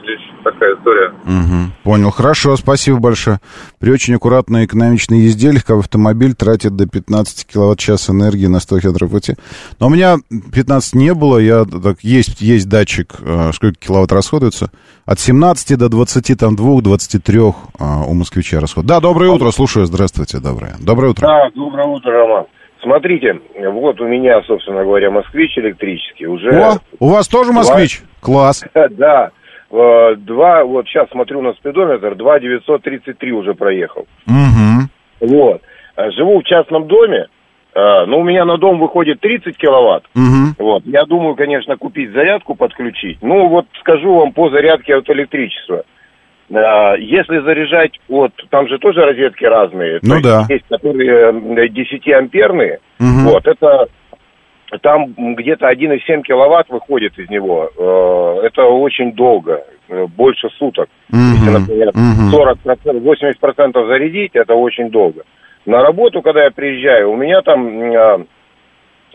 [0.04, 1.14] Здесь такая история.
[1.24, 1.74] Мгм.
[1.84, 2.12] Понял.
[2.12, 3.40] Хорошо, спасибо большое.
[3.80, 9.12] При очень аккуратной экономичной езде легковой автомобиль тратит до 15 киловатт-час энергии на 100 километров
[9.12, 9.36] пути.
[9.80, 10.18] Но у меня
[10.54, 11.38] 15 не было.
[11.38, 14.72] Я так, есть, есть датчик, э, сколько киловатт расходуется.
[15.06, 18.86] От 17 до 20, там, 2-23 а, у москвича расход.
[18.86, 19.52] Да, доброе утро.
[19.52, 19.86] Слушаю.
[19.86, 20.40] Здравствуйте.
[20.40, 20.76] Доброе.
[20.82, 21.28] Доброе утро.
[21.28, 22.46] Да, доброе утро, Роман.
[22.82, 23.40] Смотрите,
[23.72, 26.50] вот у меня, собственно говоря, москвич электрический уже...
[26.50, 28.02] О, у вас тоже москвич?
[28.20, 28.66] Класс.
[28.74, 29.32] Да,
[29.74, 34.06] два, вот сейчас смотрю на спидометр, 2 933 уже проехал.
[34.28, 35.28] Угу.
[35.30, 35.62] Вот.
[35.96, 37.28] Э, Живу в частном доме,
[37.74, 40.04] э, но у меня на дом выходит 30 киловатт.
[40.16, 40.64] Угу.
[40.64, 40.84] Вот.
[40.86, 43.18] Я думаю, конечно, купить зарядку, подключить.
[43.22, 45.84] Ну, вот скажу вам по зарядке от электричества.
[46.50, 48.32] Если заряжать от...
[48.52, 50.00] Там же тоже розетки разные.
[50.04, 50.46] Ну да.
[50.50, 52.78] Есть, которые э, 10-амперные.
[53.00, 53.26] Мгм.
[53.26, 53.88] Вот, это...
[54.82, 57.70] Там где-то 1,7 киловатт выходит из него.
[57.78, 60.90] Э, Это очень долго, э, больше суток.
[61.10, 61.54] Если, Мгм.
[61.62, 62.32] например, Мгм.
[62.32, 65.24] 40%, 80% зарядить, это очень долго.
[65.66, 67.94] На работу, когда я приезжаю, у меня там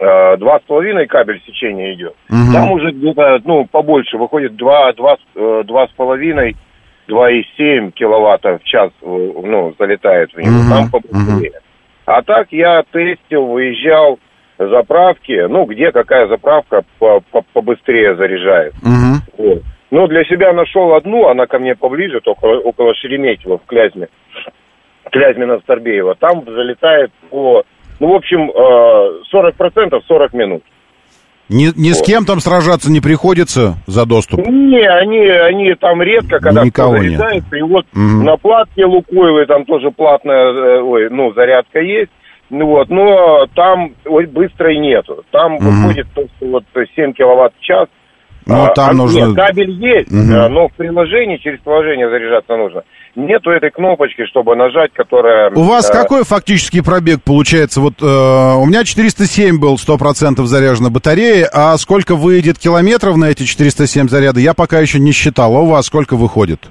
[0.01, 2.15] а, два с половиной кабель сечения идет.
[2.29, 2.53] Мгм.
[2.53, 6.57] Там уже где-то, ну, побольше, выходит два, два, э, два с половиной,
[7.09, 10.53] два и семь киловатта в час, э, ну, залетает в него.
[10.53, 10.71] Мгм.
[10.71, 11.61] Там побыстрее.
[12.07, 14.19] А так я тестил, выезжал
[14.59, 18.75] заправки, ну, где какая заправка по- по- побыстрее заряжает.
[18.83, 19.23] Мгм.
[19.37, 19.63] Вот.
[19.91, 24.09] Ну, для себя нашел одну, она ко мне поближе, только около Шереметьево, в Клязьме.
[25.11, 26.15] Клязьмина Старбеева.
[26.17, 27.63] Там залетает по,
[27.99, 30.63] ну, в общем, э, 40% 40 минут.
[31.49, 34.47] Ни, ни с кем там сражаться не приходится за доступ?
[34.47, 37.17] Не, они, они там редко, когда Никого кто нет.
[37.19, 37.57] заряжается.
[37.57, 38.25] И вот Мгм.
[38.27, 42.11] на платке Лукойлы там тоже платная, э, ой, ну, зарядка есть.
[42.51, 45.25] Ну вот, но там ой, быстрой нету.
[45.31, 45.83] Там Мгм.
[45.83, 46.65] выходит то, что вот
[46.97, 47.89] 7 киловатт в час.
[48.47, 49.27] Ну, А, там а нужно...
[49.27, 52.83] Нет, кабель есть, э, но в приложении, через приложение заряжаться нужно.
[53.15, 55.51] Нету этой кнопочки, чтобы нажать, которая...
[55.51, 57.83] У вас э, какой фактический пробег получается?
[57.83, 63.43] Вот э, у меня 407 был 100% заряжена батарея, а сколько выйдет километров на эти
[63.43, 65.55] 407 заряда, я пока еще не считал.
[65.55, 66.71] А у вас сколько выходит?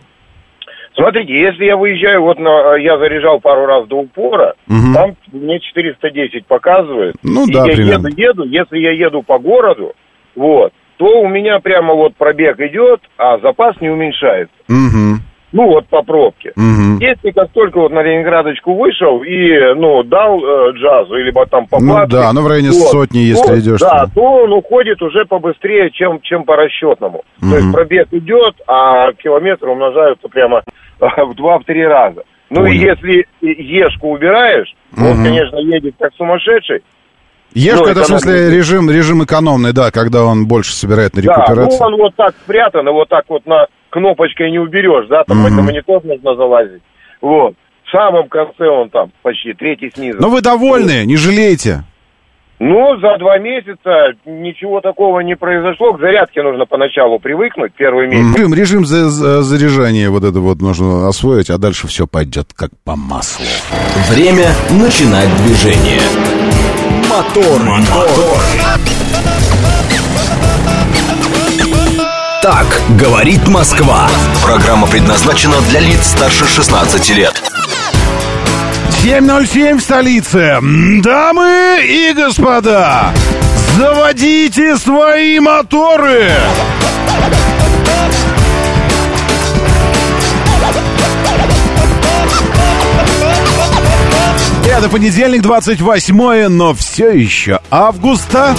[0.97, 4.93] Смотрите, если я выезжаю, вот на, я заряжал пару раз до упора, Мгм.
[4.95, 7.15] там мне 410 показывает.
[7.23, 8.07] Ну и да, я примерно.
[8.07, 9.93] еду, еду, если я еду по городу,
[10.35, 14.55] вот, то у меня прямо вот пробег идет, а запас не уменьшается.
[14.67, 15.21] Угу.
[15.53, 16.51] Ну вот по пробке.
[16.57, 16.99] Угу.
[16.99, 21.79] Если как только вот на Ленинградочку вышел и, ну, дал э, джазу, либо там по
[21.79, 23.79] Ну да, ну в районе вот, сотни, если то- идешь.
[23.79, 27.23] Да, то- то он уходит уже побыстрее, чем, чем по расчетному.
[27.39, 27.51] Мгм.
[27.51, 30.63] То есть пробег идет, а километры умножаются прямо
[31.27, 32.23] в два-три раза.
[32.49, 32.95] Ну и Понял.
[32.95, 35.23] если ешку убираешь, он, Мгм.
[35.25, 36.81] конечно, едет как сумасшедший.
[37.53, 41.33] Ешка, Ну, это в смысле режим, режим экономный, да, когда он больше собирает на Да,
[41.37, 41.87] ну рекуперацию.
[41.87, 45.55] он вот так спрятан, и вот так вот на кнопочкой не уберешь, да, там Мгм.
[45.55, 46.81] на монитор нужно залазить.
[47.21, 47.55] Вот.
[47.85, 50.19] В самом конце он там почти, третий снизу.
[50.21, 51.83] Но вы довольны, не жалеете.
[52.59, 55.93] Ну, за два месяца ничего такого не произошло.
[55.93, 58.35] К зарядке нужно поначалу привыкнуть, первый месяц.
[58.35, 62.71] Режим, режим за- за- заряжания вот это вот нужно освоить, а дальше все пойдет как
[62.83, 63.45] по маслу.
[64.09, 66.01] Время начинать движение.
[67.07, 68.37] Мотор, мотор.
[72.41, 74.07] Так говорит Москва.
[74.43, 77.33] Программа предназначена для лиц старше 16 лет.
[79.07, 80.59] 7.07 в столице.
[81.01, 83.13] Дамы и господа,
[83.77, 86.29] заводите свои моторы.
[94.65, 98.57] Это понедельник, 28 но все еще августа,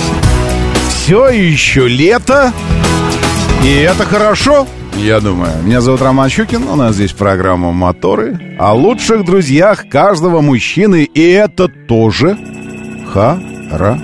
[0.88, 2.54] все еще лето,
[3.64, 5.62] и это хорошо, я думаю.
[5.62, 11.30] Меня зовут Роман Щукин, у нас здесь программа «Моторы» о лучших друзьях каждого мужчины, и
[11.30, 12.36] это тоже
[13.12, 13.98] хорошо.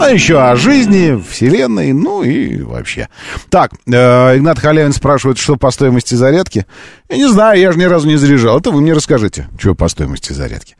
[0.00, 3.08] А еще о жизни, вселенной, ну и вообще.
[3.48, 6.66] Так, э, Игнат Халявин спрашивает, что по стоимости зарядки.
[7.14, 8.58] Я не знаю, я же ни разу не заряжал.
[8.58, 10.74] Это вы мне расскажите, что по стоимости зарядки.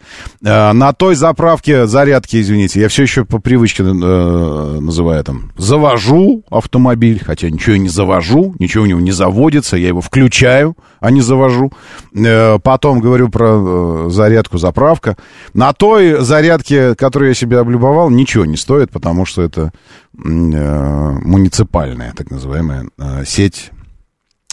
[0.44, 6.42] Э, на той заправке зарядки, извините, я все еще по привычке э, называю там, завожу
[6.50, 11.20] автомобиль, хотя ничего не завожу, ничего у него не заводится, я его включаю, а не
[11.20, 11.70] завожу.
[12.16, 15.16] Э, потом говорю про э, зарядку, заправка.
[15.52, 19.72] На той зарядке, которую я себе облюбовал, ничего не стоит, потому что это
[20.16, 23.70] э, муниципальная, так называемая, э, сеть,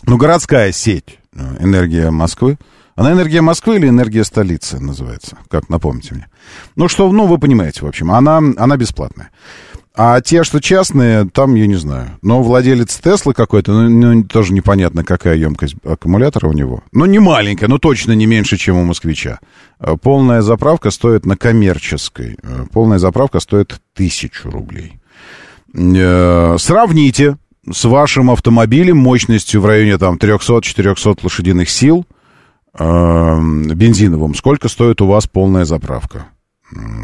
[0.05, 1.17] ну, городская сеть
[1.59, 2.57] «Энергия Москвы».
[2.95, 5.37] Она «Энергия Москвы» или «Энергия столицы» называется?
[5.49, 6.27] Как, напомните мне.
[6.75, 9.31] Ну, что, ну, вы понимаете, в общем, она, она бесплатная.
[9.93, 12.11] А те, что частные, там я не знаю.
[12.21, 16.83] Но владелец Теслы какой-то, ну, ну, тоже непонятно, какая емкость аккумулятора у него.
[16.93, 19.39] Ну, не маленькая, но точно не меньше, чем у москвича.
[19.79, 22.37] Э, Полная заправка стоит на коммерческой.
[22.41, 24.99] э, Полная заправка стоит тысячу рублей.
[25.73, 27.37] Э, Сравните
[27.69, 32.05] с вашим автомобилем мощностью в районе там 300-400 лошадиных сил
[32.73, 33.39] э,
[33.73, 34.33] бензиновым.
[34.35, 36.27] Сколько стоит у вас полная заправка?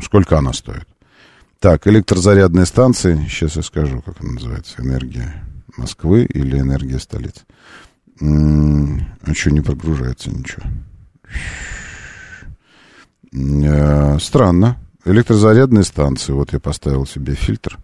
[0.04, 0.88] Сколько она стоит?
[1.60, 3.26] Так, электрозарядные станции.
[3.30, 4.76] Сейчас я скажу, как она называется.
[4.82, 5.44] Энергия
[5.76, 7.42] Москвы или энергия столицы.
[8.22, 10.64] М, А что не прогружается ничего?
[13.34, 14.78] Э, Странно.
[15.06, 16.32] Электрозарядные станции.
[16.34, 17.78] Вот я поставил себе фильтр.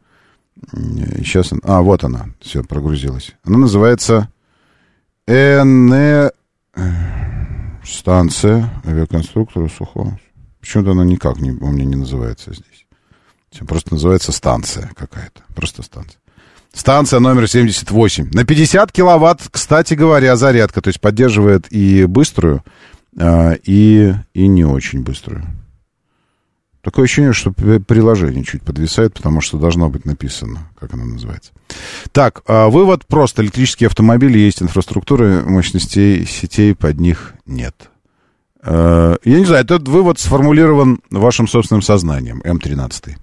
[0.72, 1.52] Сейчас...
[1.64, 2.28] А, вот она.
[2.40, 3.34] Все, прогрузилась.
[3.44, 4.30] Она называется
[5.28, 6.32] Эне...
[7.84, 10.18] Станция авиаконструктора Сухого.
[10.62, 12.86] Почему-то она никак не, у меня не называется здесь.
[13.68, 15.42] Просто называется станция какая-то.
[15.54, 16.20] Просто станция.
[16.74, 18.32] Станция номер 78.
[18.34, 20.82] На 50 киловатт, кстати говоря, зарядка.
[20.82, 22.64] То есть поддерживает и быструю,
[23.20, 25.46] а, и, и не очень быструю.
[26.84, 31.52] Такое ощущение, что приложение чуть подвисает, потому что должно быть написано, как оно называется.
[32.12, 33.40] Так, а, вывод прост.
[33.40, 37.90] Электрические автомобили есть инфраструктуры, мощностей сетей под них нет.
[38.62, 43.16] Э, Я не знаю, этот вывод сформулирован вашим собственным сознанием, М13.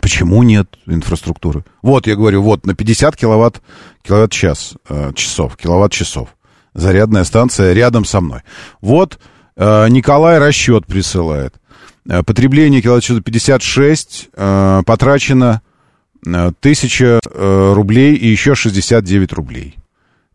[0.00, 1.66] Почему нет инфраструктуры?
[1.82, 3.60] Вот, я говорю, вот, на 50 киловатт,
[4.02, 6.30] киловатт-час, э, часов, киловатт-часов.
[6.72, 8.40] Зарядная станция рядом со мной.
[8.80, 9.18] Вот,
[9.56, 11.54] Николай расчет присылает.
[12.08, 15.62] Э, Потребление киловатт-часа 56, э, потрачено
[16.26, 19.76] э, 1000 э, рублей и еще 69 рублей.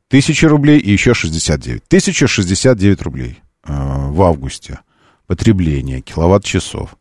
[0.09, 1.83] 1000 рублей и еще 69.
[1.87, 4.79] 1069 рублей в августе.
[5.27, 6.95] Потребление киловатт-часов.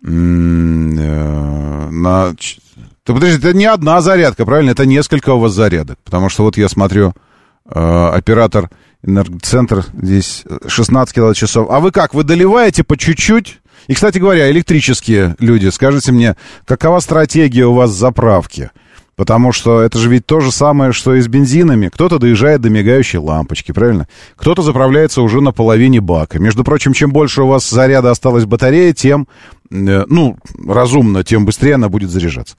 [0.00, 1.90] На...
[3.04, 4.70] Да подожди, это не одна зарядка, правильно?
[4.70, 5.98] Это несколько у вас зарядок.
[6.04, 7.12] Потому что вот я смотрю,
[7.66, 8.70] оператор
[9.02, 11.68] энергоцентр здесь 16 киловатт-часов.
[11.70, 13.60] А вы как, вы доливаете по чуть-чуть?
[13.88, 16.36] И, кстати говоря, электрические люди, скажите мне,
[16.66, 18.70] какова стратегия у вас заправки?
[19.16, 21.88] Потому что это же ведь то же самое, что и с бензинами.
[21.88, 24.06] Кто-то доезжает до мигающей лампочки, правильно?
[24.36, 26.38] Кто-то заправляется уже на половине бака.
[26.38, 29.26] Между прочим, чем больше у вас заряда осталось батареи, тем,
[29.72, 32.54] э, ну, разумно, тем быстрее она будет заряжаться.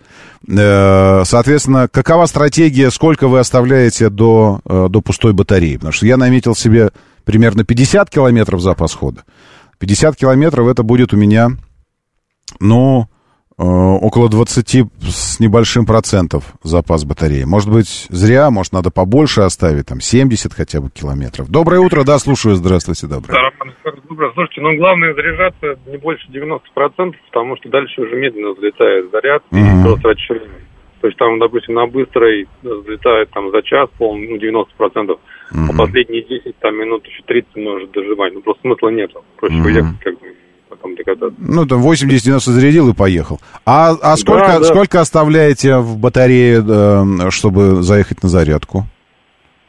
[0.49, 5.77] Э, соответственно, какова стратегия, сколько вы оставляете до, э, до пустой батареи?
[5.77, 6.89] Потому что я наметил себе
[7.23, 9.23] примерно 50 километров запас хода.
[9.79, 11.49] 50 километров это будет у меня,
[12.59, 13.07] ну,
[13.57, 17.43] э, около 20 с небольшим процентов запас батареи.
[17.43, 21.49] Может быть, зря, может, надо побольше оставить, там, 70 хотя бы километров.
[21.49, 23.33] Доброе утро, да, слушаю, здравствуйте, доброе.
[23.33, 23.75] Да, Роман,
[24.09, 24.31] доброе.
[24.33, 29.81] Слушайте, ну главное заряжаться не больше 90%, потому что дальше уже медленно взлетает заряд, Мгм.
[29.81, 30.59] и просто время.
[31.01, 35.17] То есть там, допустим, на быстрой взлетает там за час, пол, ну, 90%,
[35.51, 38.33] а последние 10 там, минут еще 30 может доживать.
[38.33, 39.11] Ну, просто смысла нет.
[39.37, 39.65] Проще Мгм.
[39.65, 40.27] уехать, как бы,
[40.69, 41.35] потом докататься.
[41.39, 43.39] Ну, там 80-90 зарядил и поехал.
[43.65, 44.63] А, а сколько, да.
[44.63, 48.83] сколько оставляете в батарее, э, чтобы заехать на зарядку?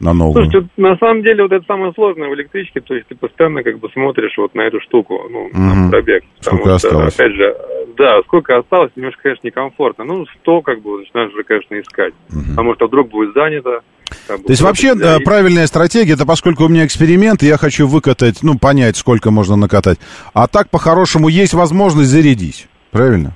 [0.00, 0.44] На новую?
[0.44, 3.62] Слушайте, вот на самом деле вот это самое сложное в электричке, то есть ты постоянно
[3.62, 5.84] как бы смотришь вот на эту штуку, ну, Мгм.
[5.84, 6.24] на пробег.
[6.40, 7.14] Сколько что, осталось?
[7.14, 7.56] Опять же,
[7.98, 10.04] да, сколько осталось, немножко, конечно, некомфортно.
[10.04, 12.14] Ну, 100 как бы начинаешь уже, конечно, искать.
[12.48, 13.80] Потому что вдруг будет занято.
[14.28, 18.42] Бы, То есть вообще э, правильная стратегия, это поскольку у меня эксперимент, я хочу выкатать,
[18.42, 19.98] ну, понять, сколько можно накатать.
[20.34, 22.68] А так, по-хорошему, есть возможность зарядить.
[22.90, 23.32] Правильно?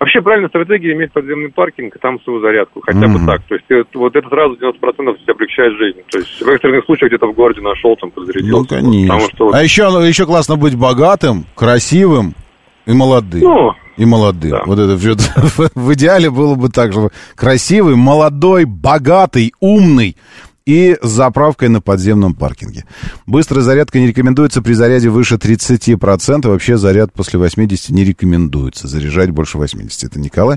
[0.00, 3.26] Вообще правильная стратегия иметь подземный паркинг и там свою зарядку, хотя бы Мгм.
[3.26, 3.42] так.
[3.44, 6.00] То есть ты- вот это сразу 90% тебе облегчает жизнь.
[6.10, 8.52] То есть в экстренных случаях где-то в городе нашел, там подзарядился.
[8.52, 9.14] Ну, конечно.
[9.14, 12.34] Потому что А еще, еще классно быть богатым, красивым
[12.86, 13.40] и молодым.
[13.42, 14.58] Ну, и молодым.
[14.66, 15.16] Вот это всё-
[15.74, 20.16] в идеале было бы так, чтобы красивый, молодой, богатый, умный
[20.66, 22.84] и с заправкой на подземном паркинге.
[23.26, 26.48] Быстрая зарядка не рекомендуется при заряде выше 30%.
[26.48, 28.88] Вообще заряд после 80 не рекомендуется.
[28.88, 30.04] Заряжать больше 80.
[30.04, 30.56] Это Николай.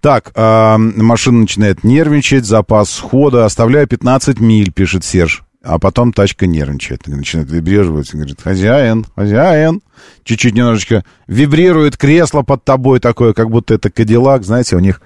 [0.00, 3.44] Так, а, машина начинает нервничать, запас хода.
[3.44, 5.44] Оставляю 15 миль, пишет Серж.
[5.64, 9.80] А потом тачка нервничает, начинает вибрировать, говорит, хозяин, хозяин.
[10.22, 15.00] Чуть-чуть немножечко вибрирует кресло под тобой такое, как будто это Кадиллак, знаете, у них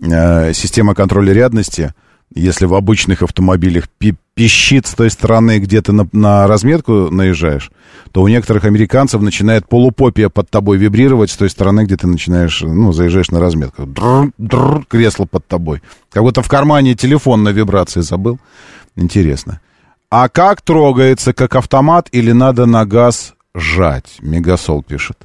[0.00, 1.92] э, система контроля рядности,
[2.34, 7.70] если в обычных автомобилях пи- пищит с той стороны, где ты на, на разметку наезжаешь,
[8.12, 12.62] то у некоторых американцев начинает полупопия под тобой вибрировать с той стороны, где ты начинаешь,
[12.62, 13.84] ну, заезжаешь на разметку.
[13.84, 15.82] Дрр, дрр, кресло под тобой.
[16.10, 18.38] Как будто в кармане телефон на вибрации забыл.
[18.96, 19.60] Интересно.
[20.10, 24.16] А как трогается, как автомат, или надо на газ жать?
[24.20, 25.18] Мегасол пишет.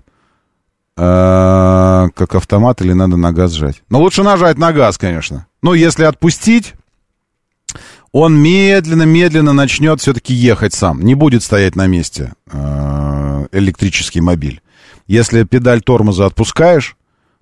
[0.98, 3.82] Э, Как автомат или надо на газ жать?
[3.90, 5.48] Ну, лучше нажать на газ, конечно.
[5.62, 6.74] Ну, если отпустить,
[8.12, 11.02] он медленно-медленно начнет все-таки ехать сам.
[11.02, 14.62] Не будет стоять на месте э, электрический мобиль.
[15.08, 16.96] Если педаль тормоза отпускаешь,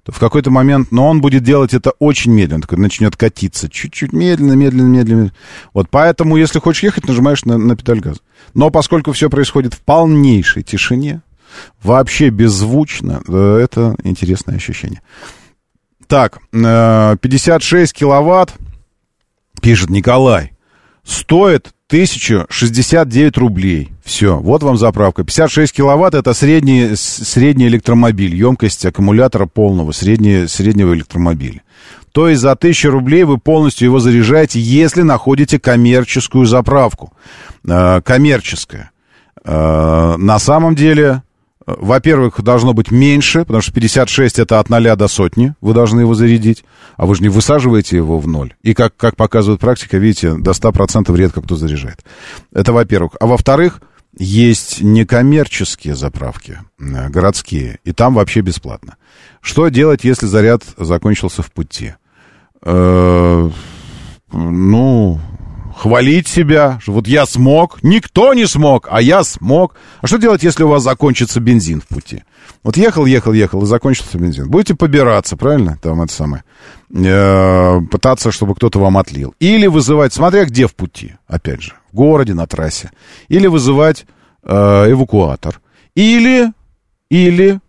[0.04, 4.14] то в какой-то момент, но он будет делать это очень медленно, такой начнет катиться, чуть-чуть
[4.14, 5.34] медленно, медленно, медленно.
[5.74, 8.20] Вот поэтому, если хочешь ехать, нажимаешь на, на педаль газа.
[8.54, 11.22] Но поскольку все происходит в полнейшей тишине,
[11.84, 15.02] вообще беззвучно, э, это интересное ощущение.
[16.08, 18.54] Так, э, 56 киловатт,
[19.62, 20.54] пишет Николай,
[21.04, 23.90] стоит 1069 рублей.
[24.02, 25.26] Все, вот вам заправка.
[25.26, 31.64] 56 киловатт это средний, средний электромобиль, емкость аккумулятора полного, средний, среднего электромобиля.
[32.14, 37.12] То есть за 1000 рублей вы полностью его заряжаете, если находите коммерческую заправку.
[37.68, 38.92] Э, коммерческая.
[39.44, 41.24] Э, на самом деле,
[41.80, 46.14] во-первых, должно быть меньше, потому что 56 это от 0 до сотни, вы должны его
[46.14, 46.64] зарядить,
[46.98, 48.54] а вы же не высаживаете его в ноль.
[48.62, 52.04] И как, как показывает практика, видите, до 100% редко кто заряжает.
[52.54, 53.14] Это во-первых.
[53.20, 53.82] А во-вторых,
[54.18, 58.98] есть некоммерческие заправки, э, городские, и там вообще бесплатно.
[59.42, 61.94] Что делать, если заряд закончился в пути?
[62.64, 63.50] Э,
[64.32, 65.20] ну,
[65.82, 69.74] хвалить себя, что вот я смог, никто не смог, а я смог.
[70.00, 72.24] А что делать, если у вас закончится бензин в пути?
[72.62, 74.48] Вот ехал, ехал, ехал, и закончился бензин.
[74.48, 75.80] Будете побираться, правильно?
[75.82, 76.44] Там это самое.
[76.94, 79.34] Э, пытаться, чтобы кто-то вам отлил.
[79.40, 82.92] Или вызывать, смотря где в пути, опять же, в городе, на трассе.
[83.28, 84.06] Или вызывать
[84.44, 85.62] э, эвакуатор.
[85.96, 86.52] Или,
[87.10, 87.60] или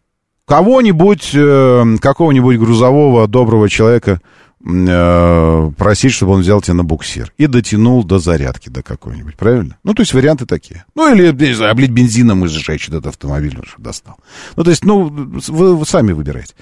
[0.45, 4.21] кого-нибудь, э, какого-нибудь грузового доброго человека
[4.65, 9.77] э, просить, чтобы он взял тебя на буксир и дотянул до зарядки, до какой-нибудь, правильно?
[9.83, 10.85] Ну, то есть варианты такие.
[10.95, 14.19] Ну, или, не облить бензином и сжечь этот автомобиль, чтобы достал.
[14.57, 16.55] Ну, то есть, ну, вы, вы сами выбираете.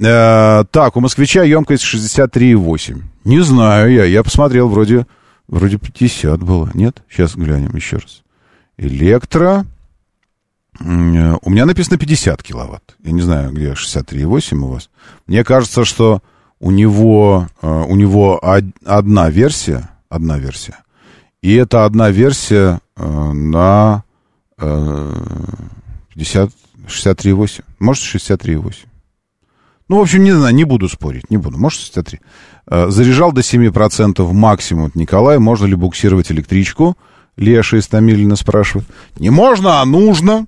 [0.00, 3.02] Э, так, у москвича емкость 63,8.
[3.24, 5.06] Не знаю я, я посмотрел, вроде,
[5.48, 6.70] вроде 50 было.
[6.74, 7.02] Нет?
[7.10, 8.22] Сейчас глянем еще раз.
[8.76, 9.64] Электро...
[10.78, 12.96] М, У меня написано 50 киловатт.
[13.02, 14.90] Я не знаю, где 63,8 у вас.
[15.26, 16.22] Мне кажется, что
[16.60, 20.76] у него, э, у него од- одна версия, одна версия.
[21.42, 24.02] И это одна версия э, на
[24.58, 25.12] э,
[26.14, 26.50] 50,
[26.88, 27.62] 63,8.
[27.78, 28.74] Может, 63,8.
[29.88, 31.58] Ну, в общем, не знаю, не буду спорить, не буду.
[31.58, 32.20] Может, 63.
[32.68, 35.38] Э, Заряжал до 7% максимум Николай.
[35.38, 36.96] Можно ли буксировать электричку?
[37.36, 38.88] Леша из Томилина спрашивает.
[39.18, 40.46] Не можно, а нужно.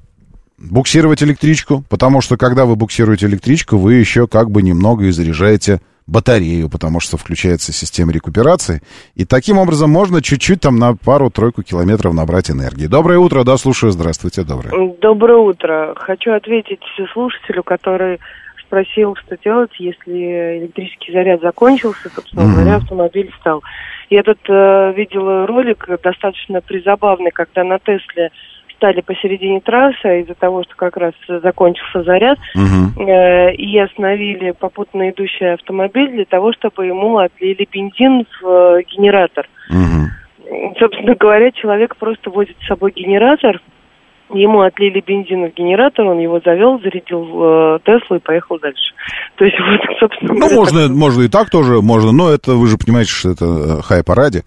[0.58, 5.80] буксировать электричку, потому что когда вы буксируете электричку, вы еще как бы немного и заряжаете
[6.08, 8.80] батарею, потому что включается система рекуперации.
[9.14, 12.86] И таким образом можно чуть-чуть там на пару-тройку километров набрать энергии.
[12.86, 14.94] Доброе утро, да, слушаю, здравствуйте, доброе.
[15.00, 15.94] Доброе утро.
[15.96, 16.80] Хочу ответить
[17.12, 18.18] слушателю, который
[18.64, 22.54] спросил, что делать, если электрический заряд закончился, собственно Мгм.
[22.54, 23.62] говоря, автомобиль стал.
[24.10, 28.30] Я тут э, видела ролик достаточно призабавный, когда на Тесле
[28.78, 35.10] стали посередине трассы а из-за того, что как раз закончился заряд, э, и остановили попутно
[35.10, 39.48] идущий автомобиль для того, чтобы ему отлили бензин в э, генератор.
[40.78, 43.60] Собственно говоря, человек просто возит с собой генератор,
[44.30, 48.94] ему отлили бензин в генератор, он его завел, зарядил э, Теслу и поехал дальше.
[49.36, 52.66] То есть вот, собственно Ну, говоря, можно, можно и так тоже, можно, но это, вы
[52.66, 54.42] же понимаете, что это э, хайп ради,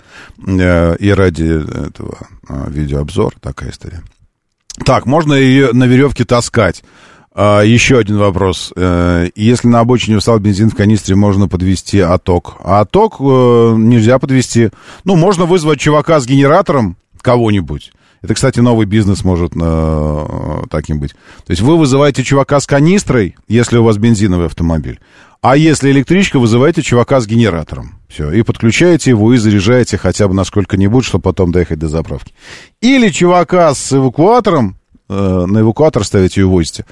[0.47, 2.17] э, и ради этого
[2.49, 3.99] э, видеообзора такая история.
[4.85, 6.83] Так, можно ее на веревке таскать.
[7.33, 8.73] А, еще один вопрос.
[8.75, 12.55] Э, Если на обочине встал бензин в канистре, можно подвести отток.
[12.63, 13.23] А отток э,
[13.77, 14.69] нельзя подвести.
[15.05, 17.91] Ну, можно вызвать чувака с генератором, кого-нибудь.
[18.21, 21.11] Это, кстати, новый бизнес может э, таким быть.
[21.45, 24.99] То есть вы вызываете чувака с канистрой, если у вас бензиновый автомобиль.
[25.41, 27.95] А если электричка, вызываете чувака с генератором.
[28.07, 32.33] Все, и подключаете его, и заряжаете хотя бы на сколько-нибудь, чтобы потом доехать до заправки.
[32.79, 34.77] Или чувака с эвакуатором,
[35.09, 36.85] э, на эвакуатор ставите и увозите.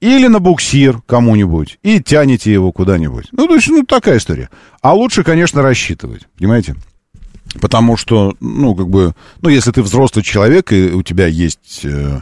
[0.00, 3.28] Или на буксир кому-нибудь, и тянете его куда-нибудь.
[3.32, 4.50] Ну, то есть, ну, такая история.
[4.82, 6.76] А лучше, конечно, рассчитывать, понимаете?
[7.60, 12.20] Потому что, ну, как бы, ну, если ты взрослый человек, и у тебя есть э,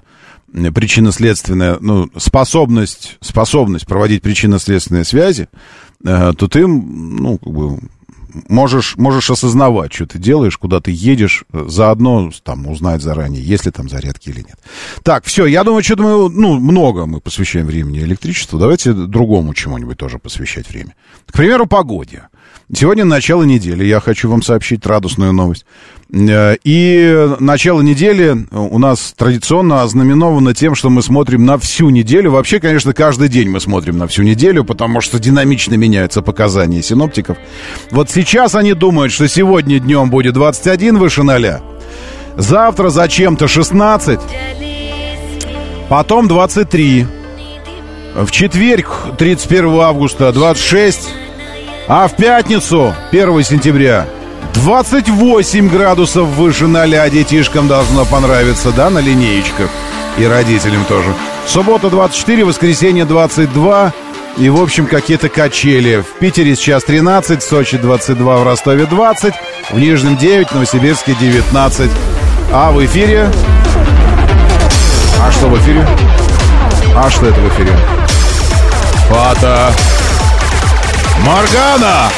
[0.52, 5.48] причинно-следственная, ну, способность, способность проводить причинно-следственные связи,
[6.04, 7.78] э, то ты, ну, как бы,
[8.48, 13.66] можешь, можешь осознавать, что ты делаешь, куда ты едешь, э, заодно там узнать заранее, есть
[13.66, 14.58] ли там зарядки или нет.
[15.02, 18.58] Так, все, я думаю, что-то мы, ну, много мы посвящаем времени электричеству.
[18.58, 20.94] Давайте другому чему-нибудь тоже посвящать время.
[21.26, 22.28] К примеру, погоде.
[22.74, 25.66] Сегодня начало недели, я хочу вам сообщить радостную новость.
[26.10, 32.30] Э, И начало недели у нас традиционно ознаменовано тем, что мы смотрим на всю неделю.
[32.30, 37.36] Вообще, конечно, каждый день мы смотрим на всю неделю, потому что динамично меняются показания синоптиков.
[37.90, 41.60] Вот сейчас они думают, что сегодня днем будет 21 выше 0,
[42.38, 44.18] завтра зачем-то 16,
[45.90, 47.06] потом 23,
[48.14, 51.10] в четверг 31 августа 26,
[51.88, 54.06] а в пятницу, 1 сентября,
[54.54, 57.10] 28 градусов выше 0.
[57.10, 59.70] Детишкам должно понравиться, да, на линеечках.
[60.18, 61.14] И родителям тоже.
[61.46, 63.92] Суббота 24, воскресенье 22.
[64.38, 66.02] И, в общем, какие-то качели.
[66.02, 69.34] В Питере сейчас 13, в Сочи 22, в Ростове 20,
[69.70, 71.90] в Нижнем 9, в Новосибирске 19.
[72.52, 73.30] А в эфире...
[75.20, 75.86] А что в эфире?
[76.96, 77.72] А что это в эфире?
[79.08, 79.72] Фата.
[81.24, 82.10] Моргана!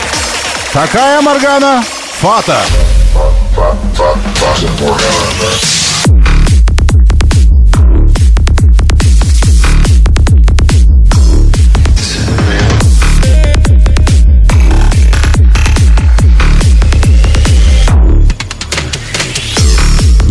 [0.72, 1.84] Какая Моргана?
[2.20, 2.61] Фата.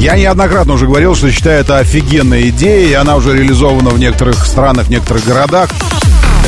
[0.01, 4.45] Я неоднократно уже говорил, что считаю это офигенная идея, и она уже реализована в некоторых
[4.45, 5.69] странах, в некоторых городах.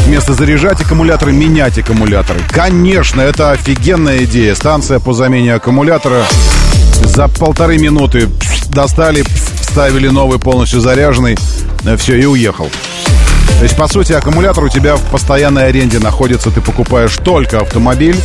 [0.05, 2.39] Вместо заряжать аккумуляторы, менять аккумуляторы.
[2.49, 4.53] Конечно, это офигенная идея.
[4.55, 6.23] Станция по замене аккумулятора
[7.03, 8.29] за полторы минуты
[8.69, 9.23] достали,
[9.59, 11.37] вставили новый полностью заряженный,
[11.97, 12.69] все, и уехал.
[13.57, 16.51] То есть, по сути, аккумулятор у тебя в постоянной аренде находится.
[16.51, 18.15] Ты покупаешь только автомобиль,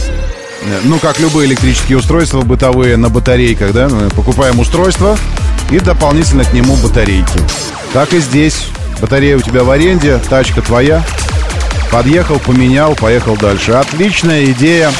[0.85, 5.17] ну, как любые электрические устройства бытовые на батарейках, да, мы покупаем устройство
[5.71, 7.41] и дополнительно к нему батарейки.
[7.92, 8.67] Так и здесь.
[9.00, 11.03] Батарея у тебя в аренде, тачка твоя.
[11.91, 13.72] Подъехал, поменял, поехал дальше.
[13.72, 14.92] Отличная идея.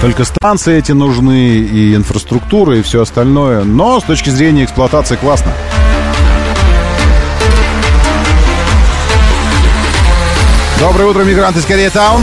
[0.00, 3.64] Только станции эти нужны, и инфраструктура, и все остальное.
[3.64, 5.52] Но с точки зрения эксплуатации классно.
[10.78, 12.22] Доброе утро, мигранты из Корейтаун.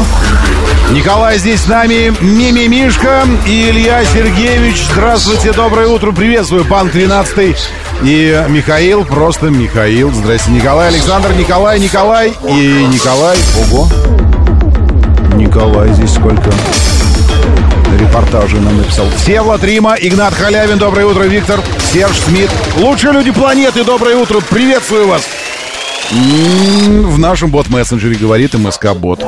[0.91, 4.85] Николай здесь с нами, Мими Мишка и Илья Сергеевич.
[4.91, 7.57] Здравствуйте, доброе утро, приветствую, пан 13
[8.03, 10.11] и Михаил, просто Михаил.
[10.11, 13.37] Здрасте, Николай, Александр, Николай, Николай и Николай.
[13.59, 13.87] Ого,
[15.35, 16.51] Николай здесь сколько
[17.99, 19.05] репортажей нам написал.
[19.17, 21.59] Всеволод Рима, Игнат Халявин, доброе утро, Виктор,
[21.91, 22.49] Серж Смит.
[22.77, 25.23] Лучшие люди планеты, доброе утро, приветствую вас.
[26.11, 29.23] В нашем бот-мессенджере говорит МСК-бот.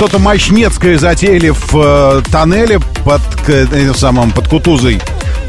[0.00, 4.98] Что-то мощнецкое затеяли в э, тоннеле под, э, самым, под Кутузой.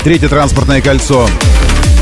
[0.04, 1.26] Третье транспортное кольцо.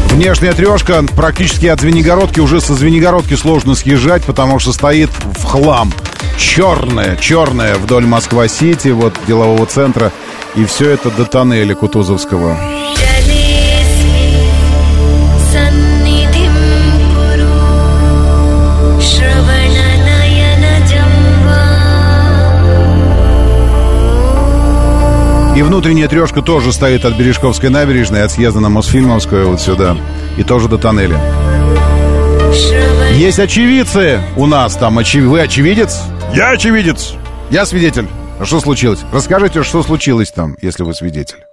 [0.07, 2.39] Внешняя трешка практически от Звенигородки.
[2.39, 5.93] Уже со Звенигородки сложно съезжать, потому что стоит в хлам.
[6.39, 10.11] Черная, черная вдоль Москва-Сити, вот делового центра.
[10.55, 12.57] И все это до тоннеля Кутузовского.
[25.79, 29.95] Внутренняя трешка тоже стоит от Бережковской набережной, от съезда на Мосфильмовскую вот сюда.
[30.37, 31.17] И тоже до тоннеля.
[33.13, 34.97] Есть очевидцы у нас там.
[34.97, 35.19] Очи...
[35.21, 36.01] Вы очевидец?
[36.35, 37.13] Я очевидец.
[37.49, 38.09] Я свидетель.
[38.41, 38.99] А что случилось?
[39.13, 41.45] Расскажите, что случилось там, если вы свидетель.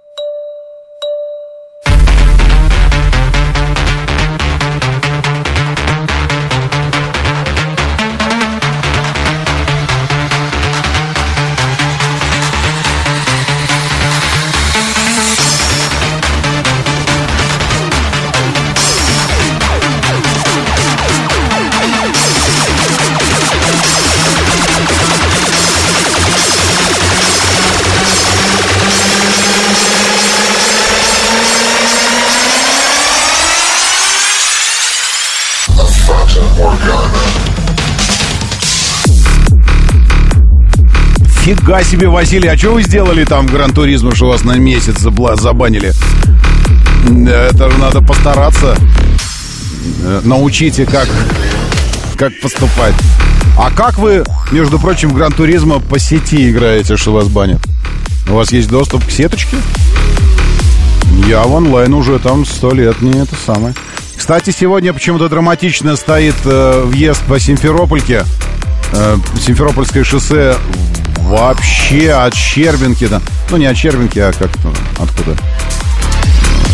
[41.67, 45.91] Фига себе, Василий, а что вы сделали там в Гран-туризме, что вас на месяц забанили?
[47.27, 48.77] Это же надо постараться.
[50.01, 51.09] Э, Научите, как,
[52.15, 52.93] как поступать.
[53.57, 54.23] А как вы,
[54.53, 57.59] между прочим, в Гран-туризма по сети играете, что вас банят?
[58.29, 59.57] У вас есть доступ к сеточке?
[61.27, 63.75] Я в онлайн уже там сто лет, не это самое.
[64.15, 68.23] Кстати, сегодня почему-то драматично стоит э, въезд по Симферопольке.
[68.93, 70.55] Э, Симферопольское шоссе
[71.27, 73.21] вообще от Щербинки, да.
[73.49, 75.35] Ну, не от Щербинки, а как-то откуда.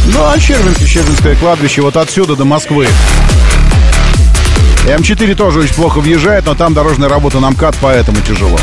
[0.08, 2.88] Ну, от Щербинки, Щербинское кладбище, вот отсюда до Москвы.
[4.86, 8.60] М4 тоже очень плохо въезжает, но там дорожная работа на МКАД, поэтому тяжело.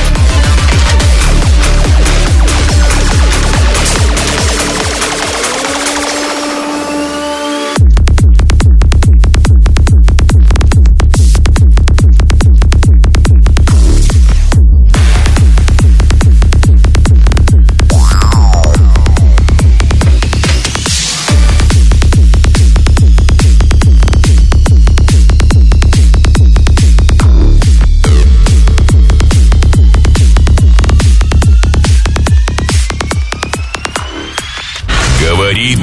[35.60, 35.78] Говорит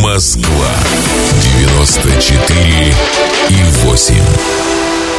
[0.00, 0.68] Москва.
[1.58, 2.94] 94
[3.48, 3.54] и
[3.84, 4.14] 8.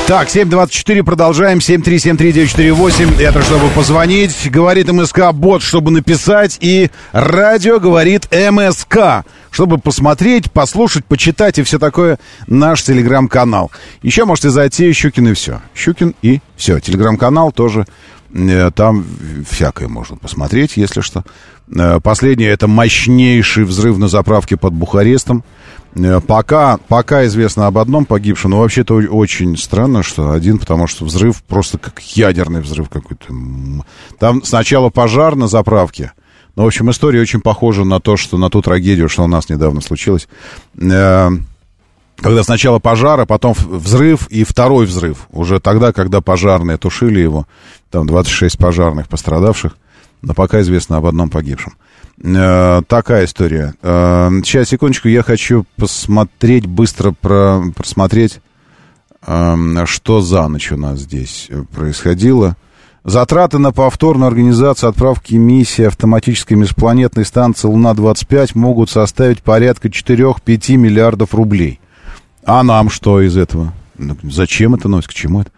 [0.08, 1.58] Так, 724, продолжаем.
[1.58, 3.22] 7373948.
[3.22, 4.50] Это чтобы позвонить.
[4.50, 6.58] Говорит МСК бот, чтобы написать.
[6.62, 12.20] И радио говорит МСК, чтобы посмотреть, послушать, почитать и все такое.
[12.48, 13.70] Наш телеграм-канал.
[14.02, 15.60] Еще можете зайти Щукин и все.
[15.76, 16.80] Щукин и все.
[16.80, 17.86] Телеграм-канал тоже.
[18.34, 19.06] Э, Там
[19.50, 21.24] всякое можно посмотреть, если что.
[21.74, 25.44] Э, Последнее это мощнейший взрыв на заправке под Бухарестом.
[25.96, 31.06] Э, Пока, пока известно об одном погибшем, но вообще-то очень странно, что один, потому что
[31.06, 33.34] взрыв просто как ядерный взрыв какой-то.
[34.20, 36.14] Там сначала пожар на заправке.
[36.56, 39.50] Ну, в общем, история очень похожа на то, что на ту трагедию, что у нас
[39.50, 40.28] недавно случилось.
[42.22, 45.28] Когда сначала пожар, а потом взрыв и второй взрыв.
[45.32, 47.48] Уже тогда, когда пожарные тушили его,
[47.90, 49.78] там 26 пожарных пострадавших,
[50.22, 51.74] но пока известно об одном погибшем.
[52.22, 53.74] Э, такая история.
[53.82, 58.42] Э, сейчас, секундочку, я хочу посмотреть, быстро про, просмотреть,
[59.26, 62.58] э, что за ночь у нас здесь э, происходило.
[63.06, 71.34] Затраты на повторную организацию отправки миссии автоматической межпланетной станции Луна-25 могут составить порядка 4-5 миллиардов
[71.34, 71.79] рублей.
[72.50, 73.74] А нам что из этого?
[74.00, 75.12] Ну, Зачем это носит?
[75.12, 75.52] К чему это?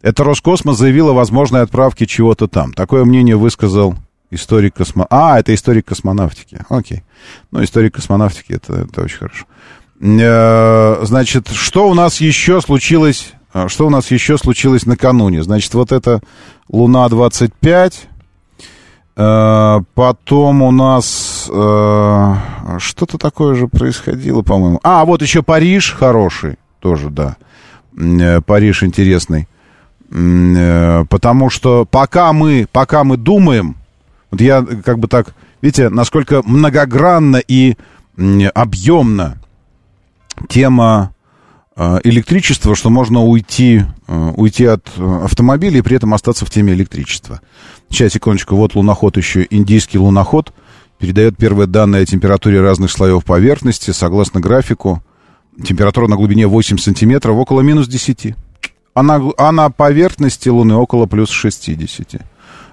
[0.00, 2.72] Это Роскосмос заявил о возможной отправке чего-то там.
[2.72, 3.96] Такое мнение высказал
[4.30, 5.08] историк космо...
[5.10, 6.60] А, это историк космонавтики.
[6.68, 7.02] Окей.
[7.50, 9.44] Ну, историк космонавтики, это, это очень хорошо.
[10.00, 13.32] Э, Значит, что у нас еще случилось...
[13.52, 15.42] а, Что у нас еще случилось накануне?
[15.42, 16.20] Значит, вот это
[16.68, 17.92] Луна-25.
[19.16, 22.34] Э, Потом у нас э,
[22.78, 24.80] что-то такое же происходило, по-моему.
[24.82, 27.36] А, вот еще Париж хороший, тоже, да.
[27.96, 29.48] Э, Париж интересный.
[30.10, 33.76] Э, Потому что пока мы, пока мы думаем,
[34.30, 37.76] вот я как бы так, видите, насколько многогранно и
[38.54, 39.38] объемно
[40.48, 41.12] тема
[41.76, 47.40] э, электричество, что можно уйти, уйти от автомобиля и при этом остаться в теме электричества.
[47.88, 50.52] Сейчас, секундочку, вот луноход еще, индийский луноход,
[50.98, 55.02] передает первые данные о температуре разных слоев поверхности, согласно графику.
[55.62, 58.34] Температура на глубине 8 сантиметров, около минус 10.
[58.94, 62.22] А на, а на поверхности Луны около плюс 60.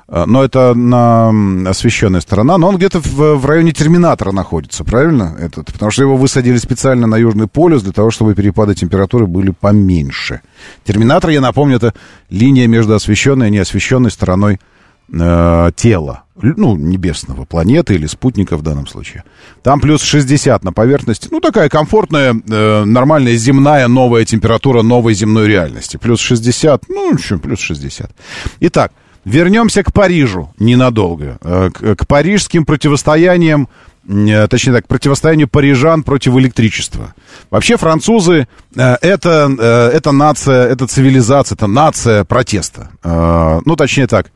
[0.07, 5.35] А, Но это на освещенная сторона, но он где-то в, в районе терминатора находится, правильно?
[5.39, 9.51] Этот, потому что его высадили специально на Южный полюс для того, чтобы перепады температуры были
[9.51, 10.41] поменьше.
[10.83, 11.93] Терминатор, я напомню, это
[12.29, 14.59] линия между освещенной и неосвещенной стороной
[15.11, 19.23] э, тела, ну, небесного, планеты или спутника в данном случае.
[19.61, 21.27] Там плюс 60 на поверхности.
[21.31, 25.97] Ну, такая комфортная, э, нормальная земная новая температура новой земной реальности.
[25.97, 28.11] Плюс 60, ну, еще плюс 60.
[28.61, 28.91] Итак,
[29.25, 31.37] вернемся к Парижу ненадолго.
[31.41, 33.69] Э, К, к парижским противостояниям,
[34.09, 37.13] э, точнее так, противостоянию парижан против электричества.
[37.51, 42.89] Вообще французы э, это, э, это нация, это цивилизация, это нация протеста.
[43.03, 44.29] Э, Ну, точнее так, э,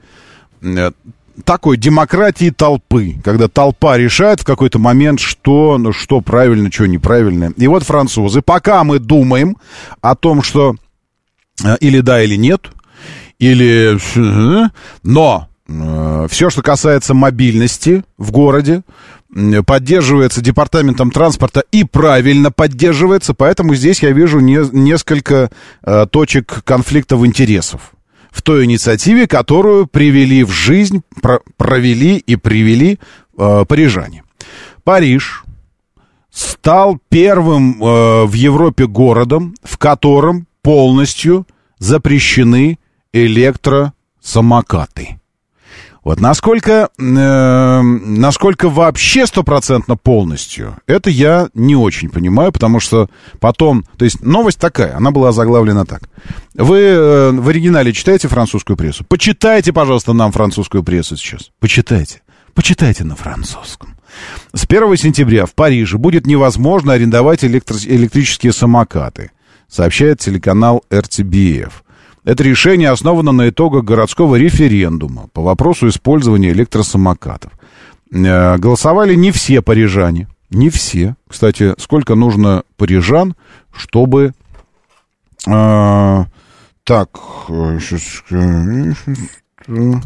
[1.44, 7.54] такой демократии толпы, когда толпа решает в какой-то момент, что, ну, что правильно, что неправильно.
[7.58, 9.58] И вот французы, пока мы думаем
[10.02, 10.76] о том, что
[11.64, 12.70] э, или да, или нет,
[13.40, 13.98] или...
[14.16, 14.70] э,
[15.04, 15.48] Но
[16.30, 18.84] все, что касается мобильности в городе,
[19.66, 25.52] поддерживается департаментом транспорта и правильно поддерживается, поэтому здесь я вижу не- несколько
[25.84, 27.92] э, точек конфликтов интересов
[28.32, 33.00] в той инициативе, которую привели в жизнь, про- провели и привели
[33.38, 34.24] э, парижане.
[34.84, 35.44] Париж
[36.32, 41.46] стал первым э, в Европе городом, в котором полностью
[41.80, 42.80] запрещены
[43.14, 45.20] электросамокаты.
[46.08, 53.10] Вот насколько, э, насколько вообще стопроцентно полностью, это я не очень понимаю, потому что
[53.42, 56.04] потом, то есть новость такая, она была заглавлена так.
[56.54, 59.04] Вы э, в оригинале читаете французскую прессу?
[59.04, 61.52] Почитайте, пожалуйста, нам французскую прессу сейчас.
[61.60, 62.22] Почитайте.
[62.54, 63.98] Почитайте на французском.
[64.54, 69.32] С 1 сентября в Париже будет невозможно арендовать электро- электрические самокаты,
[69.68, 71.74] сообщает телеканал RTBF.
[72.28, 77.54] Это решение основано на итогах городского референдума по вопросу использования электросамокатов.
[78.12, 80.28] Э, Голосовали не все парижане.
[80.50, 81.16] Не все.
[81.30, 83.34] Кстати, сколько нужно парижан,
[83.74, 84.34] чтобы...
[85.48, 86.26] э,
[86.84, 87.10] так,
[87.48, 88.94] э, щас скажу,
[89.64, 90.02] что-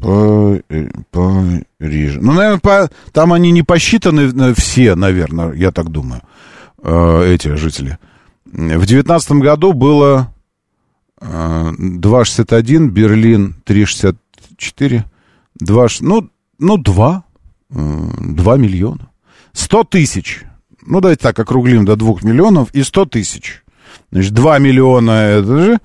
[0.00, 2.18] Па- э, Париж.
[2.20, 6.22] Ну, наверное, по- там они не посчитаны э, все, наверное, я так думаю,
[6.80, 7.98] э, эти жители.
[8.52, 10.32] В девятнадцатом году было
[11.20, 15.02] э, 2,61, Берлин 3,64,
[15.60, 17.24] 2, ш- ну, ну, 2,
[17.70, 19.10] 2 миллиона.
[19.52, 20.44] 100 тысяч,
[20.86, 23.62] ну, давайте так, округлим до 2 миллионов и 100 тысяч.
[24.10, 25.78] Значит, 2 миллиона это же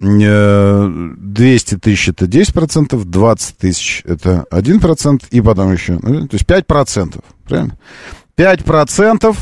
[0.00, 6.46] э, 200 тысяч это 10%, 20 тысяч это 1%, и потом еще, ну, то есть
[6.46, 7.78] 5%, правильно?
[8.36, 9.36] 5%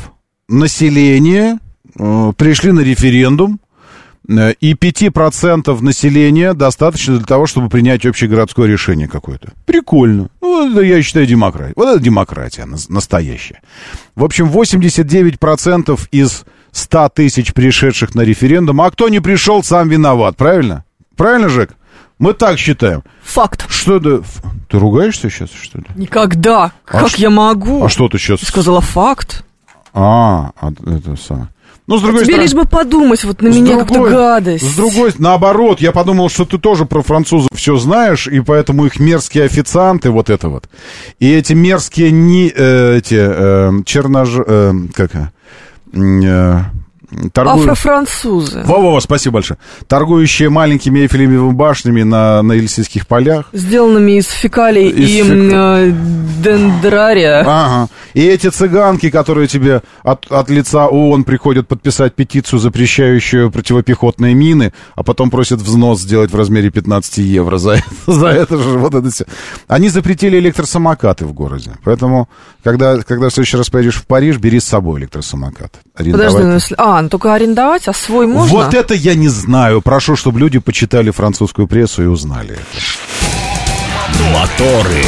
[0.49, 1.66] населения э,
[1.97, 3.59] пришли на референдум,
[4.29, 9.53] э, и 5% населения достаточно для того, чтобы принять общегородское решение какое-то.
[9.65, 10.29] Прикольно.
[10.41, 11.75] Ну, это, я считаю, демократия.
[11.77, 13.61] Вот это демократия нас- настоящая.
[14.15, 20.37] В общем, 89% из 100 тысяч пришедших на референдум, а кто не пришел, сам виноват,
[20.37, 20.85] правильно?
[21.17, 21.71] Правильно, Жек?
[22.19, 23.03] Мы так считаем.
[23.23, 23.67] Факт.
[23.71, 24.23] Что ты...
[24.69, 25.85] Ты ругаешься сейчас, что ли?
[25.95, 26.65] Никогда.
[26.65, 27.85] А как ш- я могу?
[27.85, 28.41] А что ты сейчас...
[28.41, 29.45] Сказала факт.
[29.93, 31.49] А, а, это самое.
[31.87, 32.43] Ну, с другой Тебе стороны...
[32.43, 34.65] лишь бы подумать вот на меня как-то гадость.
[34.65, 38.99] С другой, наоборот, я подумал, что ты тоже про французов все знаешь, и поэтому их
[38.99, 40.69] мерзкие официанты, вот это вот.
[41.21, 44.31] И эти мерзкие не, э, эти э, чернож...
[44.35, 45.11] э, как...
[45.15, 46.61] э,
[47.33, 48.63] торгуют- Афрофранцузы.
[48.65, 49.59] Во-во, спасибо большое.
[49.87, 53.47] Торгующие маленькими эйфелевыми башнями на, на Елисейских полях.
[53.53, 55.93] Сделанными из фекалий Из и м, э,
[56.43, 57.41] дендрария.
[57.41, 57.89] Ага.
[58.15, 64.73] И эти цыганки, которые тебе от, от лица ООН приходят подписать петицию, запрещающую противопехотные мины,
[64.95, 68.79] а потом просят взнос сделать в размере 15 евро за, это- за это же.
[68.79, 69.25] Вот это все.
[69.69, 71.73] Они запретили электросамокаты в городе.
[71.85, 72.29] Поэтому,
[72.65, 75.73] когда, когда в следующий раз поедешь в Париж, бери с собой электросамокат.
[75.97, 76.27] Арендовать.
[76.27, 76.75] Подожди, ну если...
[76.79, 78.55] А, ну только арендовать, а свой можно?
[78.55, 79.81] Вот это я не знаю.
[79.81, 82.63] Прошу, чтобы люди почитали французскую прессу и узнали это.
[84.33, 85.05] Моторы.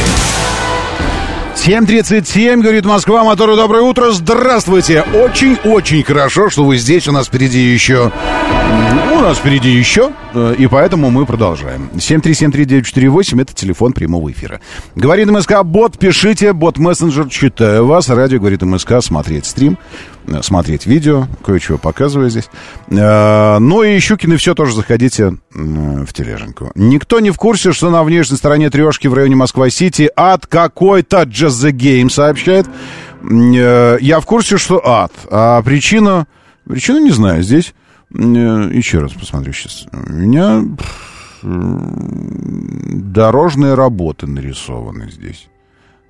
[1.54, 5.02] 7.37, говорит Москва, моторы, доброе утро, здравствуйте.
[5.02, 8.10] Очень-очень хорошо, что вы здесь, у нас впереди еще
[9.12, 10.12] У нас впереди еще,
[10.58, 11.90] и поэтому мы продолжаем.
[11.96, 14.60] 7373948 это телефон прямого эфира.
[14.94, 18.08] Говорит МСК, бот, пишите, бот-мессенджер, читаю вас.
[18.08, 19.78] Радио говорит МСК, смотреть стрим,
[20.26, 22.48] э, смотреть видео, кое-чего показываю здесь.
[22.90, 25.34] Э, Ну и Щукин и все тоже заходите э,
[26.04, 26.70] в тележеньку.
[26.74, 31.64] Никто не в курсе, что на внешней стороне трешки в районе Москва-Сити ад какой-то Just
[31.64, 32.66] the Game сообщает.
[33.22, 35.12] Э, Я в курсе, что ад.
[35.30, 36.26] А причина...
[36.68, 37.42] Причину не знаю.
[37.42, 37.77] Здесь э,
[38.10, 39.86] еще раз посмотрю сейчас.
[39.92, 40.64] У меня
[41.42, 45.48] дорожные работы нарисованы здесь.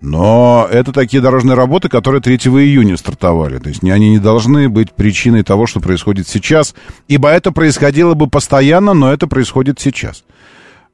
[0.00, 3.58] Но это такие дорожные работы, которые 3 июня стартовали.
[3.58, 6.76] То есть они не должны быть причиной того, что происходит сейчас.
[7.08, 10.22] Ибо это происходило бы постоянно, но это происходит сейчас.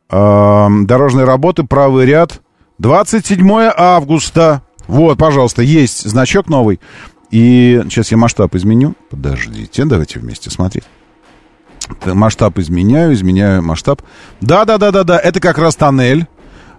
[0.09, 2.41] Дорожные работы, правый ряд.
[2.79, 4.63] 27 августа.
[4.87, 6.81] Вот, пожалуйста, есть значок новый.
[7.35, 8.95] И сейчас я масштаб изменю.
[9.11, 10.85] Подождите, давайте вместе смотреть.
[12.07, 14.03] Масштаб изменяю, изменяю масштаб.
[14.41, 16.29] Да-да-да-да-да, это как раз тоннель.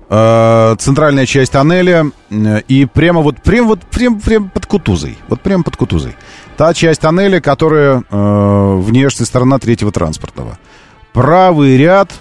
[0.09, 2.09] Э, центральная часть тоннеля.
[2.29, 5.17] э, И прямо вот, прям вот, прям, прям под Кутузой.
[5.27, 6.15] Вот прям под Кутузой.
[6.55, 10.57] Та часть тоннеля, которая э, внешняя сторона третьего транспортного.
[11.11, 12.13] Правый ряд,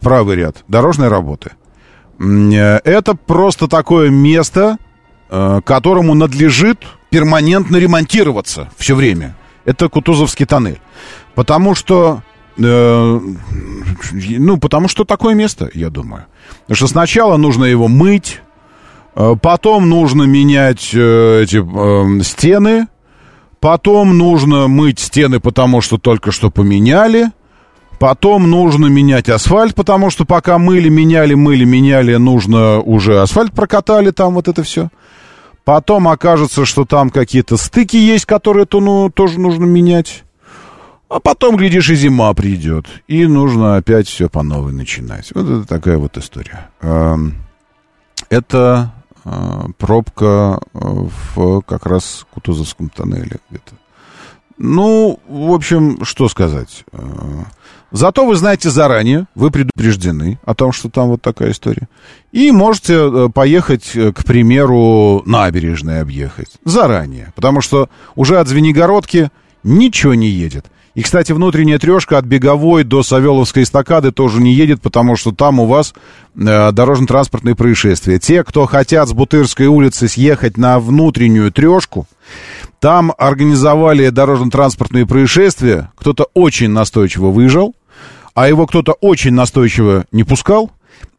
[0.00, 1.50] правый ряд, дорожной работы.
[2.20, 4.78] Э, Это просто такое место,
[5.28, 9.36] которому надлежит перманентно ремонтироваться все время.
[9.64, 10.80] Это Кутузовский тоннель.
[11.34, 12.22] Потому что,
[12.58, 13.20] э,
[14.12, 16.26] ну, потому что такое место, я думаю.
[16.62, 18.40] Потому что сначала нужно его мыть,
[19.14, 22.88] э, потом нужно менять э, эти э, стены,
[23.60, 27.30] потом нужно мыть стены, потому что только что поменяли,
[27.98, 34.12] Потом нужно менять асфальт, потому что пока мыли, меняли, мыли, меняли, нужно уже асфальт прокатали,
[34.12, 34.88] там вот это все.
[35.68, 40.24] Потом окажется, что там какие-то стыки есть, которые то, ну, тоже нужно менять.
[41.10, 42.86] А потом, глядишь, и зима придет.
[43.06, 45.30] И нужно опять все по новой начинать.
[45.34, 46.70] Вот это такая вот история.
[46.80, 47.34] Эм,
[48.30, 48.94] Это
[49.26, 49.30] э,
[49.76, 50.78] пробка э,
[51.34, 53.74] в как раз Кутузовском тоннеле где-то.
[54.56, 56.86] Ну, в общем, что сказать.
[57.90, 61.88] Зато вы знаете заранее, вы предупреждены о том, что там вот такая история.
[62.32, 66.48] И можете э, поехать, э, к примеру, набережной объехать.
[66.64, 67.32] Заранее.
[67.34, 69.30] Потому что уже от Звенигородки
[69.62, 70.66] ничего не едет.
[70.94, 75.60] И, кстати, внутренняя трешка от Беговой до Савеловской эстакады тоже не едет, потому что там
[75.60, 75.94] у вас
[76.34, 78.18] э, дорожно-транспортные происшествия.
[78.18, 82.06] Те, кто хотят с Бутырской улицы съехать на внутреннюю трешку,
[82.80, 85.92] там организовали дорожно-транспортные происшествия.
[85.96, 87.74] Кто-то очень настойчиво выезжал,
[88.38, 90.70] а его кто-то очень настойчиво не пускал.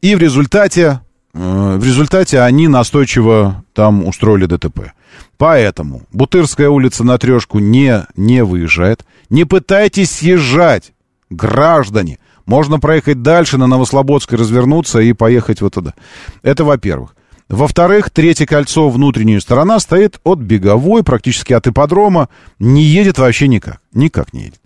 [0.02, 1.02] И в результате,
[1.34, 4.94] э, в результате они настойчиво там устроили ДТП.
[5.38, 9.06] Поэтому Бутырская улица на трешку не, не выезжает.
[9.30, 10.94] Не пытайтесь съезжать,
[11.30, 12.20] граждане.
[12.46, 15.96] Можно проехать дальше на Новослободской, развернуться и поехать вот туда.
[16.42, 17.18] Это во-первых.
[17.50, 22.30] Во-вторых, третье кольцо, внутренняя сторона, стоит от беговой, практически от ипподрома.
[22.60, 23.82] Не едет вообще никак.
[23.92, 24.62] Никак не едет.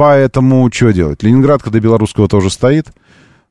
[0.00, 1.22] Поэтому что делать?
[1.22, 2.86] Ленинградка до Белорусского тоже стоит.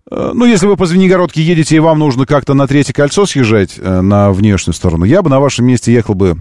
[0.10, 3.76] Э, Ну, если вы по Звенигородке едете, и вам нужно как-то на третье кольцо съезжать
[3.78, 6.38] э, на внешнюю сторону, я бы на вашем месте ехал бы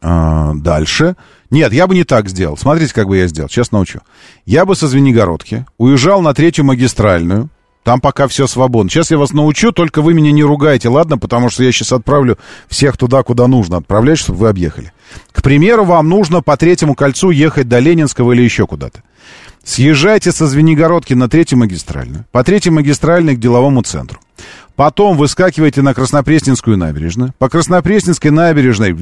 [0.00, 1.16] э, дальше.
[1.50, 2.56] Нет, я бы не так сделал.
[2.56, 3.50] Смотрите, как бы я сделал.
[3.50, 4.00] Сейчас научу.
[4.46, 7.50] Я бы со Звенигородки уезжал на третью магистральную.
[7.84, 8.90] Там пока все свободно.
[8.90, 11.18] Сейчас я вас научу, только вы меня не ругайте, ладно?
[11.18, 12.38] Потому что я сейчас отправлю
[12.68, 14.92] всех туда, куда нужно отправлять, чтобы вы объехали.
[15.32, 19.02] К примеру, вам нужно по третьему кольцу ехать до Ленинского или еще куда-то.
[19.64, 22.24] Съезжайте со Звенигородки на третью магистральную.
[22.30, 24.20] По третьей магистральной к деловому центру.
[24.76, 27.34] Потом выскакиваете на Краснопресненскую набережную.
[27.38, 28.96] По Краснопресненской набережной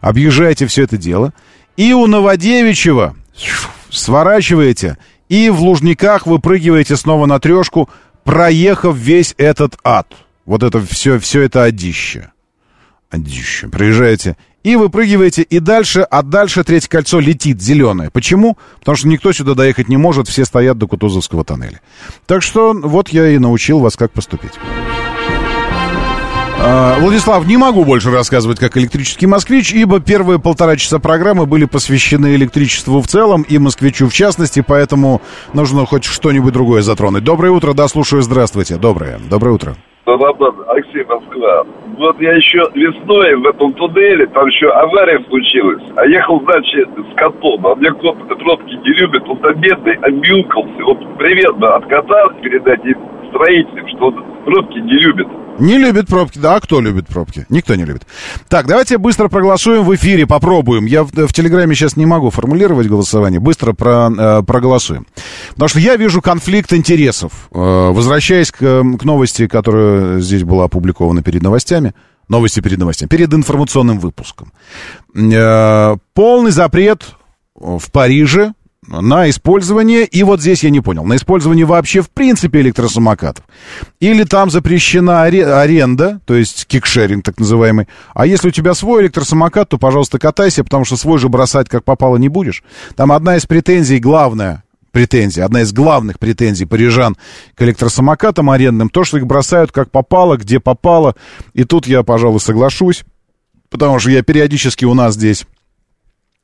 [0.00, 1.32] объезжаете все это дело.
[1.76, 3.16] И у Новодевичьего
[3.90, 4.98] сворачиваете.
[5.28, 7.88] И в Лужниках выпрыгиваете снова на трешку,
[8.24, 10.12] проехав весь этот ад.
[10.44, 12.30] Вот это все, все это одище.
[13.10, 13.68] Одище.
[13.68, 18.10] Проезжаете и выпрыгиваете, и дальше, а дальше третье кольцо летит зеленое.
[18.10, 18.56] Почему?
[18.80, 21.80] Потому что никто сюда доехать не может, все стоят до Кутузовского тоннеля.
[22.26, 24.52] Так что вот я и научил вас, как поступить.
[26.62, 31.64] А, Владислав, не могу больше рассказывать как электрический москвич, ибо первые полтора часа программы были
[31.64, 35.20] посвящены электричеству в целом и москвичу в частности, поэтому
[35.52, 37.24] нужно хоть что-нибудь другое затронуть.
[37.24, 38.76] Доброе утро, да, слушаю, здравствуйте.
[38.76, 39.76] Доброе, доброе утро.
[40.06, 41.64] Да-да-да, Алексей Москва.
[41.96, 45.82] Вот я еще весной в этом туннеле, там еще авария случилась.
[45.96, 47.66] А ехал, значит, с котом.
[47.66, 50.84] А мне кот пробки не любит, он там бедный, обмюкался.
[50.84, 52.80] Вот привет от кота передать
[53.30, 55.28] строителям, что он пробки не любит.
[55.58, 56.38] Не любит пробки.
[56.38, 57.46] Да, кто любит пробки?
[57.48, 58.06] Никто не любит.
[58.48, 60.86] Так, давайте быстро проголосуем в эфире, попробуем.
[60.86, 63.38] Я в, в Телеграме сейчас не могу формулировать голосование.
[63.38, 65.06] Быстро про, э, проголосуем.
[65.50, 67.48] Потому что я вижу конфликт интересов.
[67.52, 71.94] Э, возвращаясь к, к новости, которая здесь была опубликована перед новостями.
[72.28, 73.08] Новости перед новостями.
[73.08, 74.52] Перед информационным выпуском.
[75.14, 77.14] Э, полный запрет
[77.54, 78.54] в Париже
[78.86, 83.44] на использование, и вот здесь я не понял, на использование вообще в принципе электросамокатов.
[84.00, 87.88] Или там запрещена аре- аренда, то есть кикшеринг так называемый.
[88.14, 91.84] А если у тебя свой электросамокат, то, пожалуйста, катайся, потому что свой же бросать как
[91.84, 92.62] попало не будешь.
[92.96, 97.16] Там одна из претензий, главная претензия, одна из главных претензий парижан
[97.54, 101.16] к электросамокатам арендным, то, что их бросают как попало, где попало.
[101.52, 103.04] И тут я, пожалуй, соглашусь,
[103.70, 105.46] потому что я периодически у нас здесь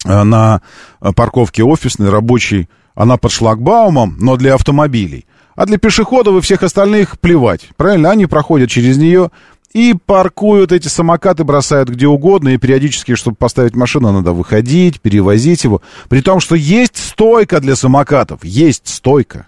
[0.05, 0.63] на
[1.01, 5.27] парковке офисной, рабочей, она под шлагбаумом, но для автомобилей.
[5.57, 7.69] А для пешеходов и всех остальных плевать.
[7.77, 8.11] Правильно?
[8.11, 9.31] Они проходят через нее
[9.73, 15.65] и паркуют эти самокаты, бросают где угодно, и периодически, чтобы поставить машину, надо выходить, перевозить
[15.65, 15.83] его.
[16.09, 19.47] При том, что есть стойка для самокатов, есть стойка.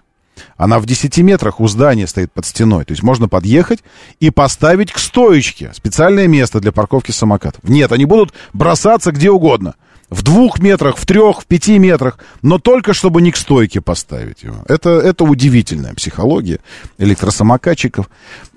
[0.55, 2.85] Она в 10 метрах у здания стоит под стеной.
[2.85, 3.79] То есть можно подъехать
[4.19, 7.63] и поставить к стоечке специальное место для парковки самокатов.
[7.63, 9.75] Нет, они будут бросаться где угодно.
[10.13, 14.43] В двух метрах, в трех, в пяти метрах, но только чтобы не к стойке поставить
[14.43, 14.57] его.
[14.67, 16.59] Это, это удивительная психология
[16.99, 18.09] электросамокатчиков.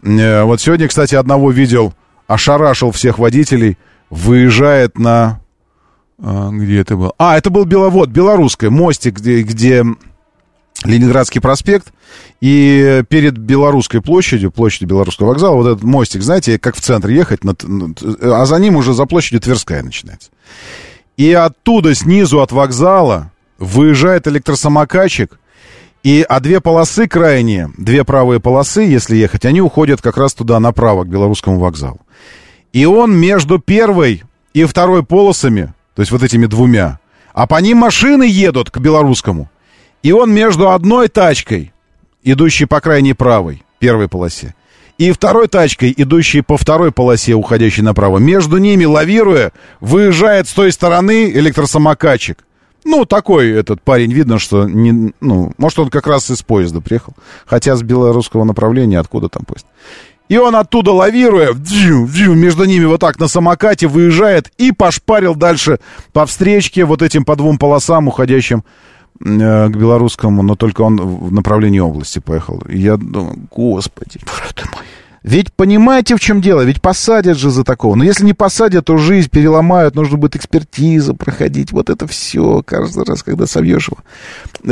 [0.03, 1.95] Э, Вот сегодня, кстати, одного видел,
[2.27, 3.79] ошарашил всех водителей,
[4.11, 5.41] выезжает на...
[6.23, 7.15] а, Где это был?
[7.19, 9.83] А, это был Беловод, Белорусская, мостик, где, где
[10.85, 11.93] Ленинградский проспект,
[12.43, 17.45] и перед Белорусской площадью, площадью Белорусского вокзала, вот этот мостик, знаете, как в центр ехать,
[17.45, 17.65] над-
[18.23, 20.29] а за ним уже за площадью Тверская начинается.
[21.17, 25.39] И оттуда, снизу от вокзала, выезжает электросамокатчик,
[26.03, 30.61] и, а две полосы крайние, две правые полосы, если ехать, они уходят как раз туда,
[30.61, 32.01] направо, к Белорусскому вокзалу.
[32.73, 34.23] И он между первой
[34.55, 37.01] и второй полосами, то есть вот этими двумя,
[37.33, 39.51] а по ним машины едут к Белорусскому,
[40.03, 41.73] и он между одной тачкой,
[42.23, 44.55] идущей по крайней правой, первой полосе,
[44.99, 50.73] и второй тачкой, идущей по второй полосе, уходящей направо, между ними, лавируя, выезжает с той
[50.73, 52.39] стороны электросамокатчик.
[52.85, 57.15] Ну, такой этот парень, видно, что не, ну, может, он как раз из поезда приехал.
[57.45, 59.67] Хотя с белорусского направления, откуда там поезд.
[60.29, 65.35] И он оттуда лавируя, вдзю, вдзю, между ними вот так на самокате выезжает и пошпарил
[65.35, 65.79] дальше
[66.13, 68.65] по встречке вот этим по двум полосам, уходящим
[69.19, 72.63] к белорусскому, но только он в направлении области поехал.
[72.69, 74.21] Я думаю, господи,
[74.55, 74.85] ты мой.
[75.27, 76.61] Ведь понимаете, в чем дело?
[76.61, 77.97] Ведь посадят же за такого.
[77.97, 81.73] Но если не посадят, то жизнь переломают, нужно будет экспертизу проходить.
[81.73, 83.99] Вот это все каждый раз, когда совьешь его.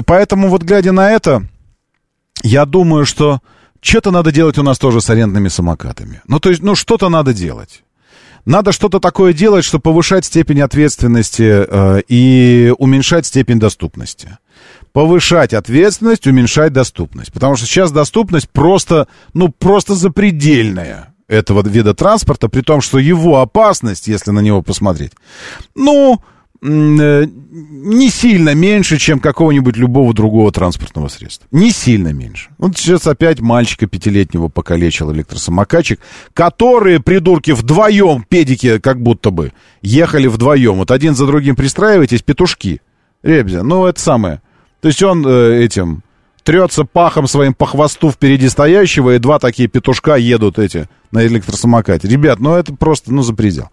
[0.04, 1.42] Поэтому вот глядя на это,
[2.44, 3.40] я думаю, что
[3.80, 6.22] что-то надо делать у нас тоже с арендными самокатами.
[6.28, 7.82] Ну, то есть, ну, что-то надо делать.
[8.44, 14.38] Надо что-то такое делать, чтобы повышать степень ответственности э, и уменьшать степень доступности.
[14.92, 17.32] Повышать ответственность, уменьшать доступность.
[17.32, 23.40] Потому что сейчас доступность просто, ну, просто запредельная этого вида транспорта, при том, что его
[23.40, 25.12] опасность, если на него посмотреть,
[25.74, 26.20] ну,
[26.64, 31.46] не сильно меньше, чем какого-нибудь любого другого транспортного средства.
[31.50, 32.48] Не сильно меньше.
[32.56, 36.00] Вот сейчас опять мальчика пятилетнего покалечил электросамокатчик,
[36.32, 40.76] которые, придурки, вдвоем, педики как будто бы, ехали вдвоем.
[40.76, 42.80] Вот один за другим пристраивайтесь, петушки.
[43.22, 44.40] Ребзя, ну это самое.
[44.80, 46.02] То есть он э, этим
[46.44, 52.06] трется пахом своим по хвосту впереди стоящего, и два такие петушка едут эти на электросамокате.
[52.06, 53.70] Ребят, ну это просто, ну, за предел.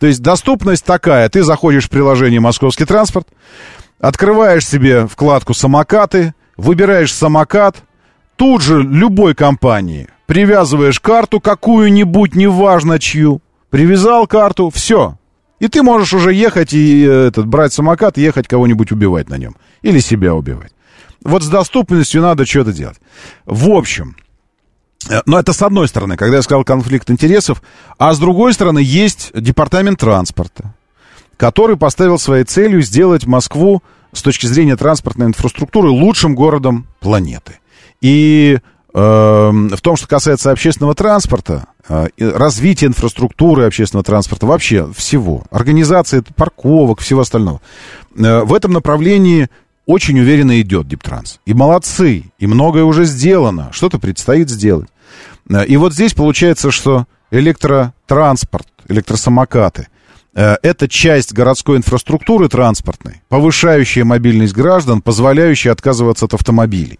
[0.00, 1.28] То есть доступность такая.
[1.28, 3.28] Ты заходишь в приложение «Московский транспорт»,
[4.00, 7.82] открываешь себе вкладку «Самокаты», выбираешь самокат,
[8.36, 13.40] тут же любой компании привязываешь карту какую-нибудь, неважно чью,
[13.70, 15.18] привязал карту, все.
[15.60, 19.56] И ты можешь уже ехать и э, этот, брать самокат ехать кого-нибудь убивать на нем.
[19.82, 20.72] Или себя убивать.
[21.24, 22.98] Вот с доступностью надо что-то делать.
[23.46, 24.16] В общем,
[25.08, 27.62] э, но это с одной стороны, когда я сказал конфликт интересов,
[27.98, 30.74] а с другой стороны есть департамент транспорта,
[31.36, 33.82] который поставил своей целью сделать Москву
[34.12, 37.58] с точки зрения транспортной инфраструктуры лучшим городом планеты.
[38.00, 38.58] И
[38.94, 46.22] э, в том, что касается общественного транспорта, э, развития инфраструктуры общественного транспорта, вообще всего, организации
[46.36, 47.62] парковок, всего остального,
[48.16, 49.48] э, в этом направлении
[49.86, 51.40] очень уверенно идет Диптранс.
[51.46, 54.88] И молодцы, и многое уже сделано, что-то предстоит сделать.
[55.50, 59.88] Э, И вот здесь получается, что электротранспорт, электросамокаты,
[60.34, 66.98] э, это часть городской инфраструктуры транспортной, повышающая мобильность граждан, позволяющая отказываться от автомобилей.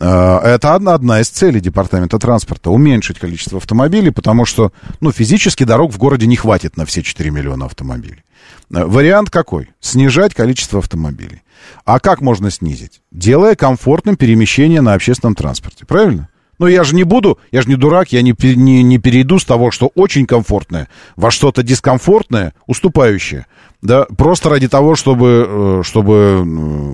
[0.00, 2.70] Э, Это одна, одна из целей департамента транспорта.
[2.70, 7.30] Уменьшить количество автомобилей, потому что, ну, физически дорог в городе не хватит на все 4
[7.30, 8.24] миллиона автомобилей.
[8.70, 9.70] Э, Вариант какой?
[9.80, 11.42] Снижать количество автомобилей.
[11.84, 13.02] А как можно снизить?
[13.10, 15.84] Делая комфортным перемещение на общественном транспорте.
[15.86, 16.28] Правильно?
[16.58, 19.44] Но я же не буду, я же не дурак, я не, не, не перейду с
[19.44, 23.46] того, что очень комфортное, во что-то дискомфортное, уступающее.
[23.82, 26.42] Да, просто ради того, чтобы, э, чтобы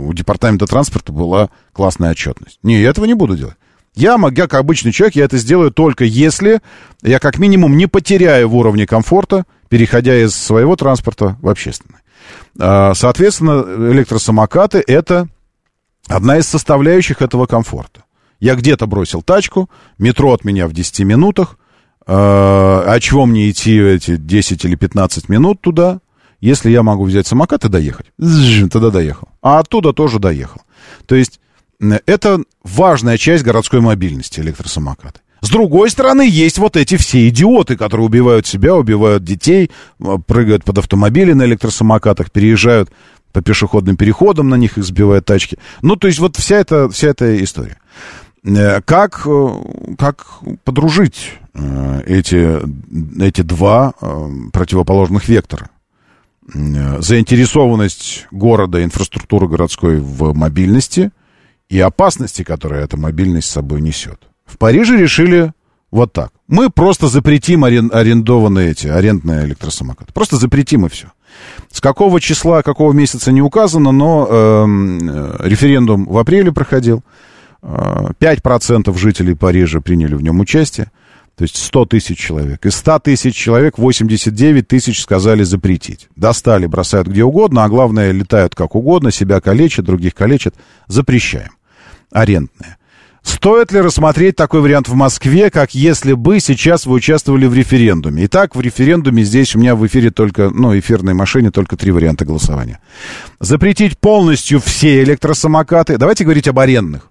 [0.06, 2.58] у департамента транспорта была классная отчетность.
[2.62, 3.56] Не, я этого не буду делать.
[3.94, 6.60] Я, я как обычный человек, я это сделаю только если
[7.02, 11.98] я как минимум не потеряю в уровне комфорта, переходя из своего транспорта в общественный.
[12.58, 15.28] А, Соответственно, электросамокаты это
[16.06, 18.04] одна из составляющих этого комфорта.
[18.40, 21.58] Я где-то бросил тачку, метро от меня в 10 минутах.
[22.06, 25.98] э, А чего мне идти эти 10 или 15 минут туда,
[26.40, 28.06] если я могу взять самокат и доехать?
[28.70, 29.28] Тогда доехал.
[29.42, 30.62] А оттуда тоже доехал.
[31.06, 31.40] То есть
[32.06, 35.20] это важная часть городской мобильности, электросамокаты.
[35.40, 39.70] С другой стороны, есть вот эти все идиоты, которые убивают себя, убивают детей,
[40.26, 42.90] прыгают под автомобили на электросамокатах, переезжают
[43.32, 45.58] по пешеходным переходам, на них их сбивают тачки.
[45.80, 47.76] Ну, то есть вот вся эта, вся эта история.
[48.44, 49.48] Э, Как, э,
[49.96, 50.26] как
[50.64, 52.58] подружить э, эти,
[53.22, 53.94] эти два
[54.52, 55.70] противоположных вектора?
[56.54, 61.10] Э, Заинтересованность города, инфраструктуры городской в мобильности
[61.68, 64.20] и опасности, которые эта мобильность с собой несет.
[64.46, 65.52] В Париже решили
[65.90, 66.32] вот так.
[66.48, 70.12] Мы просто запретим арен- арендованные эти, арендные электросамокаты.
[70.12, 71.08] Просто запретим и все.
[71.70, 77.02] С какого числа, какого месяца не указано, но эм, э, референдум в апреле проходил.
[77.62, 80.90] Э, 5% жителей Парижа приняли в нем участие.
[81.38, 82.66] То есть 100 тысяч человек.
[82.66, 86.08] Из 100 тысяч человек 89 тысяч сказали запретить.
[86.16, 90.56] Достали, бросают где угодно, а главное, летают как угодно, себя калечат, других калечат.
[90.88, 91.52] Запрещаем.
[92.10, 92.76] Арендные.
[93.22, 98.24] Стоит ли рассмотреть такой вариант в Москве, как если бы сейчас вы участвовали в референдуме?
[98.24, 102.24] Итак, в референдуме здесь у меня в эфире только, ну, эфирной машине только три варианта
[102.24, 102.80] голосования.
[103.38, 105.98] Запретить полностью все электросамокаты.
[105.98, 107.10] Давайте говорить об арендных.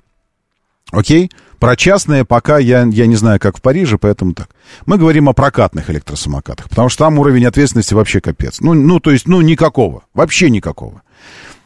[0.91, 1.31] Окей?
[1.59, 4.49] Про частные пока я, я не знаю, как в Париже, поэтому так.
[4.85, 8.59] Мы говорим о прокатных электросамокатах, потому что там уровень ответственности вообще капец.
[8.61, 10.03] Ну, ну то есть, ну, никакого.
[10.13, 11.01] Вообще никакого.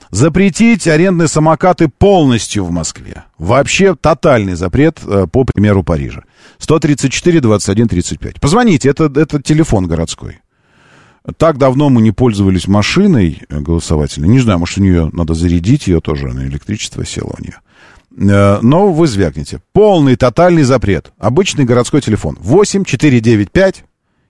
[0.10, 3.24] Запретить арендные самокаты полностью в Москве.
[3.38, 6.24] Вообще тотальный запрет, э, по примеру Парижа.
[6.60, 8.42] 134 21 35.
[8.42, 10.40] Позвоните, это, это телефон городской.
[11.38, 14.28] Так давно мы не пользовались машиной э, голосовательной.
[14.28, 17.60] Не знаю, может, у нее надо зарядить ее тоже, на электричество села у нее.
[18.18, 19.62] Э, Но вы звякнете.
[19.74, 21.12] Полный, тотальный запрет.
[21.18, 22.38] Обычный городской телефон.
[22.40, 23.84] 8 495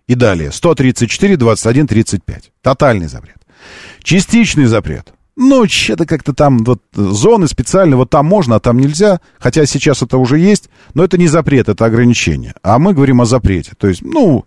[0.07, 0.51] и далее.
[0.51, 2.51] 134 21 35.
[2.61, 3.37] Тотальный запрет.
[4.03, 5.13] Частичный запрет.
[5.37, 9.21] Ну, что-то как-то там вот зоны специально, вот там можно, а там нельзя.
[9.39, 12.53] Хотя сейчас это уже есть, но это не запрет, это ограничение.
[12.61, 13.71] А мы говорим о запрете.
[13.77, 14.45] То есть, ну,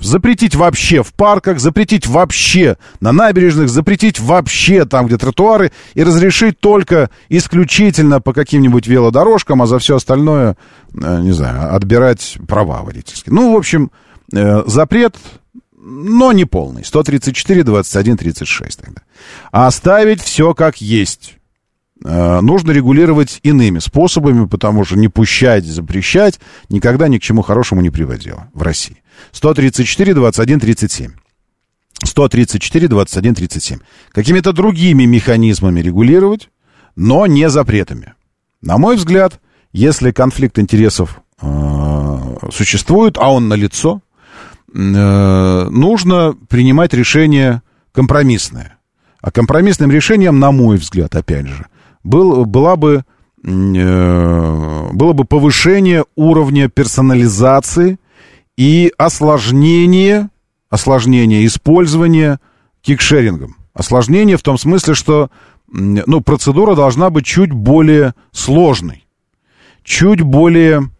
[0.00, 6.58] запретить вообще в парках, запретить вообще на набережных, запретить вообще там, где тротуары, и разрешить
[6.58, 10.56] только исключительно по каким-нибудь велодорожкам, а за все остальное,
[10.94, 13.32] э, не знаю, отбирать права водительские.
[13.32, 13.90] Ну, в общем,
[14.32, 15.16] э, запрет,
[15.76, 16.84] но не полный.
[16.84, 19.02] 134, 21, 36 тогда.
[19.52, 21.36] А оставить все как есть.
[22.04, 27.80] Э, нужно регулировать иными способами, потому что не пущать, запрещать никогда ни к чему хорошему
[27.80, 29.02] не приводило в России.
[29.32, 31.12] 134, 21, 37.
[32.04, 33.78] 134, 21, 37.
[34.12, 36.50] Какими-то другими механизмами регулировать,
[36.96, 38.14] но не запретами.
[38.62, 39.40] На мой взгляд,
[39.72, 44.00] если конфликт интересов э, существует, а он налицо,
[44.72, 47.62] э, нужно принимать решение
[47.92, 48.78] компромиссное.
[49.20, 51.66] А компромиссным решением, на мой взгляд, опять же,
[52.04, 53.04] был, была бы,
[53.44, 57.98] э, было бы повышение уровня персонализации
[58.58, 60.30] и осложнение,
[60.68, 62.40] осложнение использования
[62.82, 63.56] кикшерингом.
[63.72, 65.30] Осложнение в том смысле, что
[65.68, 69.06] ну, процедура должна быть чуть более сложной,
[69.84, 70.90] чуть более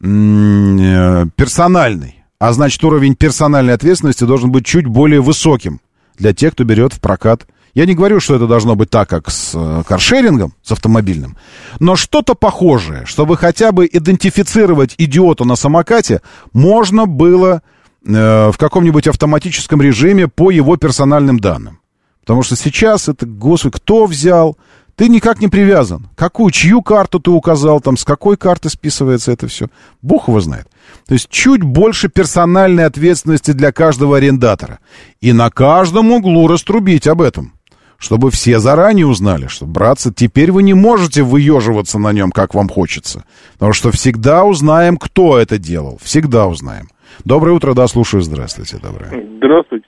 [0.00, 2.22] э, персональной.
[2.38, 5.80] А значит, уровень персональной ответственности должен быть чуть более высоким
[6.16, 7.48] для тех, кто берет в прокат.
[7.74, 11.36] Я не говорю, что это должно быть так, как с э, каршерингом, с автомобильным,
[11.78, 16.20] но что-то похожее, чтобы хотя бы идентифицировать идиота на самокате,
[16.52, 17.62] можно было
[18.04, 21.78] э, в каком-нибудь автоматическом режиме по его персональным данным.
[22.20, 24.56] Потому что сейчас это, господи, кто взял?
[24.96, 26.08] Ты никак не привязан.
[26.14, 29.68] Какую, чью карту ты указал, там, с какой карты списывается это все?
[30.02, 30.68] Бог его знает.
[31.06, 34.80] То есть чуть больше персональной ответственности для каждого арендатора.
[35.20, 37.54] И на каждом углу раструбить об этом.
[38.00, 42.68] Чтобы все заранее узнали, что, братцы, теперь вы не можете выеживаться на нем, как вам
[42.68, 43.24] хочется.
[43.52, 45.98] Потому что всегда узнаем, кто это делал.
[46.02, 46.86] Всегда узнаем.
[47.24, 48.22] Доброе утро, да, слушаю.
[48.22, 49.22] Здравствуйте, доброе.
[49.36, 49.86] Здравствуйте.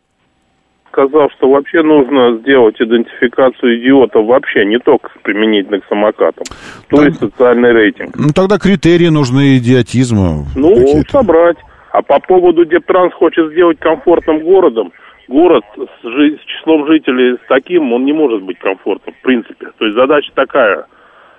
[0.91, 6.45] Сказал, что вообще нужно сделать идентификацию идиотов вообще, не только применительно к самокатам.
[6.91, 8.15] То есть социальный рейтинг.
[8.15, 10.45] Ну, тогда критерии нужны идиотизма.
[10.55, 11.57] Ну, собрать.
[11.93, 14.93] А по поводу Дептранс хочет сделать комфортным городом,
[15.33, 19.67] город с, жи- с числом жителей с таким, он не может быть комфортным, в принципе.
[19.79, 20.87] То есть задача такая,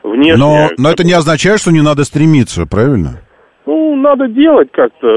[0.03, 0.37] внешняя.
[0.37, 3.21] Но, но это не означает, что не надо стремиться, правильно?
[3.65, 5.07] Ну, надо делать как-то,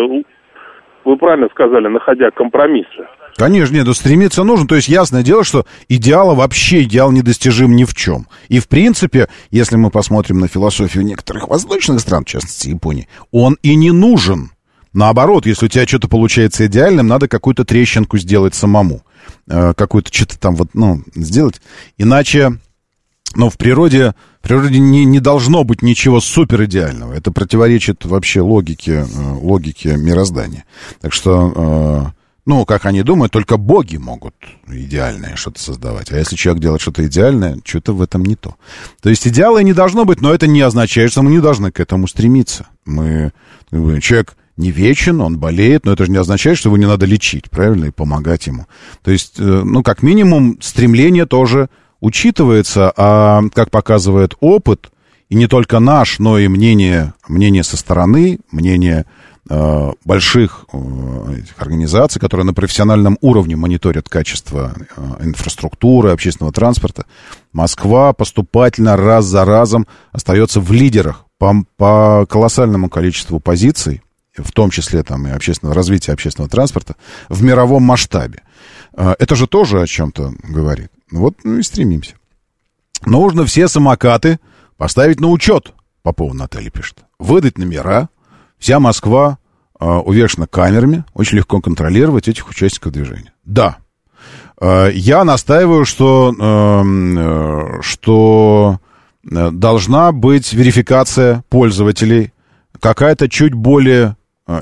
[1.04, 3.06] вы правильно сказали, находя компромиссы.
[3.36, 4.66] Конечно, нет, ну, стремиться нужно.
[4.66, 8.26] То есть ясное дело, что идеала вообще идеал недостижим ни в чем.
[8.48, 13.56] И в принципе, если мы посмотрим на философию некоторых восточных стран, в частности Японии, он
[13.62, 14.50] и не нужен.
[14.96, 19.02] Наоборот, если у тебя что-то получается идеальным, надо какую-то трещинку сделать самому.
[19.46, 21.60] Э, какую-то что-то там вот, ну, сделать.
[21.98, 22.58] Иначе,
[23.34, 27.12] ну, в природе, в природе не, не должно быть ничего супер идеального.
[27.12, 30.64] Это противоречит вообще логике, э, логике мироздания.
[31.02, 34.34] Так что, э, ну, как они думают, только боги могут
[34.66, 36.10] идеальное что-то создавать.
[36.10, 38.54] А если человек делает что-то идеальное, что-то в этом не то.
[39.02, 41.80] То есть идеала не должно быть, но это не означает, что мы не должны к
[41.80, 42.68] этому стремиться.
[42.86, 43.32] Мы,
[44.00, 47.50] человек не вечен, он болеет, но это же не означает, что его не надо лечить,
[47.50, 48.66] правильно, и помогать ему.
[49.02, 51.68] То есть, э, ну, как минимум, стремление тоже
[52.00, 54.90] учитывается, а, как показывает опыт,
[55.28, 59.06] и не только наш, но и мнение, мнение со стороны, мнение
[59.50, 60.76] э, больших э,
[61.56, 67.06] организаций, которые на профессиональном уровне мониторят качество э, инфраструктуры, общественного транспорта,
[67.52, 74.02] Москва поступательно раз за разом остается в лидерах по, по колоссальному количеству позиций,
[74.36, 76.96] в том числе там и общественного развития общественного транспорта,
[77.28, 78.42] в мировом масштабе.
[78.94, 80.90] Э, Это же тоже о чем-то говорит.
[81.10, 82.14] Вот ну и стремимся.
[83.04, 84.38] Нужно все самокаты
[84.76, 85.72] поставить на учет,
[86.06, 86.98] Попова Наталья пишет.
[87.18, 88.10] Выдать номера.
[88.58, 89.38] Вся Москва
[89.80, 91.04] э, увешана камерами.
[91.14, 93.32] Очень легко контролировать этих участников движения.
[93.44, 93.78] Да.
[94.60, 96.82] Э, я настаиваю, что, э,
[97.18, 98.78] э, что
[99.28, 102.32] э, должна быть верификация пользователей,
[102.78, 104.16] какая-то чуть более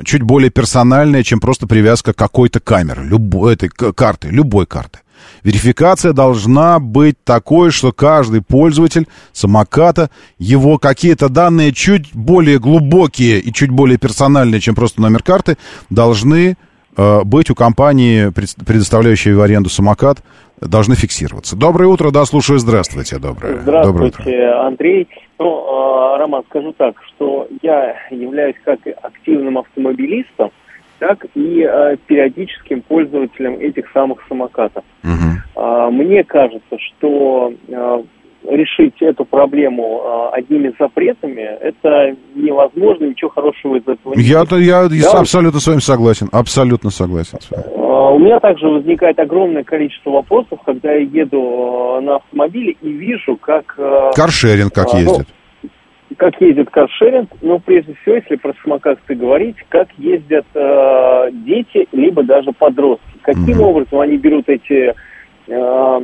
[0.04, 5.00] чуть более персональная, чем просто привязка какой-то камеры, любой этой карты, любой карты.
[5.42, 13.52] Верификация должна быть такой, что каждый пользователь самоката, его какие-то данные чуть более глубокие и
[13.52, 15.56] чуть более персональные, чем просто номер карты,
[15.90, 16.56] должны
[16.96, 20.22] э, быть у компании, пред- предоставляющей в аренду самокат,
[20.60, 21.56] должны фиксироваться.
[21.56, 23.58] Доброе утро, да, слушаю, здравствуйте, доброе.
[23.58, 24.22] Доброе утро.
[24.22, 25.08] Здравствуйте, Андрей.
[25.38, 30.50] Ну, э, Роман, скажу так, что я являюсь как активным автомобилистом,
[30.98, 34.84] так и э, периодическим пользователем этих самых самокатов.
[35.56, 38.02] А, Мне кажется, что э,
[38.48, 44.82] решить эту проблему э, одними запретами это невозможно, ничего хорошего из этого не Я, я,
[44.82, 47.64] я Да, абсолютно с вами согласен, абсолютно согласен с вами.
[47.94, 52.90] А, У меня также возникает огромное количество вопросов, когда я еду э, на автомобиле и
[52.90, 53.74] вижу, как...
[53.78, 55.28] э, Каршеринг как а, ну, ездит.
[56.16, 62.22] как ездит каршеринг, но прежде всего, если про самокаты говорить, как ездят э, дети, либо
[62.24, 63.04] даже подростки.
[63.22, 64.92] Каким образом они берут эти
[65.46, 66.00] э,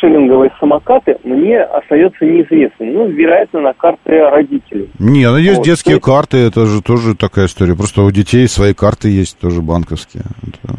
[0.00, 2.92] шеринговые самокаты, мне остается неизвестным.
[2.92, 4.90] Ну, вероятно, на карты родителей.
[4.98, 7.74] Не, ну есть Вот, детские есть- карты, это же тоже такая история.
[7.74, 10.24] Просто у детей свои карты есть тоже банковские.
[10.42, 10.74] Это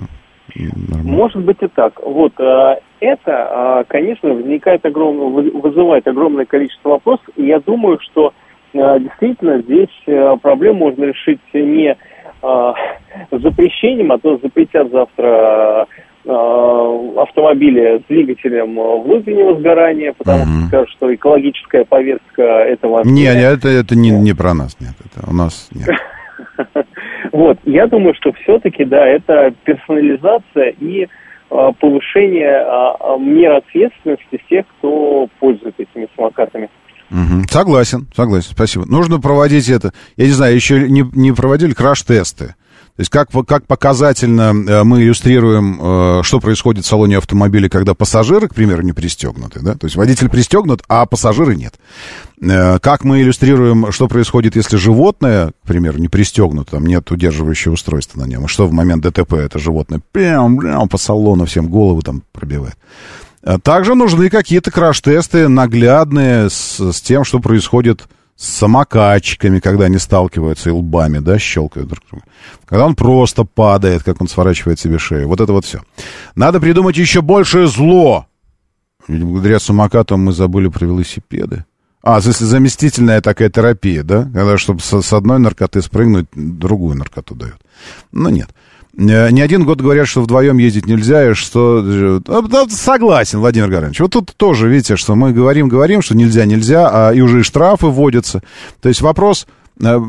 [0.56, 1.12] нормально.
[1.12, 2.00] Может быть и так.
[2.04, 8.00] Вот э, это, э, конечно, возникает огромное, вы- вызывает огромное количество вопросов, и я думаю,
[8.02, 8.34] что
[8.74, 11.96] э, действительно здесь проблему можно решить не
[13.32, 15.88] запрещением, а то запретят завтра
[16.26, 23.14] автомобили с двигателем внутреннего сгорания, потому что скажут, что экологическая повестка это важнее.
[23.14, 24.94] Не, не, это, это не, не про нас, нет.
[25.06, 25.90] Это у нас нет.
[27.34, 31.08] Вот, я думаю, что все-таки, да, это персонализация и
[31.50, 36.70] а, повышение а, а, мер ответственности тех, кто пользуется этими самокатами.
[37.10, 37.48] Мгм.
[37.50, 38.86] Согласен, согласен, спасибо.
[38.86, 39.94] Нужно проводить это.
[40.16, 42.54] Я не знаю, еще не, не проводили краш-тесты.
[42.96, 47.96] То есть как, как показательно э, мы иллюстрируем, э, что происходит в салоне автомобиля, когда
[47.96, 49.74] пассажиры, к примеру, не пристегнуты, да?
[49.74, 51.74] То есть водитель пристегнут, а пассажиры нет.
[52.44, 57.74] Э, Как мы иллюстрируем, что происходит, если животное, к примеру, не пристегнуто, там нет удерживающего
[57.74, 61.68] устройства на нем, и что в момент ДТП это животное прям, прям по салону всем
[61.70, 62.78] голову там пробивает.
[63.44, 70.00] А Также нужны какие-то краш-тесты наглядные с, с тем, что происходит с самокатчиками, когда они
[70.00, 72.26] сталкиваются и лбами, да, щелкают друг друга.
[72.66, 75.28] Когда он просто падает, как он сворачивает себе шею.
[75.28, 75.82] Вот это вот все.
[76.36, 78.26] Надо придумать еще большее зло
[79.08, 81.66] Ведь благодаря самокатам мы забыли про велосипеды.
[82.04, 84.24] А, если заместительная такая терапия, да?
[84.34, 87.56] Когда, чтобы с, одной наркоты спрыгнуть, другую наркоту дают.
[88.12, 88.50] Ну, нет.
[88.98, 91.82] Э, Не один год говорят, что вдвоем ездить нельзя, и что...
[92.28, 94.02] э, да, Согласен, Владимир Горович.
[94.02, 97.44] Вот тут тоже, видите, что мы говорим, говорим, что нельзя, нельзя, а и уже и
[97.44, 98.44] штрафы вводятся.
[98.82, 99.48] То есть вопрос
[99.82, 100.00] э,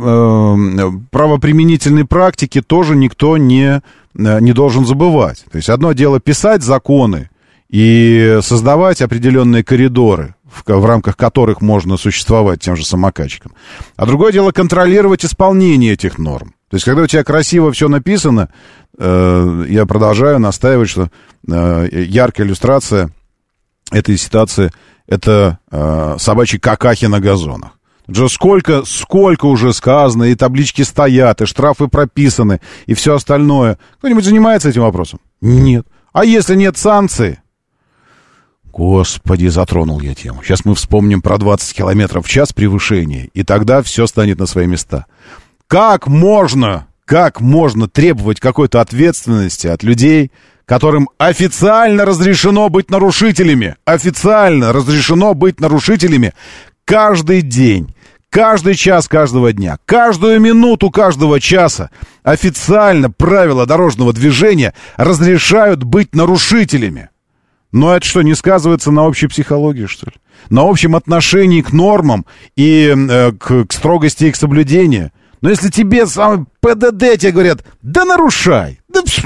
[1.12, 3.82] правоприменительной практики тоже никто не,
[4.14, 5.44] не должен забывать.
[5.50, 7.30] То есть одно дело писать законы
[7.70, 13.52] и создавать определенные коридоры, в, в рамках которых можно существовать тем же самокатчикам.
[13.96, 16.54] А другое дело контролировать исполнение этих норм.
[16.70, 18.48] То есть, когда у тебя красиво все написано,
[18.98, 21.10] э, я продолжаю настаивать, что
[21.48, 23.10] э, яркая иллюстрация
[23.90, 24.72] этой ситуации
[25.06, 27.78] это э, собачьи какахи на газонах.
[28.06, 33.78] Же сколько, сколько уже сказано, и таблички стоят, и штрафы прописаны, и все остальное.
[33.98, 35.20] Кто-нибудь занимается этим вопросом?
[35.40, 35.86] Нет.
[36.12, 37.38] А если нет санкций?
[38.76, 40.42] Господи, затронул я тему.
[40.42, 44.66] Сейчас мы вспомним про 20 километров в час превышения, и тогда все станет на свои
[44.66, 45.06] места.
[45.68, 50.32] Как можно, как можно требовать какой-то ответственности от людей,
[50.66, 56.32] которым официально разрешено быть нарушителями, официально разрешено быть нарушителями
[56.84, 57.94] каждый день,
[58.28, 61.90] каждый час каждого дня, каждую минуту каждого часа
[62.24, 67.10] официально правила дорожного движения разрешают быть нарушителями.
[67.74, 70.12] Но это что, не сказывается на общей психологии, что ли?
[70.48, 72.24] На общем отношении к нормам
[72.54, 75.10] и э, к, к строгости их соблюдения?
[75.40, 79.24] Но если тебе сам ПДД тебе говорят, да нарушай, да пш,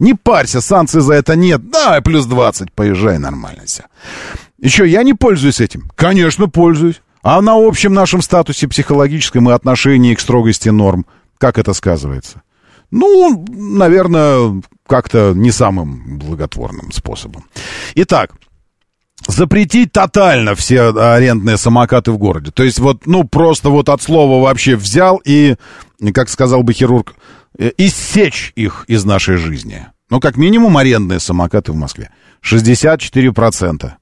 [0.00, 3.84] не парься, санкций за это нет, да, плюс 20, поезжай, нормально все.
[4.58, 5.88] Еще я не пользуюсь этим?
[5.94, 7.00] Конечно, пользуюсь.
[7.22, 11.06] А на общем нашем статусе психологическом и отношении к строгости норм,
[11.38, 12.42] как это сказывается?
[12.90, 17.44] Ну, наверное, как-то не самым благотворным способом.
[17.94, 18.34] Итак,
[19.26, 22.50] запретить тотально все арендные самокаты в городе.
[22.50, 25.56] То есть вот, ну, просто вот от слова вообще взял и,
[26.12, 27.14] как сказал бы хирург,
[27.58, 29.86] э, иссечь их из нашей жизни.
[30.10, 32.10] Ну, как минимум, арендные самокаты в Москве.
[32.42, 33.92] 64%.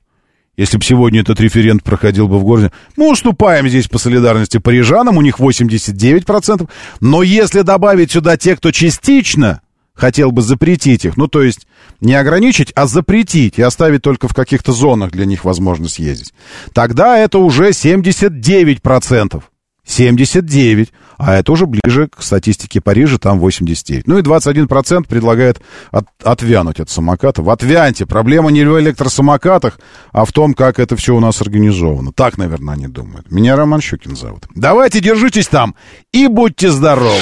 [0.56, 5.16] Если бы сегодня этот референт проходил бы в городе, мы уступаем здесь по солидарности парижанам,
[5.16, 6.68] у них 89%.
[7.00, 9.61] Но если добавить сюда те, кто частично
[9.94, 11.66] хотел бы запретить их, ну, то есть
[12.00, 16.32] не ограничить, а запретить и оставить только в каких-то зонах для них возможность ездить,
[16.72, 19.42] тогда это уже 79%.
[19.84, 24.06] 79, а это уже ближе к статистике Парижа, там 89.
[24.06, 25.60] Ну и 21% предлагает
[25.90, 27.48] от, отвянуть от самокатов.
[27.48, 29.80] Отвяньте, проблема не в электросамокатах,
[30.12, 32.12] а в том, как это все у нас организовано.
[32.12, 33.30] Так, наверное, они думают.
[33.30, 34.46] Меня Роман Щукин зовут.
[34.54, 35.74] Давайте, держитесь там
[36.12, 37.18] и будьте здоровы.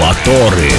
[0.00, 0.70] Моторы.